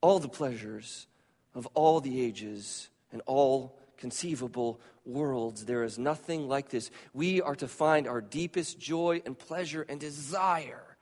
all 0.00 0.18
the 0.18 0.28
pleasures 0.28 1.06
of 1.54 1.66
all 1.74 2.00
the 2.00 2.20
ages 2.20 2.88
and 3.12 3.22
all 3.26 3.78
conceivable 3.96 4.80
worlds. 5.06 5.64
There 5.64 5.84
is 5.84 5.98
nothing 5.98 6.48
like 6.48 6.68
this. 6.68 6.90
We 7.12 7.40
are 7.40 7.54
to 7.56 7.68
find 7.68 8.08
our 8.08 8.20
deepest 8.20 8.78
joy 8.78 9.22
and 9.24 9.38
pleasure 9.38 9.86
and 9.88 10.00
desire 10.00 10.96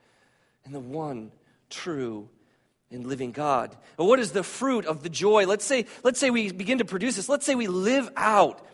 in 0.65 0.73
the 0.73 0.81
one 0.81 1.33
true 1.71 2.29
and 2.91 3.07
living 3.07 3.33
God. 3.33 3.77
What 3.97 4.19
is 4.19 4.33
the 4.33 4.43
fruit 4.43 4.85
of 4.85 5.03
the 5.03 5.09
joy? 5.09 5.47
Let's 5.47 5.65
say, 5.65 5.87
let's 6.05 6.21
say 6.21 6.31
we 6.31 6.53
begin 6.53 6.79
to 6.79 6.85
produce 6.85 7.17
this. 7.17 7.29
Let's 7.29 7.47
say 7.47 7.55
we 7.55 7.67
live 7.67 8.11
out 8.17 8.65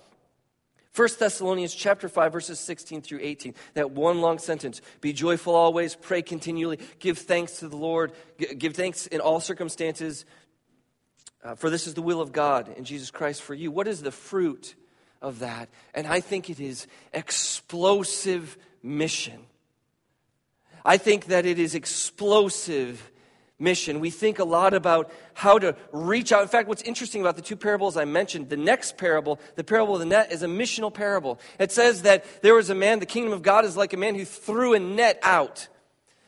1 0.94 1.08
Thessalonians 1.18 1.74
chapter 1.74 2.08
5 2.08 2.32
verses 2.32 2.58
16 2.60 3.02
through 3.02 3.20
18. 3.22 3.54
That 3.74 3.90
one 3.90 4.20
long 4.20 4.38
sentence. 4.38 4.80
Be 5.00 5.12
joyful 5.12 5.54
always, 5.54 5.94
pray 5.94 6.22
continually, 6.22 6.78
give 6.98 7.18
thanks 7.18 7.60
to 7.60 7.68
the 7.68 7.76
Lord, 7.76 8.12
give 8.58 8.74
thanks 8.74 9.06
in 9.06 9.20
all 9.20 9.40
circumstances, 9.40 10.24
uh, 11.44 11.54
for 11.54 11.70
this 11.70 11.86
is 11.86 11.94
the 11.94 12.02
will 12.02 12.20
of 12.20 12.32
God 12.32 12.68
in 12.76 12.84
Jesus 12.84 13.10
Christ 13.10 13.42
for 13.42 13.54
you. 13.54 13.70
What 13.70 13.86
is 13.86 14.02
the 14.02 14.10
fruit 14.10 14.74
of 15.22 15.38
that? 15.40 15.68
And 15.94 16.06
I 16.06 16.20
think 16.20 16.50
it 16.50 16.58
is 16.58 16.86
explosive 17.12 18.56
mission. 18.82 19.46
I 20.84 20.96
think 20.96 21.26
that 21.26 21.46
it 21.46 21.58
is 21.58 21.74
explosive 21.74 23.10
mission. 23.58 24.00
We 24.00 24.10
think 24.10 24.38
a 24.38 24.44
lot 24.44 24.74
about 24.74 25.10
how 25.34 25.58
to 25.58 25.76
reach 25.92 26.32
out. 26.32 26.42
In 26.42 26.48
fact, 26.48 26.68
what's 26.68 26.82
interesting 26.82 27.20
about 27.20 27.36
the 27.36 27.42
two 27.42 27.56
parables 27.56 27.96
I 27.96 28.04
mentioned, 28.04 28.48
the 28.48 28.56
next 28.56 28.96
parable, 28.96 29.40
the 29.56 29.64
parable 29.64 29.94
of 29.94 30.00
the 30.00 30.06
net, 30.06 30.32
is 30.32 30.42
a 30.42 30.46
missional 30.46 30.92
parable. 30.92 31.40
It 31.58 31.72
says 31.72 32.02
that 32.02 32.24
there 32.42 32.54
was 32.54 32.70
a 32.70 32.74
man, 32.74 33.00
the 33.00 33.06
kingdom 33.06 33.32
of 33.32 33.42
God 33.42 33.64
is 33.64 33.76
like 33.76 33.92
a 33.92 33.96
man 33.96 34.14
who 34.14 34.24
threw 34.24 34.74
a 34.74 34.78
net 34.78 35.18
out. 35.22 35.68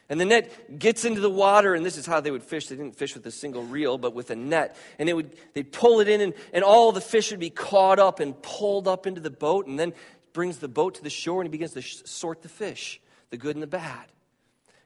And 0.09 0.21
the 0.21 0.25
net 0.25 0.77
gets 0.77 1.05
into 1.05 1.21
the 1.21 1.31
water, 1.31 1.77
and 1.77 1.87
this 1.87 1.97
is 1.97 2.05
how 2.05 2.21
they 2.21 2.33
would 2.33 2.43
fish. 2.43 2.67
They 2.67 2.75
didn't 2.75 2.97
fish 2.97 3.15
with 3.15 3.25
a 3.27 3.31
single 3.31 3.63
reel, 3.63 3.97
but 3.97 4.13
with 4.13 4.31
a 4.31 4.37
net. 4.37 4.77
And 4.99 5.09
it 5.09 5.13
would, 5.13 5.37
they'd 5.55 5.71
pull 5.71 6.01
it 6.01 6.09
in, 6.09 6.21
and, 6.21 6.35
and 6.53 6.65
all 6.65 6.91
the 6.91 7.01
fish 7.01 7.31
would 7.31 7.39
be 7.39 7.51
caught 7.51 8.01
up 8.01 8.19
and 8.19 8.41
pulled 8.43 8.89
up 8.89 9.07
into 9.07 9.21
the 9.21 9.31
boat, 9.31 9.69
and 9.69 9.79
then 9.79 9.93
brings 10.33 10.59
the 10.59 10.67
boat 10.67 10.97
to 10.97 11.03
the 11.05 11.11
shore, 11.11 11.41
and 11.41 11.47
he 11.49 11.51
begins 11.53 11.75
to 11.75 11.83
sh- 11.83 12.03
sort 12.07 12.43
the 12.43 12.49
fish, 12.49 13.01
the 13.31 13.37
good 13.37 13.55
and 13.55 13.63
the 13.63 13.69
bad. 13.69 14.07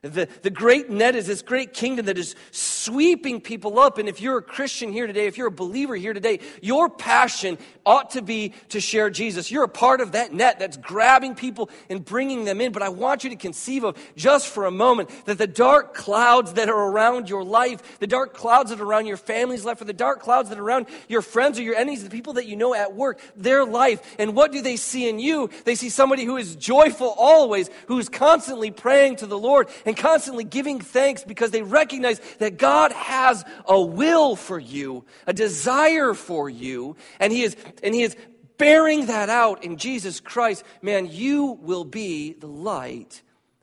The, 0.05 0.29
the 0.43 0.51
great 0.51 0.91
net 0.91 1.17
is 1.17 1.27
this 1.27 1.41
great 1.41 1.73
kingdom 1.73 2.07
that 2.07 2.19
is 2.19 2.37
sweeping 2.51 3.41
people 3.41 3.79
up. 3.79 3.97
And 3.97 4.07
if 4.07 4.21
you're 4.21 4.37
a 4.37 4.43
Christian 4.43 4.93
here 4.93 5.07
today, 5.07 5.27
if 5.27 5.39
you're 5.39 5.47
a 5.47 5.51
believer 5.51 5.97
here 5.97 6.13
today, 6.13 6.41
your 6.61 6.91
passion 6.91 7.57
ought 7.87 8.11
to 8.11 8.21
be 8.21 8.53
to 8.69 8.81
share 8.81 9.09
Jesus. 9.09 9.51
You're 9.51 9.65
a 9.65 9.69
part 9.69 10.03
of 10.03 10.13
that 10.13 10.35
net 10.35 10.59
that's 10.59 10.77
grabbing 10.77 11.35
people 11.35 11.71
and 11.89 12.05
bringing 12.05 12.45
them 12.45 12.61
in. 12.61 12.71
But 12.71 12.83
I 12.83 12.91
want 12.91 13.25
you 13.25 13.31
to 13.31 13.37
conceive 13.37 13.85
of 13.85 13.97
just 14.15 14.49
for 14.49 14.67
a 14.67 14.71
moment 14.71 15.09
that 15.25 15.39
the 15.39 15.47
dark 15.47 15.95
clouds 15.95 16.53
that 16.55 16.69
are 16.69 16.89
around 16.91 17.31
your 17.31 17.43
life, 17.43 17.99
the 17.99 18.07
dark 18.07 18.35
clouds 18.35 18.69
that 18.71 18.81
are 18.81 18.85
around 18.85 19.07
your 19.07 19.17
family's 19.17 19.65
life, 19.65 19.81
or 19.81 19.87
the 19.87 19.95
dark 19.95 20.21
clouds 20.21 20.51
that 20.51 20.59
are 20.59 20.65
around 20.65 20.87
your 21.09 21.23
friends 21.23 21.59
or 21.59 21.63
your 21.63 21.77
enemies, 21.77 22.05
the 22.05 22.11
people 22.11 22.35
that 22.35 22.45
you 22.45 22.57
know 22.57 22.75
at 22.75 22.95
work, 22.95 23.21
their 23.37 23.65
life. 23.65 24.17
And 24.19 24.37
what 24.37 24.53
do 24.53 24.61
they 24.61 24.77
see 24.77 25.09
in 25.09 25.19
you? 25.19 25.49
They 25.65 25.77
see 25.77 25.89
somebody 25.89 26.25
who 26.25 26.37
is 26.37 26.57
joyful 26.57 27.15
always, 27.17 27.71
who's 27.87 28.11
constantly 28.11 28.71
praying 28.71 29.17
to 29.17 29.27
the 29.27 29.39
Lord 29.39 29.69
and 29.87 29.94
and 29.95 30.03
constantly 30.03 30.43
giving 30.43 30.81
thanks 30.81 31.23
because 31.23 31.53
they 31.53 31.63
recognize 31.63 32.21
that 32.41 32.59
God 32.59 32.91
has 32.91 33.45
a 33.65 33.81
will 33.81 34.35
for 34.35 34.59
you, 34.59 35.05
a 35.25 35.33
desire 35.33 36.15
for 36.15 36.51
you, 36.51 36.97
and 37.21 37.33
He 37.33 37.45
is, 37.45 37.57
and 37.81 37.95
He 37.95 38.03
is 38.03 38.17
bearing 38.59 39.07
that 39.07 39.31
out 39.31 39.63
in 39.63 39.77
Jesus 39.77 40.19
Christ. 40.19 40.65
Man, 40.83 41.07
you 41.09 41.45
will 41.45 41.85
be 41.85 42.33
the 42.33 42.49
light 42.49 43.23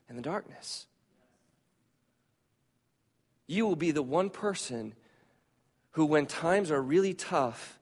in 0.10 0.16
the 0.16 0.22
darkness. 0.22 0.88
You 3.46 3.66
will 3.66 3.76
be 3.76 3.92
the 3.92 4.02
one 4.02 4.30
person 4.30 4.94
who, 5.92 6.06
when 6.06 6.28
times 6.28 6.72
are 6.72 6.82
really 6.82 7.14
tough, 7.14 7.78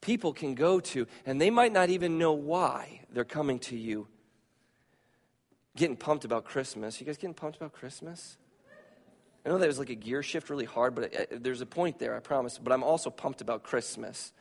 people 0.00 0.32
can 0.32 0.56
go 0.56 0.80
to, 0.80 1.06
and 1.24 1.40
they 1.40 1.50
might 1.50 1.72
not 1.72 1.90
even 1.90 2.18
know 2.18 2.32
why 2.32 3.02
they're 3.12 3.24
coming 3.24 3.60
to 3.60 3.76
you 3.76 4.08
getting 5.76 5.96
pumped 5.96 6.24
about 6.24 6.44
Christmas. 6.44 7.00
You 7.00 7.06
guys 7.06 7.16
getting 7.16 7.34
pumped 7.34 7.56
about 7.56 7.72
Christmas? 7.72 8.36
I 9.44 9.48
know 9.48 9.58
that 9.58 9.68
was 9.68 9.78
like 9.78 9.90
a 9.90 9.94
gear 9.94 10.24
shift 10.24 10.50
really 10.50 10.64
hard, 10.64 10.96
but 10.96 11.14
uh, 11.14 11.24
there's 11.30 11.60
a 11.60 11.66
point 11.66 12.00
there, 12.00 12.16
I 12.16 12.20
promise. 12.20 12.58
But 12.58 12.72
I'm 12.72 12.82
also 12.82 13.10
pumped 13.10 13.40
about 13.40 13.62
Christmas. 13.62 14.32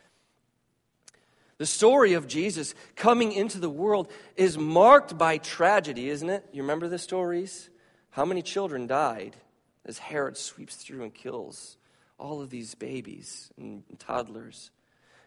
The 1.58 1.66
story 1.66 2.14
of 2.14 2.28
Jesus 2.28 2.74
coming 2.96 3.32
into 3.32 3.60
the 3.60 3.70
world 3.70 4.12
is 4.36 4.58
marked 4.58 5.18
by 5.18 5.38
tragedy, 5.38 6.10
isn't 6.10 6.30
it? 6.30 6.46
You 6.52 6.64
remember 6.64 6.88
the 6.88 6.98
stories? 6.98 7.70
How 8.10 8.26
many 8.26 8.42
children 8.42 8.88
died 8.88 9.36
as 9.86 10.00
Herod 10.00 10.38
sweeps 10.38 10.76
through 10.76 11.04
and 11.04 11.14
kills 11.14 11.78
all 12.18 12.42
of 12.42 12.50
these 12.50 12.74
babies 12.76 13.52
and 13.58 13.84
toddlers? 14.00 14.72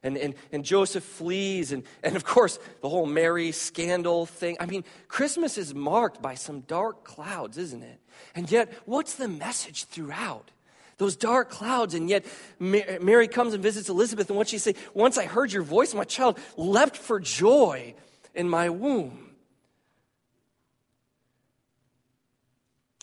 And, 0.03 0.17
and, 0.17 0.35
and 0.53 0.65
Joseph 0.65 1.03
flees, 1.03 1.73
and, 1.73 1.83
and 2.03 2.15
of 2.15 2.25
course, 2.25 2.59
the 2.83 2.89
whole 2.89 3.07
Mary 3.07 3.51
scandal 3.53 4.27
thing. 4.27 4.57
I 4.61 4.67
mean, 4.67 4.85
Christmas 5.09 5.59
is 5.59 5.75
marked 5.75 6.23
by 6.23 6.35
some 6.35 6.61
dark 6.61 7.05
clouds, 7.05 7.59
isn't 7.59 7.83
it? 7.83 8.01
And 8.35 8.51
yet, 8.51 8.73
what's 8.85 9.15
the 9.15 9.29
message 9.29 9.85
throughout? 9.85 10.51
Those 10.99 11.17
dark 11.17 11.51
clouds, 11.51 11.95
and 11.95 12.09
yet 12.09 12.27
Mary 12.59 13.29
comes 13.29 13.55
and 13.55 13.63
visits 13.63 13.89
Elizabeth, 13.89 14.29
and 14.31 14.37
what 14.37 14.49
she 14.49 14.59
say? 14.59 14.75
Once 14.95 15.17
I 15.17 15.27
heard 15.27 15.53
your 15.53 15.63
voice, 15.63 15.95
my 15.95 16.05
child 16.05 16.39
leapt 16.57 16.97
for 16.97 17.21
joy 17.21 17.95
in 18.35 18.49
my 18.49 18.69
womb. 18.69 19.28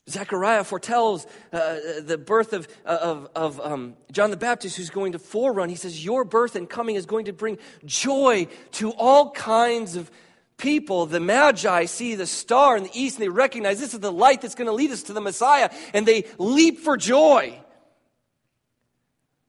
Zechariah 0.09 0.63
foretells 0.63 1.25
uh, 1.51 1.77
the 2.01 2.17
birth 2.17 2.53
of, 2.53 2.67
of, 2.85 3.27
of 3.35 3.59
um, 3.59 3.95
John 4.11 4.29
the 4.29 4.37
Baptist, 4.37 4.77
who's 4.77 4.91
going 4.91 5.13
to 5.13 5.19
forerun. 5.19 5.69
He 5.69 5.75
says, 5.75 6.03
Your 6.05 6.23
birth 6.23 6.55
and 6.55 6.69
coming 6.69 6.95
is 6.95 7.07
going 7.07 7.25
to 7.25 7.33
bring 7.33 7.57
joy 7.85 8.47
to 8.73 8.91
all 8.91 9.31
kinds 9.31 9.95
of 9.95 10.11
people. 10.57 11.07
The 11.07 11.19
Magi 11.19 11.85
see 11.85 12.13
the 12.13 12.27
star 12.27 12.77
in 12.77 12.83
the 12.83 12.91
east 12.93 13.17
and 13.17 13.23
they 13.23 13.29
recognize 13.29 13.79
this 13.79 13.95
is 13.95 13.99
the 13.99 14.11
light 14.11 14.41
that's 14.41 14.55
going 14.55 14.67
to 14.67 14.73
lead 14.73 14.91
us 14.91 15.03
to 15.03 15.13
the 15.13 15.21
Messiah, 15.21 15.71
and 15.93 16.05
they 16.05 16.25
leap 16.37 16.79
for 16.79 16.97
joy. 16.97 17.59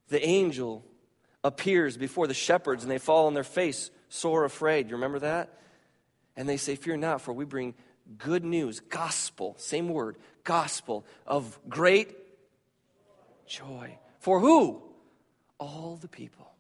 The 0.09 0.25
angel 0.25 0.85
appears 1.45 1.99
before 1.99 2.27
the 2.27 2.35
shepherds 2.35 2.83
and 2.83 2.91
they 2.91 2.99
fall 2.99 3.27
on 3.27 3.35
their 3.35 3.45
face, 3.45 3.91
sore 4.09 4.45
afraid. 4.45 4.89
You 4.89 4.97
remember 4.97 5.19
that? 5.19 5.53
And 6.35 6.49
they 6.49 6.57
say, 6.57 6.77
Fear 6.77 6.97
not, 6.99 7.21
for 7.21 7.35
we 7.35 7.45
bring 7.45 7.75
good 8.19 8.45
news, 8.45 8.81
gospel, 8.81 9.55
same 9.59 9.89
word, 9.89 10.17
gospel 10.47 11.05
of 11.27 11.59
great 11.69 12.17
joy. 13.47 13.99
For 14.21 14.41
who? 14.41 14.83
All 15.59 15.99
the 16.01 16.09
people. 16.09 16.51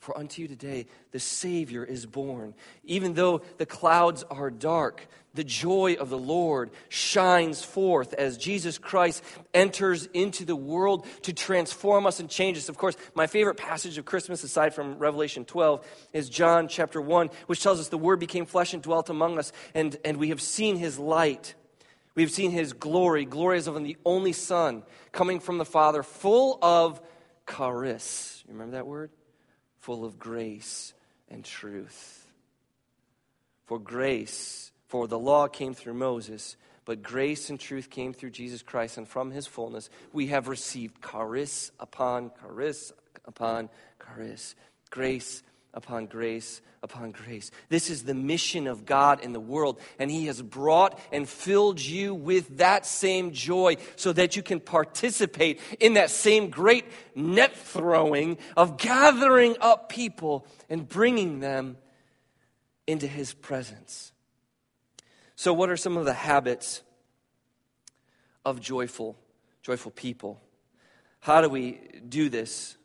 For 0.00 0.16
unto 0.16 0.40
you 0.40 0.48
today 0.48 0.86
the 1.12 1.20
Savior 1.20 1.84
is 1.84 2.06
born. 2.06 2.54
Even 2.84 3.14
though 3.14 3.42
the 3.58 3.66
clouds 3.66 4.24
are 4.30 4.50
dark, 4.50 5.06
the 5.34 5.44
joy 5.44 5.96
of 6.00 6.08
the 6.08 6.18
Lord 6.18 6.70
shines 6.88 7.62
forth 7.62 8.14
as 8.14 8.38
Jesus 8.38 8.78
Christ 8.78 9.22
enters 9.52 10.06
into 10.06 10.46
the 10.46 10.56
world 10.56 11.06
to 11.22 11.34
transform 11.34 12.06
us 12.06 12.18
and 12.18 12.30
change 12.30 12.56
us. 12.56 12.70
Of 12.70 12.78
course, 12.78 12.96
my 13.14 13.26
favorite 13.26 13.56
passage 13.56 13.98
of 13.98 14.06
Christmas, 14.06 14.42
aside 14.42 14.74
from 14.74 14.98
Revelation 14.98 15.44
12, 15.44 15.86
is 16.14 16.30
John 16.30 16.66
chapter 16.66 17.00
1, 17.00 17.28
which 17.46 17.62
tells 17.62 17.78
us 17.78 17.88
the 17.88 17.98
Word 17.98 18.20
became 18.20 18.46
flesh 18.46 18.72
and 18.72 18.82
dwelt 18.82 19.10
among 19.10 19.38
us, 19.38 19.52
and, 19.74 19.96
and 20.04 20.16
we 20.16 20.30
have 20.30 20.40
seen 20.40 20.76
his 20.76 20.98
light. 20.98 21.54
We've 22.14 22.30
seen 22.30 22.50
his 22.50 22.72
glory, 22.72 23.24
glory 23.24 23.58
as 23.58 23.66
of 23.66 23.82
the 23.82 23.96
only 24.04 24.32
Son 24.32 24.82
coming 25.12 25.40
from 25.40 25.58
the 25.58 25.64
Father, 25.64 26.02
full 26.02 26.58
of 26.60 27.00
charis. 27.48 28.42
You 28.46 28.54
remember 28.54 28.76
that 28.76 28.86
word? 28.86 29.10
Full 29.78 30.04
of 30.04 30.18
grace 30.18 30.92
and 31.28 31.44
truth. 31.44 32.26
For 33.66 33.78
grace, 33.78 34.72
for 34.88 35.06
the 35.06 35.18
law 35.18 35.46
came 35.46 35.74
through 35.74 35.94
Moses, 35.94 36.56
but 36.84 37.02
grace 37.02 37.50
and 37.50 37.60
truth 37.60 37.88
came 37.88 38.12
through 38.12 38.30
Jesus 38.30 38.62
Christ, 38.62 38.98
and 38.98 39.06
from 39.06 39.30
his 39.30 39.46
fullness 39.46 39.88
we 40.12 40.26
have 40.28 40.48
received 40.48 40.96
charis 41.08 41.70
upon 41.78 42.32
charis 42.40 42.92
upon 43.24 43.68
charis. 44.04 44.56
Grace 44.90 45.44
upon 45.74 46.06
grace 46.06 46.60
upon 46.82 47.10
grace. 47.10 47.50
This 47.68 47.90
is 47.90 48.04
the 48.04 48.14
mission 48.14 48.66
of 48.66 48.86
God 48.86 49.20
in 49.20 49.32
the 49.32 49.40
world, 49.40 49.80
and 49.98 50.10
He 50.10 50.26
has 50.26 50.40
brought 50.40 50.98
and 51.12 51.28
filled 51.28 51.80
you 51.80 52.14
with 52.14 52.58
that 52.58 52.86
same 52.86 53.32
joy 53.32 53.76
so 53.96 54.12
that 54.12 54.36
you 54.36 54.42
can 54.42 54.60
participate 54.60 55.60
in 55.78 55.94
that 55.94 56.10
same 56.10 56.48
great 56.48 56.86
net 57.14 57.54
throwing 57.54 58.38
of 58.56 58.78
gathering 58.78 59.56
up 59.60 59.88
people 59.88 60.46
and 60.68 60.88
bringing 60.88 61.40
them 61.40 61.76
into 62.86 63.06
His 63.06 63.34
presence. 63.34 64.12
So, 65.36 65.52
what 65.52 65.70
are 65.70 65.76
some 65.76 65.96
of 65.96 66.06
the 66.06 66.14
habits 66.14 66.82
of 68.44 68.60
joyful, 68.60 69.18
joyful 69.62 69.90
people? 69.90 70.40
How 71.20 71.42
do 71.42 71.50
we 71.50 71.78
do 72.08 72.30
this? 72.30 72.76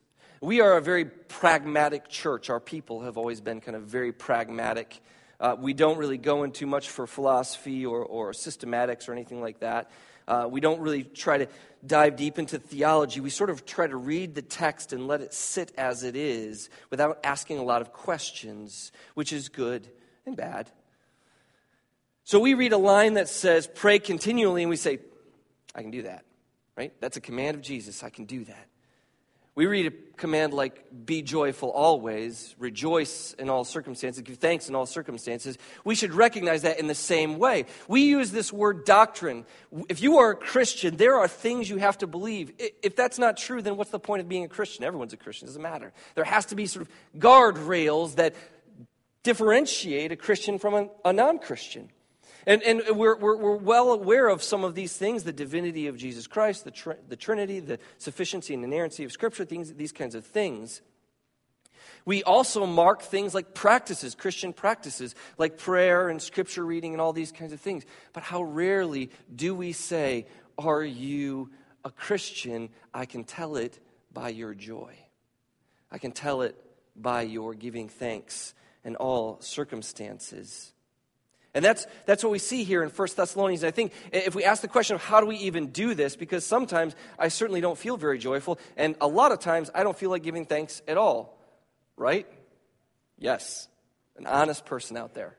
We 0.42 0.62
are 0.62 0.78
a 0.78 0.82
very 0.82 1.06
pragmatic 1.06 2.10
church. 2.10 2.50
Our 2.50 2.60
people 2.60 3.02
have 3.02 3.18
always 3.18 3.42
been 3.42 3.62
kind 3.62 3.76
of 3.76 3.84
very 3.84 4.12
pragmatic. 4.12 5.02
Uh, 5.40 5.56
we 5.58 5.74
don't 5.74 5.98
really 5.98 6.18
go 6.18 6.44
into 6.44 6.66
much 6.66 6.90
for 6.90 7.08
philosophy 7.08 7.86
or, 7.86 8.04
or 8.04 8.32
systematics 8.32 9.08
or 9.08 9.14
anything 9.14 9.42
like 9.42 9.60
that. 9.60 9.92
Uh, 10.28 10.48
we 10.50 10.60
don't 10.60 10.82
really 10.82 11.04
try 11.04 11.38
to 11.38 11.48
dive 11.86 12.16
deep 12.16 12.40
into 12.40 12.58
theology. 12.58 13.20
We 13.20 13.30
sort 13.30 13.50
of 13.50 13.66
try 13.66 13.88
to 13.88 13.96
read 13.96 14.36
the 14.36 14.42
text 14.42 14.92
and 14.92 15.08
let 15.08 15.22
it 15.22 15.34
sit 15.34 15.72
as 15.78 16.04
it 16.04 16.16
is 16.16 16.70
without 16.90 17.20
asking 17.24 17.60
a 17.60 17.64
lot 17.64 17.82
of 17.82 17.94
questions, 17.94 18.92
which 19.14 19.32
is 19.32 19.50
good 19.50 19.88
and 20.26 20.36
bad. 20.36 20.72
So 22.24 22.40
we 22.40 22.56
read 22.56 22.74
a 22.74 22.78
line 22.78 23.14
that 23.14 23.30
says, 23.30 23.68
pray 23.68 24.00
continually, 24.00 24.64
and 24.64 24.70
we 24.70 24.78
say, 24.78 25.00
I 25.76 25.82
can 25.82 25.92
do 25.92 26.02
that, 26.04 26.26
right? 26.76 26.92
That's 27.00 27.18
a 27.18 27.22
command 27.22 27.56
of 27.56 27.62
Jesus. 27.62 28.04
I 28.04 28.10
can 28.10 28.26
do 28.26 28.46
that. 28.46 28.68
We 29.56 29.68
read 29.68 29.86
a 29.86 29.92
command 30.18 30.54
like, 30.54 30.84
be 31.06 31.22
joyful 31.22 31.72
always, 31.72 32.54
rejoice 32.60 33.34
in 33.40 33.50
all 33.50 33.64
circumstances, 33.64 34.22
give 34.22 34.36
thanks 34.38 34.68
in 34.68 34.76
all 34.76 34.86
circumstances. 34.86 35.58
We 35.86 35.96
should 35.96 36.14
recognize 36.14 36.64
that 36.64 36.78
in 36.78 36.88
the 36.88 36.96
same 36.96 37.38
way. 37.38 37.66
We 37.88 38.02
use 38.02 38.32
this 38.32 38.52
word 38.52 38.84
doctrine. 38.84 39.46
If 39.88 40.02
you 40.02 40.18
are 40.18 40.32
a 40.32 40.36
Christian, 40.36 40.98
there 40.98 41.16
are 41.16 41.30
things 41.30 41.70
you 41.70 41.78
have 41.78 41.98
to 42.00 42.08
believe. 42.08 42.52
If 42.84 42.98
that's 42.98 43.18
not 43.18 43.38
true, 43.38 43.62
then 43.62 43.78
what's 43.78 43.92
the 43.92 44.00
point 44.00 44.22
of 44.22 44.28
being 44.28 44.44
a 44.44 44.50
Christian? 44.50 44.84
Everyone's 44.84 45.14
a 45.14 45.18
Christian, 45.18 45.46
it 45.46 45.50
doesn't 45.50 45.62
matter. 45.62 45.94
There 46.16 46.26
has 46.26 46.48
to 46.48 46.56
be 46.56 46.66
sort 46.66 46.88
of 46.88 46.92
guardrails 47.18 48.16
that 48.16 48.36
differentiate 49.24 50.12
a 50.12 50.18
Christian 50.18 50.60
from 50.60 50.90
a, 51.06 51.14
non 51.14 51.40
Christian. 51.40 51.90
And, 52.48 52.62
and 52.62 52.84
we're, 52.96 53.18
we're, 53.18 53.38
we're, 53.38 53.56
well 53.56 53.92
aware 53.92 54.28
of 54.28 54.44
some 54.44 54.64
of 54.64 54.76
these 54.76 54.96
things 54.96 55.24
the 55.24 55.34
divinity 55.34 55.88
of 55.88 55.98
Jesus 55.98 56.28
Christ, 56.28 56.64
the, 56.64 56.72
tr- 56.72 56.92
the 57.08 57.16
Trinity, 57.16 57.60
the 57.60 57.80
sufficiency 57.98 58.54
and 58.54 58.64
inerrancy 58.64 59.04
of 59.04 59.12
Scripture, 59.12 59.46
things, 59.46 59.74
these 59.74 59.92
kinds 59.92 60.14
of 60.14 60.26
things. 60.26 60.82
We 62.06 62.22
also 62.24 62.68
mark 62.68 63.02
things 63.02 63.34
like 63.34 63.56
practices, 63.56 64.14
Christian 64.14 64.54
practices, 64.54 65.16
like 65.40 65.58
prayer 65.58 66.08
and 66.08 66.22
scripture 66.22 66.64
reading 66.64 66.94
and 66.94 67.02
all 67.02 67.14
these 67.14 67.32
kinds 67.32 67.52
of 67.52 67.60
things. 67.60 67.84
But 68.14 68.22
how 68.22 68.44
rarely 68.44 69.10
do 69.36 69.56
we 69.56 69.72
say, 69.72 70.28
Are 70.58 70.84
you 70.84 71.50
a 71.84 71.90
Christian? 71.90 72.70
I 72.94 73.06
can 73.06 73.24
tell 73.24 73.56
it 73.56 73.80
by 74.14 74.30
your 74.30 74.54
joy. 74.54 74.96
I 75.92 75.98
can 75.98 76.12
tell 76.12 76.44
it 76.44 76.56
by 76.96 77.24
your 77.24 77.56
giving 77.56 77.90
thanks 77.90 78.54
in 78.84 78.96
all 78.96 79.42
circumstances. 79.42 80.75
And 81.56 81.64
that's, 81.64 81.88
that's 82.06 82.22
what 82.22 82.32
we 82.32 82.40
see 82.40 82.66
here 82.66 82.84
in 82.84 82.90
1 82.90 83.08
Thessalonians. 83.16 83.64
I 83.64 83.72
think 83.72 83.94
if 84.12 84.36
we 84.36 84.44
ask 84.44 84.62
the 84.62 84.68
question 84.68 84.96
of 84.96 85.02
how 85.02 85.22
do 85.22 85.26
we 85.26 85.38
even 85.38 85.68
do 85.68 85.96
this, 85.96 86.18
because 86.18 86.46
sometimes 86.46 86.96
I 87.18 87.30
certainly 87.30 87.62
don't 87.62 87.78
feel 87.78 87.96
very 87.96 88.20
joyful, 88.20 88.60
and 88.76 88.96
a 89.00 89.08
lot 89.08 89.32
of 89.32 89.40
times 89.40 89.72
I 89.74 89.84
don't 89.84 89.98
feel 89.98 90.10
like 90.10 90.22
giving 90.22 90.46
thanks 90.46 90.82
at 90.86 90.98
all, 90.98 91.40
right? 91.96 92.28
Yes, 93.18 93.70
an 94.18 94.28
honest 94.28 94.66
person 94.66 94.98
out 94.98 95.14
there. 95.14 95.38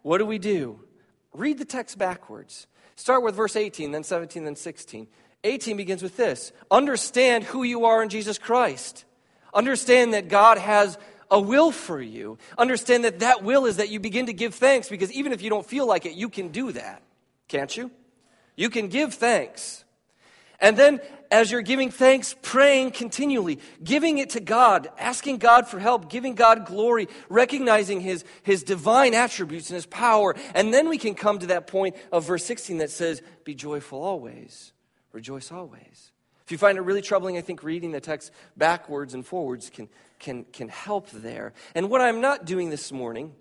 What 0.00 0.18
do 0.18 0.26
we 0.26 0.38
do? 0.38 0.80
Read 1.34 1.58
the 1.58 1.66
text 1.66 1.98
backwards. 1.98 2.66
Start 2.96 3.22
with 3.22 3.34
verse 3.34 3.56
18, 3.56 3.90
then 3.90 4.04
17, 4.04 4.44
then 4.44 4.56
16. 4.56 5.06
18 5.44 5.76
begins 5.76 6.02
with 6.02 6.16
this 6.16 6.50
Understand 6.70 7.44
who 7.44 7.62
you 7.62 7.84
are 7.84 8.02
in 8.02 8.08
Jesus 8.08 8.38
Christ. 8.38 9.04
Understand 9.52 10.14
that 10.14 10.28
God 10.28 10.56
has 10.56 10.96
a 11.30 11.40
will 11.40 11.72
for 11.72 12.00
you. 12.00 12.38
Understand 12.56 13.04
that 13.04 13.20
that 13.20 13.42
will 13.42 13.66
is 13.66 13.76
that 13.76 13.88
you 13.88 14.00
begin 14.00 14.26
to 14.26 14.32
give 14.32 14.54
thanks 14.54 14.88
because 14.88 15.12
even 15.12 15.32
if 15.32 15.42
you 15.42 15.50
don't 15.50 15.66
feel 15.66 15.86
like 15.86 16.06
it, 16.06 16.12
you 16.12 16.28
can 16.28 16.48
do 16.48 16.72
that. 16.72 17.02
Can't 17.48 17.74
you? 17.76 17.90
You 18.56 18.70
can 18.70 18.88
give 18.88 19.14
thanks. 19.14 19.84
And 20.60 20.76
then, 20.76 21.00
as 21.30 21.50
you're 21.50 21.62
giving 21.62 21.90
thanks, 21.90 22.34
praying 22.40 22.92
continually, 22.92 23.60
giving 23.82 24.18
it 24.18 24.30
to 24.30 24.40
God, 24.40 24.88
asking 24.98 25.38
God 25.38 25.68
for 25.68 25.78
help, 25.78 26.08
giving 26.08 26.34
God 26.34 26.64
glory, 26.64 27.08
recognizing 27.28 28.00
His, 28.00 28.24
His 28.42 28.62
divine 28.62 29.12
attributes 29.12 29.68
and 29.68 29.74
His 29.74 29.86
power. 29.86 30.34
And 30.54 30.72
then 30.72 30.88
we 30.88 30.96
can 30.96 31.14
come 31.14 31.38
to 31.40 31.48
that 31.48 31.66
point 31.66 31.96
of 32.10 32.24
verse 32.26 32.44
16 32.44 32.78
that 32.78 32.90
says, 32.90 33.20
Be 33.44 33.54
joyful 33.54 34.02
always, 34.02 34.72
rejoice 35.12 35.52
always. 35.52 36.12
If 36.46 36.52
you 36.52 36.58
find 36.58 36.78
it 36.78 36.82
really 36.82 37.02
troubling, 37.02 37.36
I 37.36 37.40
think 37.40 37.64
reading 37.64 37.90
the 37.90 38.00
text 38.00 38.30
backwards 38.56 39.14
and 39.14 39.26
forwards 39.26 39.68
can, 39.68 39.88
can, 40.20 40.44
can 40.52 40.68
help 40.68 41.10
there. 41.10 41.52
And 41.74 41.90
what 41.90 42.00
I'm 42.00 42.20
not 42.20 42.44
doing 42.44 42.70
this 42.70 42.92
morning 42.92 43.34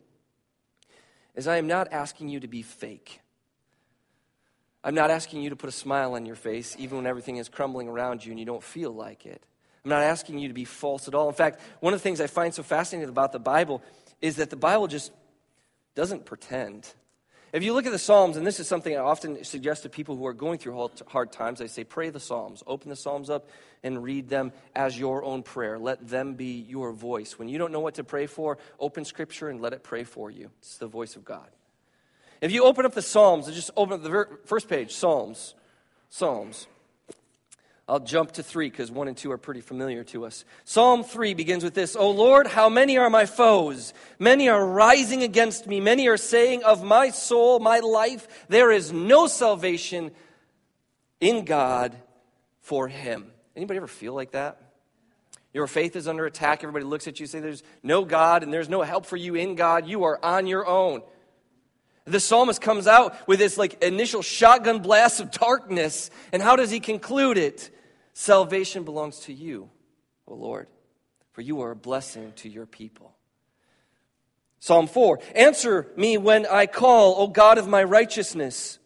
is 1.35 1.47
I 1.47 1.57
am 1.57 1.67
not 1.67 1.93
asking 1.93 2.29
you 2.29 2.39
to 2.39 2.47
be 2.47 2.63
fake. 2.63 3.21
I'm 4.83 4.95
not 4.95 5.11
asking 5.11 5.43
you 5.43 5.51
to 5.51 5.55
put 5.55 5.69
a 5.69 5.71
smile 5.71 6.15
on 6.15 6.25
your 6.25 6.35
face 6.35 6.75
even 6.79 6.97
when 6.97 7.05
everything 7.05 7.37
is 7.37 7.47
crumbling 7.47 7.87
around 7.87 8.25
you 8.25 8.31
and 8.31 8.39
you 8.39 8.45
don't 8.45 8.63
feel 8.63 8.91
like 8.91 9.27
it. 9.27 9.45
I'm 9.83 9.89
not 9.89 10.01
asking 10.01 10.39
you 10.39 10.47
to 10.47 10.55
be 10.55 10.65
false 10.65 11.07
at 11.07 11.13
all. 11.13 11.27
In 11.27 11.35
fact, 11.35 11.61
one 11.81 11.93
of 11.93 11.99
the 11.99 12.03
things 12.03 12.19
I 12.19 12.25
find 12.25 12.55
so 12.55 12.63
fascinating 12.63 13.07
about 13.07 13.33
the 13.33 13.39
Bible 13.39 13.83
is 14.19 14.37
that 14.37 14.49
the 14.49 14.55
Bible 14.55 14.87
just 14.87 15.11
doesn't 15.93 16.25
pretend. 16.25 16.91
If 17.55 17.63
you 17.63 17.73
look 17.73 17.85
at 17.85 17.93
the 17.93 17.97
Psalms, 17.97 18.35
and 18.35 18.45
this 18.45 18.59
is 18.59 18.67
something 18.67 18.93
I 18.93 18.99
often 18.99 19.41
suggest 19.45 19.83
to 19.83 19.89
people 19.89 20.17
who 20.17 20.25
are 20.25 20.33
going 20.33 20.59
through 20.59 20.89
hard 21.07 21.31
times, 21.31 21.61
I 21.61 21.67
say, 21.67 21.85
pray 21.85 22.09
the 22.09 22.19
Psalms. 22.19 22.61
Open 22.67 22.89
the 22.89 22.97
Psalms 22.97 23.29
up 23.29 23.47
and 23.81 24.03
read 24.03 24.27
them 24.27 24.51
as 24.75 24.99
your 24.99 25.23
own 25.23 25.41
prayer. 25.41 25.79
Let 25.79 26.05
them 26.05 26.33
be 26.33 26.65
your 26.67 26.91
voice. 26.91 27.39
When 27.39 27.47
you 27.47 27.57
don't 27.57 27.71
know 27.71 27.79
what 27.79 27.93
to 27.93 28.03
pray 28.03 28.27
for, 28.27 28.57
open 28.77 29.05
Scripture 29.05 29.47
and 29.47 29.61
let 29.61 29.71
it 29.71 29.83
pray 29.83 30.03
for 30.03 30.29
you. 30.29 30.51
It's 30.59 30.79
the 30.79 30.87
voice 30.87 31.15
of 31.15 31.23
God. 31.23 31.47
If 32.41 32.51
you 32.51 32.65
open 32.65 32.85
up 32.85 32.93
the 32.93 33.01
Psalms, 33.01 33.47
just 33.47 33.71
open 33.77 33.93
up 33.93 34.03
the 34.03 34.27
first 34.43 34.67
page, 34.67 34.93
Psalms. 34.93 35.55
Psalms. 36.09 36.67
I'll 37.87 37.99
jump 37.99 38.31
to 38.33 38.43
three 38.43 38.69
because 38.69 38.89
one 38.89 39.07
and 39.07 39.15
two 39.15 39.31
are 39.31 39.37
pretty 39.37 39.61
familiar 39.61 40.03
to 40.05 40.25
us. 40.25 40.43
Psalm 40.63 41.03
three 41.03 41.35
begins 41.35 41.63
with 41.63 41.75
this 41.75 41.95
O 41.95 42.09
Lord, 42.09 42.47
how 42.47 42.67
many 42.67 42.97
are 42.97 43.11
my 43.11 43.27
foes? 43.27 43.93
Many 44.17 44.49
are 44.49 44.65
rising 44.65 45.21
against 45.21 45.67
me. 45.67 45.79
Many 45.79 46.07
are 46.07 46.17
saying 46.17 46.63
of 46.63 46.83
my 46.83 47.11
soul, 47.11 47.59
my 47.59 47.79
life, 47.79 48.27
there 48.49 48.71
is 48.71 48.91
no 48.91 49.27
salvation 49.27 50.11
in 51.19 51.45
God 51.45 51.95
for 52.61 52.87
him. 52.87 53.31
Anybody 53.55 53.77
ever 53.77 53.87
feel 53.87 54.15
like 54.15 54.31
that? 54.31 54.59
Your 55.53 55.67
faith 55.67 55.95
is 55.95 56.07
under 56.07 56.25
attack. 56.25 56.63
Everybody 56.63 56.85
looks 56.85 57.07
at 57.07 57.19
you 57.19 57.27
say, 57.27 57.39
There's 57.39 57.63
no 57.83 58.03
God 58.03 58.41
and 58.41 58.51
there's 58.51 58.67
no 58.67 58.81
help 58.81 59.05
for 59.05 59.15
you 59.15 59.35
in 59.35 59.55
God. 59.55 59.87
You 59.87 60.03
are 60.05 60.23
on 60.25 60.47
your 60.47 60.67
own. 60.67 61.01
The 62.05 62.19
psalmist 62.19 62.61
comes 62.61 62.85
out 62.85 63.27
with 63.27 63.39
this 63.39 63.57
like 63.57 63.83
initial 63.83 64.21
shotgun 64.21 64.79
blast 64.79 65.19
of 65.19 65.31
darkness. 65.31 66.11
And 66.31 66.41
how 66.41 66.55
does 66.55 66.69
he 66.69 66.79
conclude 66.79 67.37
it? 67.37 67.71
Salvation 68.13 68.83
belongs 68.83 69.19
to 69.21 69.33
you, 69.33 69.69
O 70.27 70.35
Lord, 70.35 70.67
for 71.33 71.41
you 71.41 71.61
are 71.61 71.71
a 71.71 71.75
blessing 71.75 72.31
to 72.37 72.49
your 72.49 72.65
people. 72.65 73.15
Psalm 74.59 74.87
4 74.87 75.19
Answer 75.35 75.87
me 75.97 76.17
when 76.17 76.45
I 76.45 76.67
call, 76.67 77.15
O 77.21 77.27
God 77.27 77.57
of 77.57 77.67
my 77.67 77.83
righteousness. 77.83 78.79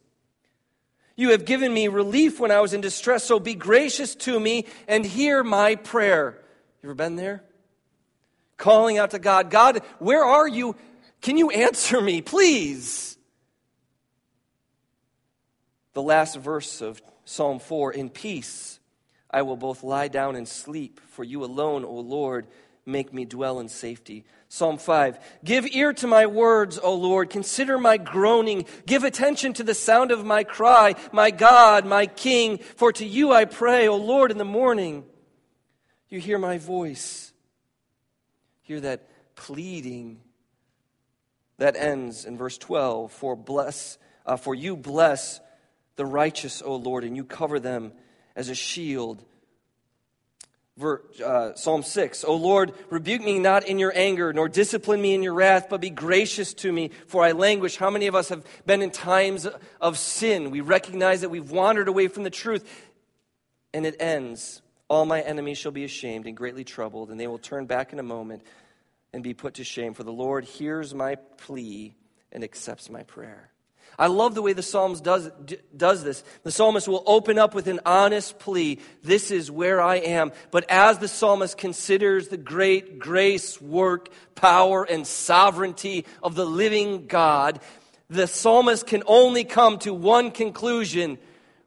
You 1.15 1.31
have 1.31 1.43
given 1.43 1.73
me 1.73 1.89
relief 1.89 2.39
when 2.39 2.49
I 2.49 2.61
was 2.61 2.73
in 2.73 2.79
distress, 2.79 3.25
so 3.25 3.41
be 3.41 3.53
gracious 3.53 4.15
to 4.15 4.39
me 4.39 4.65
and 4.87 5.05
hear 5.05 5.43
my 5.43 5.75
prayer. 5.75 6.39
You 6.81 6.87
ever 6.87 6.95
been 6.95 7.17
there? 7.17 7.43
Calling 8.55 8.97
out 8.97 9.11
to 9.11 9.19
God, 9.19 9.49
God, 9.49 9.81
where 9.99 10.23
are 10.23 10.47
you? 10.47 10.77
Can 11.21 11.37
you 11.37 11.49
answer 11.49 12.01
me, 12.01 12.21
please? 12.21 13.17
The 15.93 16.01
last 16.01 16.37
verse 16.37 16.81
of 16.81 17.01
Psalm 17.25 17.59
4 17.59 17.93
In 17.93 18.09
peace 18.09 18.79
I 19.29 19.41
will 19.41 19.57
both 19.57 19.83
lie 19.83 20.07
down 20.07 20.35
and 20.35 20.47
sleep, 20.47 20.99
for 21.09 21.23
you 21.23 21.43
alone, 21.43 21.85
O 21.85 21.93
Lord, 21.93 22.47
make 22.85 23.13
me 23.13 23.25
dwell 23.25 23.59
in 23.59 23.69
safety. 23.69 24.25
Psalm 24.47 24.77
5 24.77 25.19
Give 25.43 25.67
ear 25.67 25.93
to 25.93 26.07
my 26.07 26.25
words, 26.25 26.79
O 26.81 26.95
Lord. 26.95 27.29
Consider 27.29 27.77
my 27.77 27.97
groaning. 27.97 28.65
Give 28.85 29.03
attention 29.03 29.53
to 29.53 29.63
the 29.63 29.75
sound 29.75 30.11
of 30.11 30.25
my 30.25 30.43
cry, 30.43 30.95
my 31.11 31.31
God, 31.31 31.85
my 31.85 32.07
King. 32.07 32.57
For 32.57 32.91
to 32.93 33.05
you 33.05 33.31
I 33.31 33.45
pray, 33.45 33.87
O 33.87 33.97
Lord, 33.97 34.31
in 34.31 34.37
the 34.37 34.45
morning. 34.45 35.05
You 36.07 36.19
hear 36.19 36.39
my 36.39 36.57
voice. 36.57 37.31
Hear 38.61 38.79
that 38.81 39.07
pleading 39.35 40.21
that 41.59 41.75
ends 41.75 42.25
in 42.25 42.37
verse 42.37 42.57
12 42.57 43.11
For, 43.11 43.35
bless, 43.35 43.97
uh, 44.25 44.35
for 44.35 44.55
you 44.55 44.75
bless 44.75 45.39
the 45.95 46.05
righteous, 46.05 46.61
O 46.65 46.75
Lord, 46.75 47.03
and 47.03 47.15
you 47.15 47.23
cover 47.23 47.59
them 47.59 47.91
as 48.35 48.49
a 48.49 48.55
shield. 48.55 49.23
Uh, 50.81 51.53
Psalm 51.55 51.83
6 51.83 52.23
O 52.23 52.35
Lord, 52.35 52.73
rebuke 52.89 53.21
me 53.21 53.37
not 53.37 53.67
in 53.67 53.79
your 53.79 53.91
anger, 53.93 54.31
nor 54.31 54.47
discipline 54.47 55.01
me 55.01 55.13
in 55.13 55.21
your 55.21 55.33
wrath, 55.33 55.67
but 55.69 55.81
be 55.81 55.89
gracious 55.89 56.53
to 56.53 56.71
me, 56.71 56.91
for 57.07 57.21
I 57.21 57.33
languish. 57.33 57.75
How 57.75 57.89
many 57.89 58.07
of 58.07 58.15
us 58.15 58.29
have 58.29 58.45
been 58.65 58.81
in 58.81 58.89
times 58.89 59.45
of 59.81 59.97
sin? 59.97 60.51
We 60.51 60.61
recognize 60.61 61.21
that 61.21 61.29
we've 61.29 61.51
wandered 61.51 61.89
away 61.89 62.07
from 62.07 62.23
the 62.23 62.29
truth. 62.29 62.65
And 63.73 63.85
it 63.85 63.97
ends 63.99 64.61
All 64.87 65.05
my 65.05 65.21
enemies 65.21 65.57
shall 65.57 65.71
be 65.71 65.83
ashamed 65.83 66.25
and 66.25 66.35
greatly 66.35 66.63
troubled, 66.63 67.11
and 67.11 67.19
they 67.19 67.27
will 67.27 67.37
turn 67.37 67.65
back 67.65 67.93
in 67.93 67.99
a 67.99 68.03
moment 68.03 68.41
and 69.13 69.23
be 69.23 69.33
put 69.33 69.55
to 69.55 69.63
shame. 69.63 69.93
For 69.93 70.03
the 70.03 70.11
Lord 70.11 70.45
hears 70.45 70.93
my 70.93 71.15
plea 71.15 71.95
and 72.31 72.43
accepts 72.43 72.89
my 72.89 73.03
prayer. 73.03 73.51
I 73.97 74.07
love 74.07 74.33
the 74.33 74.41
way 74.41 74.53
the 74.53 74.63
Psalms 74.63 75.01
does, 75.01 75.29
does 75.75 76.03
this. 76.05 76.23
The 76.43 76.51
psalmist 76.51 76.87
will 76.87 77.03
open 77.05 77.37
up 77.37 77.53
with 77.53 77.67
an 77.67 77.81
honest 77.85 78.39
plea 78.39 78.79
This 79.03 79.29
is 79.29 79.51
where 79.51 79.81
I 79.81 79.97
am. 79.97 80.31
But 80.51 80.69
as 80.69 80.99
the 80.99 81.09
psalmist 81.09 81.57
considers 81.57 82.29
the 82.29 82.37
great 82.37 82.97
grace, 82.99 83.59
work, 83.61 84.09
power, 84.35 84.83
and 84.83 85.05
sovereignty 85.05 86.05
of 86.23 86.35
the 86.35 86.45
living 86.45 87.07
God, 87.07 87.59
the 88.09 88.25
psalmist 88.25 88.87
can 88.87 89.03
only 89.05 89.43
come 89.43 89.79
to 89.79 89.93
one 89.93 90.31
conclusion 90.31 91.17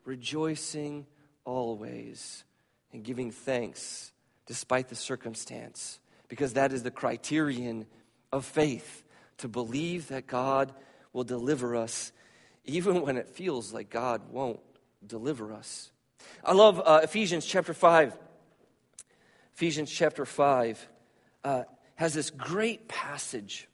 rejoicing 0.05 1.07
always 1.44 2.44
and 2.92 3.05
giving 3.05 3.31
thanks 3.31 4.12
despite 4.46 4.88
the 4.88 4.96
circumstance, 4.96 5.98
because 6.33 6.55
that 6.55 6.73
is 6.73 6.83
the 6.83 6.90
criterion 6.90 7.85
of 8.33 8.47
faith 8.47 9.05
to 9.37 9.49
believe 9.49 10.09
that 10.09 10.27
God 10.27 10.73
will 11.12 11.25
deliver 11.25 11.77
us 11.77 12.11
even 12.64 13.03
when 13.03 13.18
it 13.18 13.29
feels 13.29 13.75
like 13.75 13.90
God 13.90 14.23
won't 14.31 14.59
deliver 15.07 15.53
us. 15.53 15.92
I 16.42 16.55
love 16.55 16.81
uh, 16.83 17.01
Ephesians 17.03 17.45
chapter 17.45 17.75
5. 17.75 18.16
Ephesians 19.57 19.90
chapter 19.90 20.25
5, 20.25 20.88
uh, 21.45 21.64
has 21.97 22.14
this 22.14 22.31
great 22.31 22.88
passage. 22.88 23.68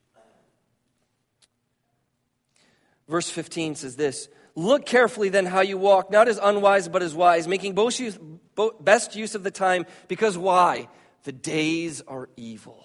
Verse 3.09 3.31
15 3.31 3.77
says 3.77 3.95
this 3.95 4.29
Look 4.57 4.85
carefully 4.85 5.29
then 5.29 5.47
how 5.47 5.61
you 5.61 5.79
walk, 5.79 6.11
not 6.11 6.27
as 6.27 6.41
unwise, 6.43 6.89
but 6.89 7.05
as 7.05 7.15
wise, 7.15 7.47
making 7.47 7.77
best 7.77 9.15
use 9.15 9.37
of 9.37 9.45
the 9.45 9.53
time, 9.53 9.87
because 10.09 10.37
why? 10.37 10.89
The 11.25 11.33
days 11.33 12.03
are 12.07 12.29
evil. 12.37 12.85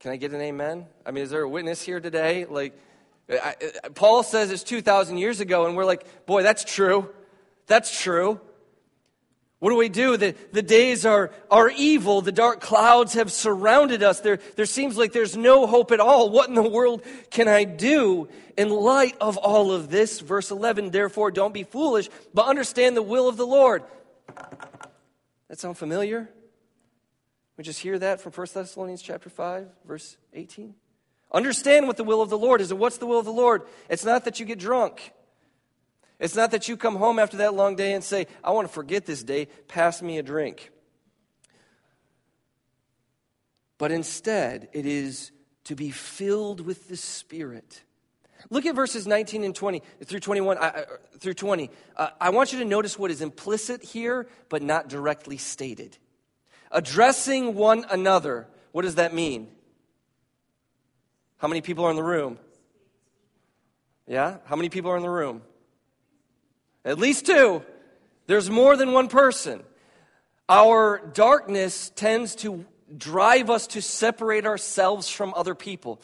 Can 0.00 0.10
I 0.10 0.16
get 0.16 0.32
an 0.32 0.40
amen? 0.40 0.86
I 1.06 1.12
mean, 1.12 1.22
is 1.24 1.30
there 1.30 1.42
a 1.42 1.48
witness 1.48 1.82
here 1.82 2.00
today? 2.00 2.44
Like, 2.44 2.76
I, 3.30 3.54
I, 3.84 3.88
Paul 3.90 4.22
says 4.22 4.50
it's 4.50 4.64
2,000 4.64 5.18
years 5.18 5.40
ago, 5.40 5.66
and 5.66 5.76
we're 5.76 5.84
like, 5.84 6.26
boy, 6.26 6.42
that's 6.42 6.64
true. 6.64 7.08
That's 7.66 8.00
true. 8.00 8.40
What 9.60 9.70
do 9.70 9.76
we 9.76 9.88
do? 9.88 10.16
The, 10.16 10.34
the 10.50 10.60
days 10.60 11.06
are, 11.06 11.30
are 11.48 11.70
evil. 11.70 12.20
The 12.20 12.32
dark 12.32 12.60
clouds 12.60 13.14
have 13.14 13.30
surrounded 13.30 14.02
us. 14.02 14.18
There, 14.18 14.40
there 14.56 14.66
seems 14.66 14.98
like 14.98 15.12
there's 15.12 15.36
no 15.36 15.68
hope 15.68 15.92
at 15.92 16.00
all. 16.00 16.30
What 16.30 16.48
in 16.48 16.56
the 16.56 16.68
world 16.68 17.04
can 17.30 17.46
I 17.46 17.62
do 17.62 18.28
in 18.56 18.70
light 18.70 19.14
of 19.20 19.36
all 19.36 19.70
of 19.70 19.88
this? 19.88 20.18
Verse 20.18 20.50
11, 20.50 20.90
therefore, 20.90 21.30
don't 21.30 21.54
be 21.54 21.62
foolish, 21.62 22.08
but 22.34 22.46
understand 22.46 22.96
the 22.96 23.02
will 23.02 23.28
of 23.28 23.36
the 23.36 23.46
Lord. 23.46 23.84
That 25.46 25.60
sound 25.60 25.78
familiar? 25.78 26.28
We 27.56 27.64
just 27.64 27.80
hear 27.80 27.98
that 27.98 28.20
from 28.20 28.32
1 28.32 28.46
Thessalonians 28.54 29.02
chapter 29.02 29.28
5, 29.28 29.68
verse 29.86 30.16
18. 30.32 30.74
Understand 31.32 31.86
what 31.86 31.96
the 31.96 32.04
will 32.04 32.22
of 32.22 32.30
the 32.30 32.38
Lord 32.38 32.60
is. 32.60 32.70
And 32.70 32.80
what's 32.80 32.98
the 32.98 33.06
will 33.06 33.18
of 33.18 33.24
the 33.24 33.32
Lord? 33.32 33.62
It's 33.88 34.04
not 34.04 34.24
that 34.24 34.40
you 34.40 34.46
get 34.46 34.58
drunk. 34.58 35.12
It's 36.18 36.36
not 36.36 36.52
that 36.52 36.68
you 36.68 36.76
come 36.76 36.96
home 36.96 37.18
after 37.18 37.38
that 37.38 37.54
long 37.54 37.74
day 37.74 37.94
and 37.94 38.04
say, 38.04 38.26
I 38.44 38.52
want 38.52 38.68
to 38.68 38.72
forget 38.72 39.06
this 39.06 39.22
day, 39.22 39.46
pass 39.66 40.00
me 40.00 40.18
a 40.18 40.22
drink. 40.22 40.70
But 43.76 43.90
instead, 43.90 44.68
it 44.72 44.86
is 44.86 45.32
to 45.64 45.74
be 45.74 45.90
filled 45.90 46.60
with 46.60 46.88
the 46.88 46.96
Spirit. 46.96 47.82
Look 48.50 48.66
at 48.66 48.74
verses 48.74 49.06
19 49.06 49.44
and 49.44 49.54
20 49.54 49.82
through 50.04 50.20
21 50.20 50.58
uh, 50.58 50.84
through 51.18 51.34
20. 51.34 51.70
Uh, 51.96 52.08
I 52.20 52.30
want 52.30 52.52
you 52.52 52.58
to 52.60 52.64
notice 52.64 52.98
what 52.98 53.10
is 53.10 53.20
implicit 53.20 53.82
here, 53.82 54.28
but 54.48 54.62
not 54.62 54.88
directly 54.88 55.36
stated. 55.36 55.98
Addressing 56.72 57.54
one 57.54 57.84
another. 57.90 58.48
What 58.72 58.82
does 58.82 58.96
that 58.96 59.14
mean? 59.14 59.48
How 61.36 61.48
many 61.48 61.60
people 61.60 61.84
are 61.84 61.90
in 61.90 61.96
the 61.96 62.02
room? 62.02 62.38
Yeah? 64.06 64.38
How 64.44 64.56
many 64.56 64.68
people 64.68 64.90
are 64.90 64.96
in 64.96 65.02
the 65.02 65.10
room? 65.10 65.42
At 66.84 66.98
least 66.98 67.26
two. 67.26 67.62
There's 68.26 68.50
more 68.50 68.76
than 68.76 68.92
one 68.92 69.08
person. 69.08 69.62
Our 70.48 70.98
darkness 71.12 71.90
tends 71.94 72.34
to 72.36 72.64
drive 72.96 73.50
us 73.50 73.66
to 73.68 73.82
separate 73.82 74.46
ourselves 74.46 75.08
from 75.08 75.32
other 75.34 75.54
people. 75.54 76.00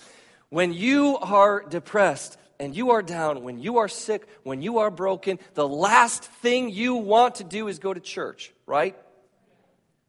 When 0.48 0.72
you 0.72 1.18
are 1.18 1.62
depressed 1.62 2.38
and 2.58 2.74
you 2.74 2.90
are 2.90 3.02
down, 3.02 3.42
when 3.42 3.58
you 3.58 3.78
are 3.78 3.88
sick, 3.88 4.26
when 4.42 4.62
you 4.62 4.78
are 4.78 4.90
broken, 4.90 5.38
the 5.54 5.68
last 5.68 6.24
thing 6.24 6.70
you 6.70 6.94
want 6.94 7.36
to 7.36 7.44
do 7.44 7.68
is 7.68 7.78
go 7.78 7.92
to 7.92 8.00
church, 8.00 8.52
right? 8.66 8.96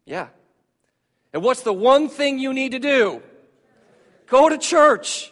Yeah. 0.06 0.28
And 1.34 1.44
what's 1.44 1.62
the 1.62 1.74
one 1.74 2.10
thing 2.10 2.40
you 2.40 2.54
need 2.54 2.72
to 2.72 2.80
do? 2.80 3.22
Go 4.28 4.50
to 4.50 4.58
church, 4.58 5.32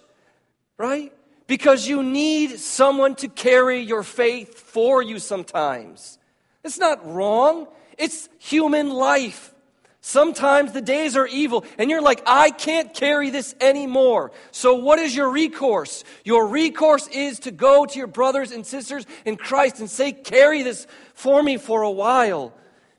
right? 0.77 1.11
because 1.47 1.87
you 1.87 2.03
need 2.03 2.59
someone 2.59 3.15
to 3.15 3.29
carry 3.29 3.79
your 3.79 4.03
faith 4.03 4.59
for 4.59 5.01
you 5.01 5.17
sometimes. 5.17 6.19
It's 6.63 6.77
not 6.77 7.05
wrong, 7.05 7.67
it's 7.97 8.29
human 8.37 8.89
life. 8.89 9.53
Sometimes 10.01 10.71
the 10.71 10.81
days 10.81 11.17
are 11.17 11.27
evil, 11.27 11.65
and 11.77 11.89
you're 11.89 12.01
like, 12.01 12.21
I 12.25 12.51
can't 12.51 12.93
carry 12.93 13.29
this 13.29 13.55
anymore. 13.59 14.31
So, 14.51 14.75
what 14.75 14.99
is 14.99 15.13
your 15.13 15.29
recourse? 15.29 16.05
Your 16.23 16.47
recourse 16.47 17.07
is 17.07 17.39
to 17.39 17.51
go 17.51 17.85
to 17.85 17.97
your 17.97 18.07
brothers 18.07 18.51
and 18.51 18.65
sisters 18.65 19.05
in 19.25 19.35
Christ 19.35 19.79
and 19.79 19.89
say, 19.89 20.13
Carry 20.13 20.63
this 20.63 20.87
for 21.13 21.43
me 21.43 21.57
for 21.57 21.81
a 21.81 21.91
while, 21.91 22.53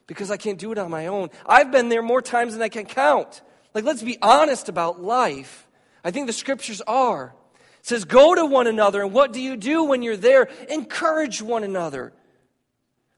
because 0.09 0.33
I 0.33 0.37
can't 0.37 0.59
do 0.59 0.73
it 0.73 0.79
on 0.79 0.91
my 0.91 1.07
own. 1.07 1.29
I've 1.47 1.71
been 1.71 1.89
there 1.89 2.03
more 2.03 2.21
times 2.21 2.55
than 2.55 2.63
I 2.63 2.69
can 2.69 2.87
count. 2.87 3.43
Like, 3.75 3.85
let's 3.85 4.03
be 4.03 4.19
honest 4.21 4.69
about 4.69 5.01
life. 5.01 5.69
I 6.03 6.11
think 6.11 6.27
the 6.27 6.33
scriptures 6.33 6.81
are 6.81 7.35
It 7.79 7.87
says, 7.87 8.05
Go 8.05 8.35
to 8.35 8.45
one 8.45 8.67
another. 8.67 9.03
And 9.03 9.13
what 9.13 9.33
do 9.33 9.41
you 9.41 9.57
do 9.57 9.85
when 9.85 10.03
you're 10.03 10.17
there? 10.17 10.49
Encourage 10.69 11.41
one 11.41 11.63
another. 11.63 12.13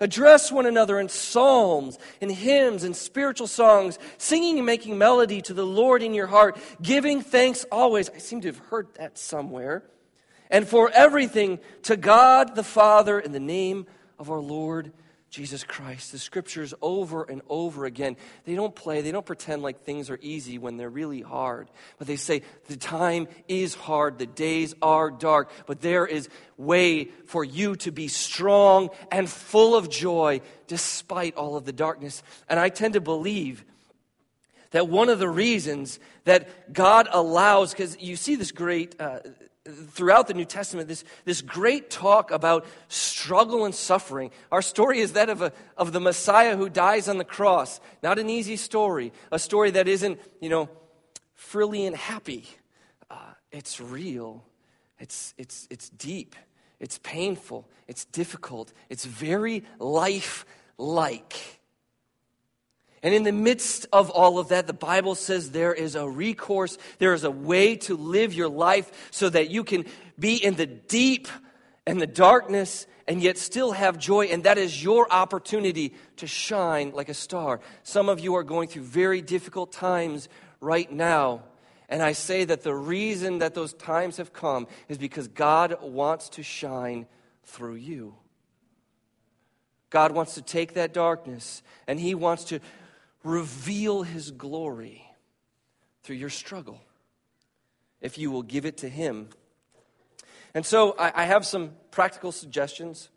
Address 0.02 0.50
one 0.50 0.64
another 0.64 0.98
in 0.98 1.10
psalms, 1.10 1.98
in 2.22 2.30
hymns, 2.30 2.84
and 2.84 2.96
spiritual 2.96 3.46
songs, 3.46 3.98
singing 4.16 4.56
and 4.56 4.64
making 4.64 4.96
melody 4.96 5.42
to 5.42 5.54
the 5.54 5.66
Lord 5.66 6.02
in 6.02 6.14
your 6.14 6.26
heart, 6.26 6.58
giving 6.80 7.20
thanks 7.20 7.66
always. 7.70 8.08
I 8.08 8.16
seem 8.16 8.40
to 8.40 8.48
have 8.48 8.58
heard 8.58 8.88
that 8.94 9.18
somewhere. 9.18 9.84
And 10.50 10.66
for 10.66 10.90
everything 10.90 11.60
to 11.82 11.98
God 11.98 12.56
the 12.56 12.64
Father 12.64 13.20
in 13.20 13.32
the 13.32 13.38
name 13.40 13.86
of 14.18 14.30
our 14.30 14.40
Lord 14.40 14.90
Jesus 15.30 15.62
Christ. 15.62 16.10
The 16.10 16.18
scriptures 16.18 16.74
over 16.82 17.22
and 17.22 17.40
over 17.48 17.84
again. 17.84 18.16
They 18.44 18.56
don't 18.56 18.74
play, 18.74 19.00
they 19.00 19.12
don't 19.12 19.24
pretend 19.24 19.62
like 19.62 19.84
things 19.84 20.10
are 20.10 20.18
easy 20.20 20.58
when 20.58 20.76
they're 20.76 20.90
really 20.90 21.20
hard. 21.20 21.70
But 21.98 22.08
they 22.08 22.16
say 22.16 22.42
the 22.66 22.76
time 22.76 23.28
is 23.46 23.74
hard, 23.76 24.18
the 24.18 24.26
days 24.26 24.74
are 24.82 25.10
dark, 25.10 25.50
but 25.66 25.80
there 25.80 26.04
is 26.04 26.28
way 26.56 27.06
for 27.26 27.44
you 27.44 27.76
to 27.76 27.92
be 27.92 28.08
strong 28.08 28.90
and 29.12 29.30
full 29.30 29.76
of 29.76 29.88
joy 29.88 30.40
despite 30.66 31.36
all 31.36 31.56
of 31.56 31.64
the 31.64 31.72
darkness. 31.72 32.24
And 32.48 32.58
I 32.58 32.68
tend 32.68 32.94
to 32.94 33.00
believe 33.00 33.64
that 34.72 34.88
one 34.88 35.08
of 35.08 35.20
the 35.20 35.28
reasons 35.28 36.00
that 36.24 36.72
God 36.72 37.08
allows, 37.10 37.72
because 37.72 37.96
you 38.00 38.16
see 38.16 38.34
this 38.34 38.52
great. 38.52 39.00
Uh, 39.00 39.20
throughout 39.70 40.26
the 40.26 40.34
New 40.34 40.44
Testament 40.44 40.88
this, 40.88 41.04
this 41.24 41.42
great 41.42 41.90
talk 41.90 42.30
about 42.30 42.66
struggle 42.88 43.64
and 43.64 43.74
suffering. 43.74 44.30
Our 44.50 44.62
story 44.62 45.00
is 45.00 45.12
that 45.12 45.28
of, 45.28 45.42
a, 45.42 45.52
of 45.76 45.92
the 45.92 46.00
Messiah 46.00 46.56
who 46.56 46.68
dies 46.68 47.08
on 47.08 47.18
the 47.18 47.24
cross. 47.24 47.80
Not 48.02 48.18
an 48.18 48.30
easy 48.30 48.56
story, 48.56 49.12
a 49.30 49.38
story 49.38 49.70
that 49.72 49.88
isn't, 49.88 50.20
you 50.40 50.48
know, 50.48 50.68
frilly 51.34 51.86
and 51.86 51.96
happy. 51.96 52.46
Uh, 53.10 53.32
it's 53.50 53.80
real, 53.80 54.44
it's, 54.98 55.34
it's, 55.38 55.66
it's 55.70 55.88
deep, 55.90 56.36
it's 56.78 56.98
painful, 57.02 57.68
it's 57.88 58.04
difficult, 58.04 58.72
it's 58.88 59.04
very 59.04 59.64
life 59.78 60.44
like. 60.78 61.59
And 63.02 63.14
in 63.14 63.22
the 63.22 63.32
midst 63.32 63.86
of 63.92 64.10
all 64.10 64.38
of 64.38 64.48
that, 64.48 64.66
the 64.66 64.74
Bible 64.74 65.14
says 65.14 65.50
there 65.50 65.72
is 65.72 65.94
a 65.94 66.08
recourse, 66.08 66.76
there 66.98 67.14
is 67.14 67.24
a 67.24 67.30
way 67.30 67.76
to 67.76 67.96
live 67.96 68.34
your 68.34 68.48
life 68.48 69.08
so 69.10 69.28
that 69.30 69.50
you 69.50 69.64
can 69.64 69.86
be 70.18 70.36
in 70.36 70.54
the 70.54 70.66
deep 70.66 71.28
and 71.86 72.00
the 72.00 72.06
darkness 72.06 72.86
and 73.08 73.22
yet 73.22 73.38
still 73.38 73.72
have 73.72 73.98
joy. 73.98 74.26
And 74.26 74.44
that 74.44 74.58
is 74.58 74.84
your 74.84 75.10
opportunity 75.10 75.94
to 76.16 76.26
shine 76.26 76.92
like 76.92 77.08
a 77.08 77.14
star. 77.14 77.60
Some 77.82 78.10
of 78.10 78.20
you 78.20 78.34
are 78.36 78.44
going 78.44 78.68
through 78.68 78.82
very 78.82 79.22
difficult 79.22 79.72
times 79.72 80.28
right 80.60 80.90
now. 80.92 81.42
And 81.88 82.02
I 82.02 82.12
say 82.12 82.44
that 82.44 82.62
the 82.62 82.74
reason 82.74 83.38
that 83.38 83.54
those 83.54 83.72
times 83.72 84.18
have 84.18 84.32
come 84.32 84.68
is 84.88 84.98
because 84.98 85.26
God 85.26 85.78
wants 85.82 86.28
to 86.30 86.42
shine 86.42 87.06
through 87.44 87.76
you. 87.76 88.14
God 89.90 90.12
wants 90.12 90.34
to 90.34 90.42
take 90.42 90.74
that 90.74 90.94
darkness 90.94 91.62
and 91.88 91.98
He 91.98 92.14
wants 92.14 92.44
to 92.44 92.60
reveal 93.22 94.02
his 94.02 94.30
glory 94.30 95.04
through 96.02 96.16
your 96.16 96.30
struggle 96.30 96.80
if 98.00 98.18
you 98.18 98.30
will 98.30 98.42
give 98.42 98.64
it 98.64 98.78
to 98.78 98.88
him. 98.88 99.28
And 100.54 100.64
so 100.64 100.96
I, 100.98 101.22
I 101.22 101.24
have 101.24 101.46
some 101.46 101.72
practical 101.90 102.32
suggestions. 102.32 103.08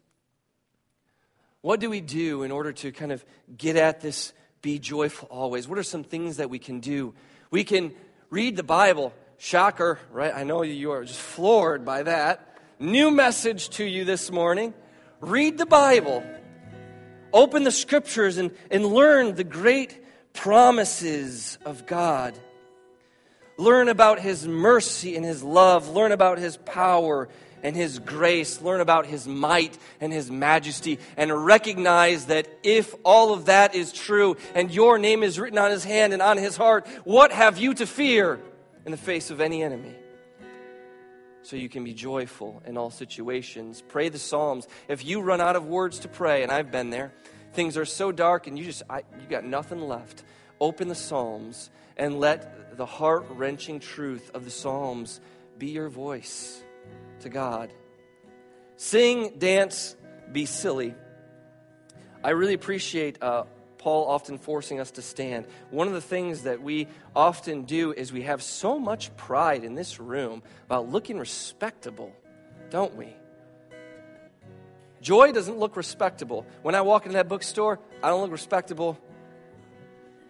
What 1.62 1.80
do 1.80 1.89
we 1.89 2.02
do 2.02 2.44
in 2.44 2.52
order 2.52 2.74
to 2.74 2.92
kind 2.92 3.12
of 3.12 3.24
get 3.58 3.76
at 3.76 4.02
this 4.02 4.34
be 4.62 4.80
joyful 4.80 5.30
always? 5.32 5.68
What 5.68 5.80
are 5.80 5.84
some 5.84 6.04
things 6.04 6.38
that 6.38 6.50
we 6.50 6.60
can 6.60 6.80
do? 6.80 7.13
We 7.50 7.63
can 7.63 7.94
read 8.30 8.56
the 8.56 8.63
Bible. 8.63 9.13
Shocker, 9.38 10.00
right? 10.12 10.34
I 10.34 10.44
know 10.44 10.63
you 10.63 10.92
are 10.92 11.04
just 11.04 11.20
floored 11.20 11.84
by 11.84 12.04
that. 12.04 12.58
New 12.80 13.12
message 13.12 13.70
to 13.72 13.84
you 13.84 14.06
this 14.06 14.32
morning. 14.32 14.74
Read 15.20 15.58
the 15.58 15.66
Bible 15.66 16.24
open 17.34 17.63
the 17.63 17.72
scriptures 17.72 18.38
and, 18.38 18.52
and 18.72 18.86
learn 18.86 19.36
the 19.36 19.43
great 19.43 20.00
promises 20.34 21.58
of 21.65 21.86
God. 21.86 22.38
Learn 23.58 23.89
about 23.89 24.19
His 24.19 24.48
mercy 24.48 25.15
and 25.15 25.26
His 25.26 25.43
love. 25.43 25.89
Learn 25.89 26.12
about 26.12 26.38
His 26.38 26.58
power 26.58 27.30
and 27.62 27.76
His 27.76 28.00
grace. 28.00 28.62
Learn 28.62 28.82
about 28.82 29.05
His 29.05 29.28
might 29.28 29.78
and 30.01 30.12
His 30.12 30.30
majesty. 30.30 30.99
And 31.18 31.45
recognize 31.45 32.26
that 32.26 32.47
if 32.64 32.93
all 33.03 33.34
of 33.34 33.45
that 33.45 33.76
is 33.76 33.91
true 33.91 34.38
and 34.55 34.72
your 34.72 34.97
name 34.97 35.24
is 35.24 35.39
written 35.39 35.60
on 35.60 35.72
His 35.72 35.84
hand 35.84 36.14
and 36.14 36.22
on 36.22 36.38
His 36.38 36.58
heart, 36.58 36.88
what 37.03 37.32
have 37.32 37.58
you 37.58 37.74
to 37.76 37.86
fear 37.86 38.39
in 38.86 38.91
the 38.91 38.97
face 38.97 39.30
of 39.30 39.39
any 39.39 39.64
enemy? 39.64 39.95
So 41.44 41.56
you 41.56 41.70
can 41.70 41.84
be 41.84 41.94
joyful 41.94 42.62
in 42.66 42.78
all 42.78 42.89
situations. 42.89 43.84
Pray 43.88 44.10
the 44.10 44.20
Psalms. 44.20 44.68
If 44.88 45.06
you 45.06 45.22
run 45.22 45.41
out 45.41 45.56
of 45.56 45.68
words 45.68 46.00
to 46.00 46.08
pray, 46.08 46.44
and 46.44 46.52
I've 46.52 46.72
been 46.72 46.89
there, 46.89 47.14
things 47.54 47.78
are 47.78 47.86
so 47.86 48.12
dark 48.12 48.48
and 48.48 48.58
you 48.58 48.66
just 48.66 48.82
I, 48.89 49.04
you 49.20 49.28
got 49.30 49.44
nothing 49.44 49.80
left 49.80 50.24
open 50.64 50.88
the 50.88 50.96
Psalms 50.96 51.70
and 51.98 52.20
let 52.20 52.78
the 52.78 52.86
heart 52.86 53.26
wrenching 53.32 53.82
truth 53.82 54.32
of 54.34 54.46
the 54.46 54.52
Psalms 54.52 55.20
be 55.58 55.68
your 55.68 55.89
voice 55.89 56.64
to 57.20 57.30
God. 57.30 57.72
Sing, 58.78 59.34
dance, 59.38 59.96
be 60.32 60.46
silly. 60.46 60.96
I 62.24 62.30
really 62.30 62.54
appreciate 62.54 63.22
uh, 63.22 63.44
Paul 63.84 64.08
often 64.08 64.38
forcing 64.38 64.80
us 64.80 64.92
to 64.92 65.02
stand. 65.02 65.46
One 65.70 65.88
of 65.88 65.94
the 65.94 66.00
things 66.00 66.44
that 66.44 66.62
we 66.62 66.88
often 67.14 67.64
do 67.64 67.92
is 67.92 68.14
we 68.14 68.22
have 68.22 68.42
so 68.42 68.80
much 68.80 69.14
pride 69.18 69.66
in 69.66 69.76
this 69.76 70.00
room 70.00 70.42
about 70.68 70.88
looking 70.90 71.20
respectable, 71.20 72.16
don't 72.70 72.96
we? 72.96 73.14
Joy 75.02 75.34
doesn't 75.34 75.58
look 75.58 75.76
respectable. 75.76 76.46
When 76.62 76.76
I 76.76 76.82
walk 76.82 77.06
into 77.06 77.18
that 77.18 77.28
bookstore, 77.28 77.78
I 78.02 78.08
don't 78.08 78.22
look 78.22 78.32
respectable. 78.32 78.98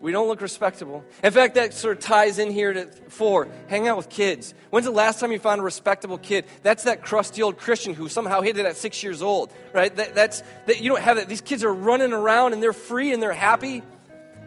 We 0.03 0.11
don't 0.11 0.27
look 0.27 0.41
respectable. 0.41 1.05
In 1.23 1.31
fact, 1.31 1.55
that 1.55 1.73
sort 1.73 1.95
of 1.95 2.03
ties 2.03 2.37
in 2.37 2.51
here 2.51 2.73
to 2.73 2.87
four. 3.07 3.47
Hang 3.67 3.87
out 3.87 3.95
with 3.95 4.09
kids. 4.09 4.53
When's 4.69 4.85
the 4.85 4.91
last 4.91 5.21
time 5.21 5.31
you 5.31 5.39
found 5.39 5.61
a 5.61 5.63
respectable 5.63 6.17
kid? 6.17 6.43
That's 6.61 6.83
that 6.83 7.03
crusty 7.03 7.41
old 7.41 7.57
Christian 7.57 7.93
who 7.93 8.09
somehow 8.09 8.41
hit 8.41 8.57
it 8.57 8.65
at 8.65 8.75
six 8.75 9.01
years 9.01 9.21
old, 9.21 9.53
right? 9.71 9.95
That, 9.95 10.13
that's 10.13 10.43
that 10.65 10.81
you 10.81 10.89
don't 10.89 10.99
have 10.99 11.15
that. 11.15 11.29
These 11.29 11.39
kids 11.39 11.63
are 11.63 11.73
running 11.73 12.11
around 12.11 12.51
and 12.51 12.61
they're 12.61 12.73
free 12.73 13.13
and 13.13 13.23
they're 13.23 13.31
happy. 13.31 13.81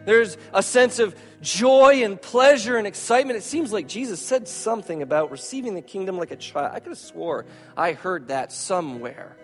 There's 0.05 0.37
a 0.53 0.61
sense 0.61 0.99
of 0.99 1.15
joy 1.41 2.03
and 2.03 2.21
pleasure 2.21 2.77
and 2.77 2.85
excitement. 2.85 3.39
It 3.39 3.43
seems 3.43 3.73
like 3.73 3.87
Jesus 3.87 4.21
said 4.21 4.47
something 4.47 5.01
about 5.01 5.31
receiving 5.31 5.73
the 5.73 5.81
kingdom 5.81 6.19
like 6.19 6.29
a 6.29 6.35
child. 6.35 6.69
I 6.71 6.79
could 6.81 6.89
have 6.89 6.99
swore 6.99 7.47
I 7.75 7.93
heard 7.93 8.27
that 8.27 8.51
somewhere. 8.51 9.35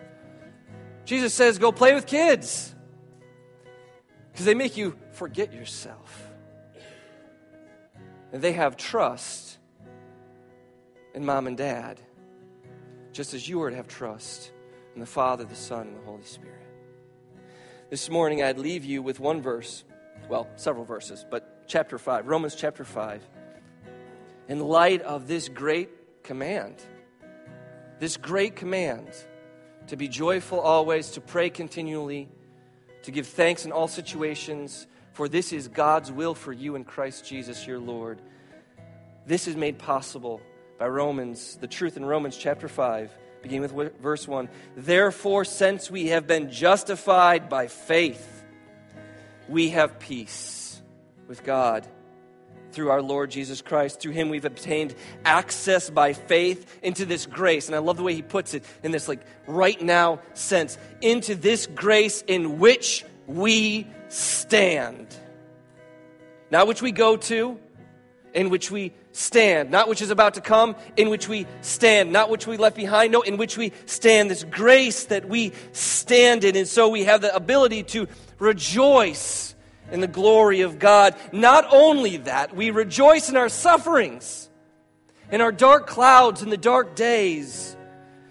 Jesus 1.06 1.34
says, 1.34 1.58
"Go 1.58 1.72
play 1.72 1.92
with 1.92 2.06
kids." 2.06 2.73
Because 4.34 4.46
they 4.46 4.54
make 4.54 4.76
you 4.76 4.98
forget 5.12 5.52
yourself. 5.52 6.28
And 8.32 8.42
they 8.42 8.50
have 8.50 8.76
trust 8.76 9.58
in 11.14 11.24
mom 11.24 11.46
and 11.46 11.56
dad, 11.56 12.00
just 13.12 13.32
as 13.32 13.48
you 13.48 13.62
are 13.62 13.70
to 13.70 13.76
have 13.76 13.86
trust 13.86 14.50
in 14.96 15.00
the 15.00 15.06
Father, 15.06 15.44
the 15.44 15.54
Son, 15.54 15.86
and 15.86 15.96
the 15.96 16.04
Holy 16.04 16.24
Spirit. 16.24 16.66
This 17.90 18.10
morning, 18.10 18.42
I'd 18.42 18.58
leave 18.58 18.84
you 18.84 19.02
with 19.02 19.20
one 19.20 19.40
verse, 19.40 19.84
well, 20.28 20.48
several 20.56 20.84
verses, 20.84 21.24
but 21.30 21.68
chapter 21.68 21.96
5, 21.96 22.26
Romans 22.26 22.56
chapter 22.56 22.84
5. 22.84 23.22
In 24.48 24.58
light 24.58 25.02
of 25.02 25.28
this 25.28 25.48
great 25.48 26.24
command, 26.24 26.82
this 28.00 28.16
great 28.16 28.56
command 28.56 29.14
to 29.86 29.96
be 29.96 30.08
joyful 30.08 30.58
always, 30.58 31.10
to 31.10 31.20
pray 31.20 31.50
continually, 31.50 32.28
to 33.04 33.10
give 33.10 33.26
thanks 33.26 33.64
in 33.64 33.72
all 33.72 33.88
situations, 33.88 34.86
for 35.12 35.28
this 35.28 35.52
is 35.52 35.68
God's 35.68 36.10
will 36.10 36.34
for 36.34 36.52
you 36.52 36.74
in 36.74 36.84
Christ 36.84 37.26
Jesus 37.26 37.66
your 37.66 37.78
Lord. 37.78 38.20
This 39.26 39.46
is 39.46 39.56
made 39.56 39.78
possible 39.78 40.40
by 40.78 40.88
Romans, 40.88 41.56
the 41.56 41.66
truth 41.66 41.96
in 41.96 42.04
Romans 42.04 42.36
chapter 42.36 42.68
5, 42.68 43.10
beginning 43.42 43.72
with 43.74 43.98
verse 44.00 44.26
1. 44.26 44.48
Therefore, 44.76 45.44
since 45.44 45.90
we 45.90 46.08
have 46.08 46.26
been 46.26 46.50
justified 46.50 47.48
by 47.48 47.68
faith, 47.68 48.44
we 49.48 49.70
have 49.70 49.98
peace 49.98 50.82
with 51.28 51.44
God 51.44 51.86
through 52.74 52.90
our 52.90 53.00
Lord 53.00 53.30
Jesus 53.30 53.62
Christ. 53.62 54.00
Through 54.00 54.12
him, 54.12 54.28
we've 54.28 54.44
obtained 54.44 54.94
access 55.24 55.88
by 55.88 56.12
faith 56.12 56.78
into 56.82 57.04
this 57.06 57.26
grace. 57.26 57.66
And 57.68 57.74
I 57.74 57.78
love 57.78 57.96
the 57.96 58.02
way 58.02 58.14
he 58.14 58.22
puts 58.22 58.54
it 58.54 58.64
in 58.82 58.90
this, 58.90 59.08
like, 59.08 59.20
right 59.46 59.80
now 59.80 60.20
sense 60.34 60.76
into 61.00 61.34
this 61.34 61.66
grace 61.66 62.22
in 62.26 62.58
which 62.58 63.04
we 63.26 63.86
stand. 64.08 65.06
Not 66.50 66.66
which 66.66 66.82
we 66.82 66.92
go 66.92 67.16
to, 67.16 67.58
in 68.34 68.50
which 68.50 68.70
we 68.70 68.92
stand. 69.12 69.70
Not 69.70 69.88
which 69.88 70.02
is 70.02 70.10
about 70.10 70.34
to 70.34 70.40
come, 70.40 70.76
in 70.96 71.08
which 71.08 71.28
we 71.28 71.46
stand. 71.62 72.12
Not 72.12 72.30
which 72.30 72.46
we 72.46 72.56
left 72.56 72.76
behind, 72.76 73.12
no, 73.12 73.22
in 73.22 73.36
which 73.36 73.56
we 73.56 73.72
stand. 73.86 74.30
This 74.30 74.44
grace 74.44 75.04
that 75.04 75.28
we 75.28 75.52
stand 75.72 76.44
in. 76.44 76.56
And 76.56 76.68
so 76.68 76.88
we 76.88 77.04
have 77.04 77.20
the 77.20 77.34
ability 77.34 77.84
to 77.84 78.08
rejoice 78.38 79.53
in 79.90 80.00
the 80.00 80.06
glory 80.06 80.62
of 80.62 80.78
God. 80.78 81.14
Not 81.32 81.66
only 81.70 82.18
that, 82.18 82.54
we 82.54 82.70
rejoice 82.70 83.28
in 83.28 83.36
our 83.36 83.48
sufferings, 83.48 84.48
in 85.30 85.40
our 85.40 85.52
dark 85.52 85.86
clouds, 85.86 86.42
in 86.42 86.50
the 86.50 86.56
dark 86.56 86.96
days, 86.96 87.76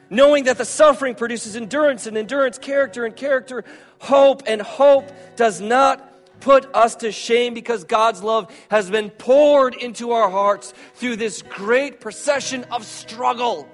knowing 0.10 0.46
that 0.46 0.58
the 0.58 0.66
suffering 0.66 1.16
produces 1.16 1.56
endurance, 1.56 2.08
and 2.08 2.18
endurance, 2.18 2.58
character, 2.58 3.06
and 3.06 3.16
character, 3.16 3.64
hope, 4.00 4.44
and 4.48 4.62
hope 4.62 5.12
does 5.36 5.62
not 5.62 6.10
put 6.40 6.74
us 6.76 6.96
to 6.98 7.12
shame 7.12 7.54
because 7.54 7.86
God's 7.86 8.22
love 8.22 8.54
has 8.70 8.90
been 8.90 9.10
poured 9.10 9.76
into 9.76 10.12
our 10.12 10.30
hearts 10.30 10.74
through 10.96 11.16
this 11.16 11.42
great 11.42 12.02
procession 12.02 12.66
of 12.66 12.86
struggle 12.86 13.68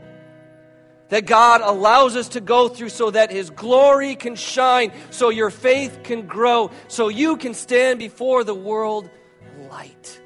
that 1.09 1.25
God 1.25 1.61
allows 1.61 2.15
us 2.15 2.29
to 2.29 2.41
go 2.41 2.69
through 2.69 2.89
so 2.89 3.11
that 3.11 3.31
His 3.31 3.49
glory 3.49 4.15
can 4.15 4.35
shine, 4.35 4.91
so 5.09 5.29
your 5.29 5.49
faith 5.49 6.01
can 6.03 6.27
grow, 6.27 6.71
so 6.87 7.09
you 7.09 7.37
can 7.37 7.53
stand 7.53 7.99
before 7.99 8.43
the 8.43 8.55
world 8.55 9.09
light. 9.69 10.21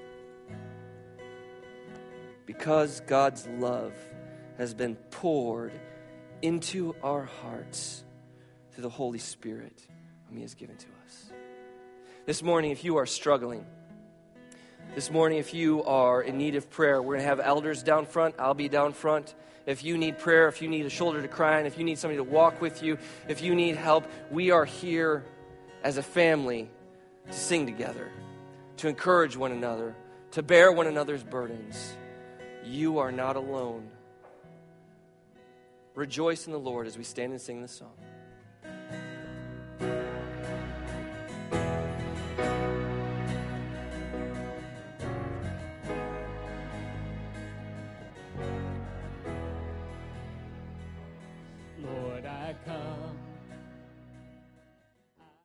Because 2.45 3.01
God's 3.01 3.47
love 3.47 3.93
has 4.57 4.73
been 4.73 4.95
poured 4.95 5.73
into 6.41 6.95
our 7.01 7.23
hearts 7.23 8.03
through 8.71 8.83
the 8.83 8.89
Holy 8.89 9.19
Spirit 9.19 9.87
whom 10.27 10.37
He 10.37 10.43
has 10.43 10.53
given 10.53 10.75
to 10.75 10.87
us. 11.05 11.31
This 12.25 12.43
morning, 12.43 12.71
if 12.71 12.83
you 12.83 12.97
are 12.97 13.05
struggling, 13.05 13.65
this 14.95 15.09
morning, 15.09 15.39
if 15.39 15.53
you 15.55 15.83
are 15.85 16.21
in 16.21 16.37
need 16.37 16.55
of 16.55 16.69
prayer, 16.69 17.01
we're 17.01 17.15
going 17.15 17.23
to 17.23 17.27
have 17.27 17.39
elders 17.39 17.81
down 17.81 18.05
front. 18.05 18.35
I'll 18.37 18.53
be 18.53 18.69
down 18.69 18.93
front. 18.93 19.33
If 19.65 19.83
you 19.83 19.97
need 19.97 20.17
prayer, 20.17 20.47
if 20.47 20.61
you 20.61 20.67
need 20.67 20.85
a 20.85 20.89
shoulder 20.89 21.21
to 21.21 21.27
cry 21.27 21.59
on, 21.59 21.65
if 21.65 21.77
you 21.77 21.83
need 21.83 21.97
somebody 21.97 22.17
to 22.17 22.23
walk 22.23 22.61
with 22.61 22.83
you, 22.83 22.97
if 23.27 23.41
you 23.41 23.55
need 23.55 23.75
help, 23.75 24.05
we 24.29 24.51
are 24.51 24.65
here 24.65 25.23
as 25.83 25.97
a 25.97 26.03
family 26.03 26.69
to 27.27 27.33
sing 27.33 27.65
together, 27.65 28.11
to 28.77 28.89
encourage 28.89 29.37
one 29.37 29.51
another, 29.51 29.95
to 30.31 30.43
bear 30.43 30.71
one 30.71 30.87
another's 30.87 31.23
burdens. 31.23 31.95
You 32.65 32.99
are 32.99 33.11
not 33.11 33.35
alone. 33.35 33.89
Rejoice 35.95 36.47
in 36.47 36.53
the 36.53 36.59
Lord 36.59 36.87
as 36.87 36.97
we 36.97 37.03
stand 37.03 37.31
and 37.31 37.41
sing 37.41 37.61
this 37.61 37.71
song. 37.71 37.93